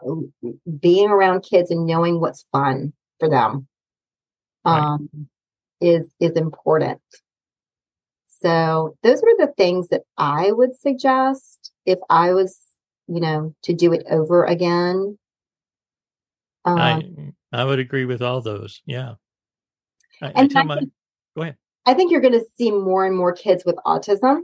being 0.81 1.11
around 1.11 1.41
kids 1.43 1.71
and 1.71 1.87
knowing 1.87 2.21
what's 2.21 2.45
fun 2.53 2.93
for 3.19 3.29
them 3.29 3.67
Right. 4.65 4.83
um 4.83 5.09
is 5.81 6.13
is 6.21 6.33
important 6.33 7.01
so 8.43 8.97
those 9.03 9.23
were 9.23 9.47
the 9.47 9.53
things 9.57 9.89
that 9.89 10.03
I 10.17 10.53
would 10.53 10.75
suggest 10.75 11.73
if 11.85 11.99
I 12.09 12.33
was, 12.33 12.59
you 13.07 13.21
know, 13.21 13.55
to 13.65 13.75
do 13.75 13.93
it 13.93 14.05
over 14.11 14.45
again. 14.45 15.19
Um, 16.65 16.79
I 16.79 17.03
I 17.53 17.65
would 17.65 17.79
agree 17.79 18.07
with 18.07 18.23
all 18.23 18.41
those. 18.41 18.81
Yeah. 18.87 19.15
I, 20.23 20.33
and 20.35 20.57
I, 20.57 20.61
I 20.61 20.63
my, 20.65 20.79
think, 20.79 20.91
go 21.37 21.43
ahead. 21.43 21.57
I 21.87 21.95
think 21.95 22.13
you're 22.13 22.21
going 22.21 22.39
to 22.39 22.45
see 22.57 22.71
more 22.71 23.05
and 23.05 23.17
more 23.17 23.33
kids 23.33 23.65
with 23.65 23.77
autism. 23.87 24.41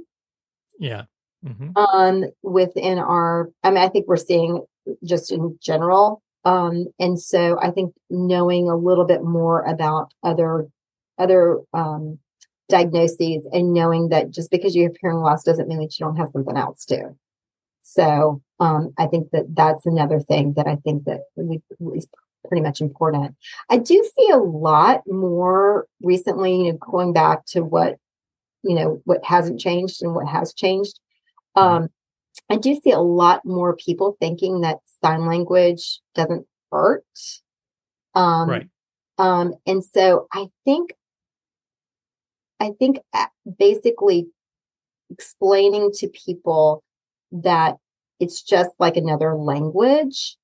Yeah. 0.78 1.04
Mm-hmm. 1.44 1.76
Um, 1.76 2.24
within 2.42 2.98
our, 2.98 3.50
I 3.62 3.70
mean, 3.70 3.78
I 3.78 3.88
think 3.88 4.08
we're 4.08 4.16
seeing 4.16 4.64
just 5.04 5.30
in 5.30 5.58
general. 5.62 6.22
Um, 6.44 6.86
and 6.98 7.20
so 7.20 7.58
I 7.60 7.70
think 7.70 7.94
knowing 8.08 8.68
a 8.68 8.76
little 8.76 9.04
bit 9.04 9.22
more 9.22 9.62
about 9.62 10.12
other 10.22 10.66
other 11.18 11.60
um, 11.72 12.18
diagnoses 12.68 13.46
and 13.52 13.72
knowing 13.72 14.08
that 14.08 14.30
just 14.30 14.50
because 14.50 14.74
you 14.74 14.84
have 14.84 14.96
hearing 15.00 15.18
loss 15.18 15.44
doesn't 15.44 15.68
mean 15.68 15.78
that 15.78 15.98
you 15.98 16.04
don't 16.04 16.16
have 16.16 16.30
something 16.32 16.56
else 16.56 16.84
too. 16.84 17.16
So 17.82 18.42
um, 18.58 18.92
I 18.98 19.06
think 19.06 19.30
that 19.30 19.54
that's 19.54 19.86
another 19.86 20.20
thing 20.20 20.54
that 20.54 20.66
I 20.66 20.76
think 20.76 21.04
that 21.04 21.20
we, 21.36 21.60
is 21.94 22.08
pretty 22.48 22.62
much 22.62 22.80
important. 22.80 23.36
I 23.70 23.78
do 23.78 24.08
see 24.16 24.30
a 24.30 24.38
lot 24.38 25.02
more 25.06 25.86
recently, 26.02 26.56
you 26.56 26.72
know, 26.72 26.78
going 26.78 27.12
back 27.12 27.46
to 27.46 27.60
what 27.62 27.96
you 28.62 28.74
know 28.74 29.00
what 29.04 29.24
hasn't 29.24 29.60
changed 29.60 30.02
and 30.02 30.14
what 30.14 30.26
has 30.26 30.52
changed. 30.52 30.98
Mm-hmm. 31.56 31.84
Um, 31.84 31.88
I 32.50 32.56
do 32.56 32.78
see 32.82 32.90
a 32.90 33.00
lot 33.00 33.44
more 33.44 33.76
people 33.76 34.16
thinking 34.20 34.60
that 34.60 34.78
sign 35.02 35.26
language 35.26 36.00
doesn't 36.14 36.46
hurt. 36.70 37.04
Um, 38.14 38.48
right. 38.48 38.68
Um, 39.18 39.54
and 39.66 39.84
so 39.84 40.26
I 40.32 40.46
think, 40.64 40.92
I 42.60 42.70
think 42.78 42.98
uh, 43.12 43.26
basically 43.58 44.28
explaining 45.10 45.90
to 45.94 46.08
people 46.08 46.82
that 47.32 47.76
it's 48.18 48.42
just 48.42 48.70
like 48.78 48.96
another 48.96 49.34
language 49.34 50.36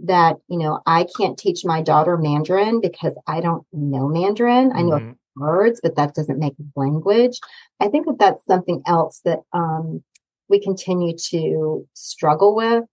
that, 0.00 0.36
you 0.48 0.58
know, 0.58 0.80
I 0.86 1.06
can't 1.16 1.38
teach 1.38 1.64
my 1.64 1.82
daughter 1.82 2.16
Mandarin 2.16 2.80
because 2.80 3.18
I 3.26 3.40
don't 3.40 3.66
know 3.72 4.08
Mandarin. 4.08 4.68
Mm-hmm. 4.68 4.78
I 4.78 4.82
know 4.82 4.98
mm-hmm. 4.98 5.42
words, 5.42 5.80
but 5.82 5.96
that 5.96 6.14
doesn't 6.14 6.38
make 6.38 6.54
language. 6.76 7.40
I 7.80 7.88
think 7.88 8.06
that 8.06 8.18
that's 8.18 8.44
something 8.46 8.82
else 8.86 9.20
that, 9.24 9.40
um, 9.52 10.02
we 10.48 10.60
continue 10.60 11.16
to 11.30 11.88
struggle 11.94 12.54
with 12.54 12.84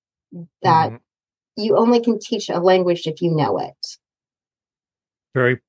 that 0.64 0.90
mm-hmm. 0.90 0.96
you 1.56 1.78
only 1.78 2.02
can 2.02 2.18
teach 2.20 2.50
a 2.50 2.60
language 2.60 3.06
if 3.06 3.22
you 3.22 3.30
know 3.30 3.60
it. 3.60 3.98
Very, 5.36 5.62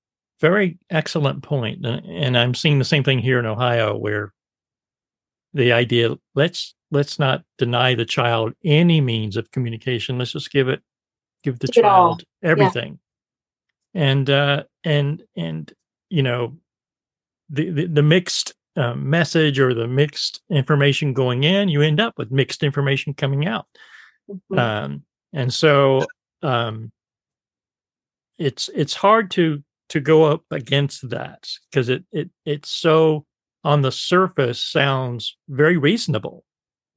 very 0.45 0.79
excellent 0.91 1.43
point. 1.43 1.87
And 1.87 2.37
I'm 2.37 2.55
seeing 2.55 2.79
the 2.79 2.85
same 2.85 3.03
thing 3.03 3.19
here 3.19 3.39
in 3.39 3.47
Ohio 3.47 3.97
where 3.97 4.35
the 5.55 5.73
idea 5.73 6.15
let's 6.35 6.75
let's 6.91 7.19
not 7.19 7.45
deny 7.57 7.95
the 7.95 8.05
child 8.05 8.53
any 8.63 9.01
means 9.01 9.39
of 9.39 9.51
communication. 9.53 10.19
Let's 10.19 10.33
just 10.33 10.53
give 10.53 10.69
it 10.69 10.83
give 11.45 11.61
the 11.61 11.69
give 11.69 11.83
child 11.83 12.25
everything. 12.43 12.99
Yeah. 13.95 14.03
And 14.03 14.31
uh 14.31 14.65
and 14.85 15.23
and 15.35 15.73
you 16.11 16.23
know 16.23 16.59
the, 17.49 17.71
the, 17.71 17.87
the 17.87 18.03
mixed 18.03 18.53
uh, 18.77 18.95
message 18.95 19.59
or 19.59 19.73
the 19.73 19.89
mixed 19.89 20.43
information 20.51 21.15
going 21.15 21.45
in, 21.45 21.69
you 21.71 21.81
end 21.81 22.01
up 22.01 22.19
with 22.19 22.31
mixed 22.31 22.63
information 22.63 23.15
coming 23.15 23.47
out. 23.47 23.67
Mm-hmm. 24.29 24.59
Um, 24.59 25.05
and 25.33 25.53
so 25.53 26.05
um, 26.43 26.91
it's 28.39 28.69
it's 28.75 28.95
hard 28.95 29.31
to 29.33 29.63
to 29.91 30.01
go 30.01 30.25
up 30.25 30.43
against 30.51 31.09
that 31.11 31.49
because 31.71 31.89
it 31.89 32.05
it 32.13 32.31
it's 32.45 32.71
so 32.71 33.27
on 33.63 33.83
the 33.83 33.93
surface 33.93 34.61
sounds 34.61 35.37
very 35.49 35.77
reasonable, 35.77 36.45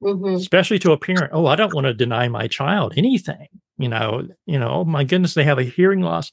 mm-hmm. 0.02 0.34
especially 0.34 0.78
to 0.80 0.92
a 0.92 0.98
parent. 0.98 1.30
Oh, 1.32 1.46
I 1.46 1.56
don't 1.56 1.74
want 1.74 1.86
to 1.86 1.94
deny 1.94 2.28
my 2.28 2.48
child 2.48 2.94
anything. 2.96 3.48
You 3.78 3.88
know, 3.88 4.28
you 4.46 4.58
know. 4.58 4.68
Oh 4.68 4.84
my 4.84 5.04
goodness, 5.04 5.34
they 5.34 5.44
have 5.44 5.58
a 5.58 5.64
hearing 5.64 6.00
loss. 6.00 6.30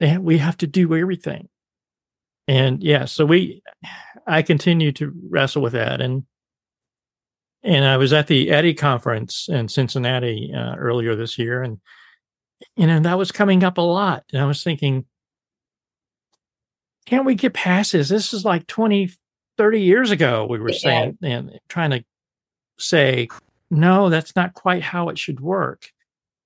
They 0.00 0.08
have, 0.08 0.22
we 0.22 0.38
have 0.38 0.56
to 0.58 0.66
do 0.66 0.94
everything 0.94 1.48
and 2.46 2.82
yeah 2.82 3.04
so 3.04 3.24
we 3.24 3.62
i 4.26 4.42
continue 4.42 4.92
to 4.92 5.12
wrestle 5.28 5.62
with 5.62 5.72
that 5.72 6.00
and 6.00 6.24
and 7.62 7.84
i 7.84 7.96
was 7.96 8.12
at 8.12 8.26
the 8.26 8.48
EHDI 8.48 8.76
conference 8.76 9.48
in 9.48 9.68
cincinnati 9.68 10.52
uh, 10.54 10.74
earlier 10.76 11.14
this 11.16 11.38
year 11.38 11.62
and 11.62 11.78
you 12.76 12.86
know 12.86 13.00
that 13.00 13.18
was 13.18 13.32
coming 13.32 13.64
up 13.64 13.78
a 13.78 13.82
lot 13.82 14.24
and 14.32 14.42
i 14.42 14.46
was 14.46 14.62
thinking 14.62 15.04
can't 17.06 17.26
we 17.26 17.34
get 17.34 17.52
past 17.52 17.92
this 17.92 18.08
this 18.08 18.32
is 18.32 18.44
like 18.44 18.66
20 18.66 19.10
30 19.56 19.80
years 19.80 20.10
ago 20.10 20.46
we 20.48 20.58
were 20.58 20.70
yeah. 20.70 20.78
saying 20.78 21.18
and 21.22 21.60
trying 21.68 21.90
to 21.90 22.04
say 22.78 23.28
no 23.70 24.08
that's 24.10 24.34
not 24.34 24.54
quite 24.54 24.82
how 24.82 25.08
it 25.08 25.18
should 25.18 25.40
work 25.40 25.90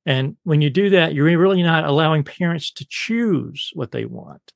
and 0.05 0.37
when 0.45 0.61
you 0.61 0.71
do 0.71 0.91
that 0.91 1.15
you're 1.15 1.39
really 1.39 1.63
not 1.63 1.85
allowing 1.85 2.23
parents 2.23 2.71
to 2.71 2.87
choose 2.89 3.71
what 3.75 3.93
they 3.93 4.05
want 4.05 4.53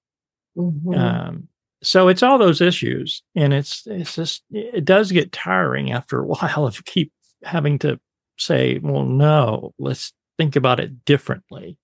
Mm-hmm. 0.56 0.94
Um, 0.94 1.48
so 1.82 2.08
it's 2.08 2.22
all 2.22 2.38
those 2.38 2.60
issues, 2.60 3.22
and 3.34 3.52
it's 3.52 3.86
it's 3.86 4.14
just 4.14 4.42
it 4.50 4.84
does 4.84 5.12
get 5.12 5.32
tiring 5.32 5.92
after 5.92 6.20
a 6.20 6.26
while 6.26 6.66
of 6.66 6.84
keep 6.84 7.12
having 7.42 7.78
to 7.80 7.98
say, 8.38 8.78
well, 8.78 9.04
no, 9.04 9.74
let's 9.78 10.12
think 10.38 10.56
about 10.56 10.80
it 10.80 11.04
differently. 11.04 11.76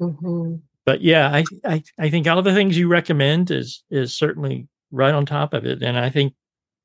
Mm-hmm. 0.00 0.56
But 0.86 1.02
yeah, 1.02 1.28
I, 1.30 1.44
I 1.64 1.82
I 1.98 2.10
think 2.10 2.26
all 2.26 2.38
of 2.38 2.44
the 2.44 2.54
things 2.54 2.78
you 2.78 2.88
recommend 2.88 3.50
is 3.50 3.82
is 3.90 4.14
certainly 4.14 4.68
right 4.90 5.12
on 5.12 5.26
top 5.26 5.52
of 5.52 5.66
it, 5.66 5.82
and 5.82 5.98
I 5.98 6.08
think 6.08 6.34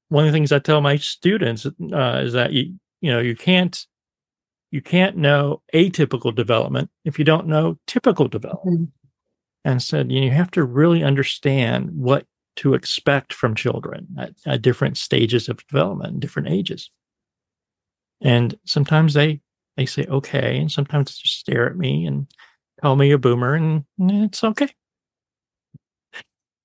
one 0.10 0.26
of 0.26 0.32
the 0.32 0.36
things 0.36 0.52
I 0.52 0.60
tell 0.60 0.82
my 0.82 0.98
students 0.98 1.66
uh, 1.66 2.22
is 2.24 2.34
that 2.34 2.52
you 2.52 2.76
you 3.00 3.12
know 3.12 3.20
you 3.20 3.36
can't 3.36 3.86
you 4.72 4.82
can't 4.82 5.18
know 5.18 5.62
atypical 5.74 6.34
development 6.34 6.90
if 7.06 7.20
you 7.20 7.26
don't 7.26 7.48
know 7.48 7.78
typical 7.88 8.28
development. 8.28 8.82
Mm-hmm 8.82 8.98
and 9.64 9.82
said, 9.82 10.12
you, 10.12 10.20
know, 10.20 10.26
you 10.26 10.32
have 10.32 10.52
to 10.52 10.64
really 10.64 11.04
understand 11.04 11.90
what 11.94 12.26
to 12.58 12.74
expect 12.74 13.34
from 13.34 13.56
children 13.56 14.08
at, 14.18 14.34
at 14.46 14.62
different 14.62 14.98
stages 14.98 15.48
of 15.48 15.66
development, 15.68 16.20
different 16.20 16.50
ages. 16.50 16.90
And 18.22 18.58
sometimes 18.66 19.14
they 19.14 19.42
they 19.78 19.86
say 19.86 20.06
okay, 20.06 20.58
and 20.58 20.72
sometimes 20.72 21.12
they 21.12 21.22
just 21.24 21.40
stare 21.40 21.68
at 21.68 21.78
me 21.78 22.06
and 22.06 22.28
call 22.82 22.96
me 22.96 23.12
a 23.12 23.18
boomer, 23.18 23.56
and 23.56 23.86
it's 24.00 24.44
okay. 24.44 24.70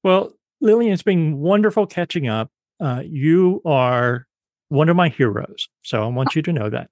Well, 0.02 0.32
Lillian, 0.60 0.92
it's 0.92 1.02
been 1.02 1.38
wonderful 1.38 1.86
catching 1.86 2.28
up. 2.28 2.50
Uh, 2.80 3.02
you 3.04 3.60
are 3.64 4.26
one 4.68 4.88
of 4.88 4.96
my 4.96 5.08
heroes, 5.08 5.68
so 5.82 6.02
I 6.02 6.06
want 6.06 6.34
you 6.34 6.42
to 6.42 6.52
know 6.52 6.70
that. 6.70 6.88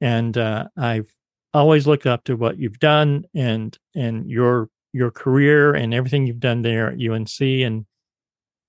And 0.00 0.36
uh, 0.36 0.68
I've 0.76 1.10
always 1.54 1.86
looked 1.86 2.06
up 2.06 2.24
to 2.24 2.36
what 2.36 2.58
you've 2.58 2.78
done 2.78 3.24
and 3.34 3.76
and 3.94 4.28
your 4.28 4.68
your 4.92 5.10
career 5.10 5.74
and 5.74 5.94
everything 5.94 6.26
you've 6.26 6.40
done 6.40 6.62
there 6.62 6.90
at 6.90 7.00
UNC. 7.00 7.40
And 7.40 7.86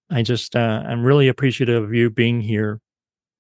I 0.09 0.21
just, 0.21 0.55
uh, 0.55 0.83
I'm 0.85 1.03
really 1.03 1.27
appreciative 1.27 1.83
of 1.83 1.93
you 1.93 2.09
being 2.09 2.41
here 2.41 2.79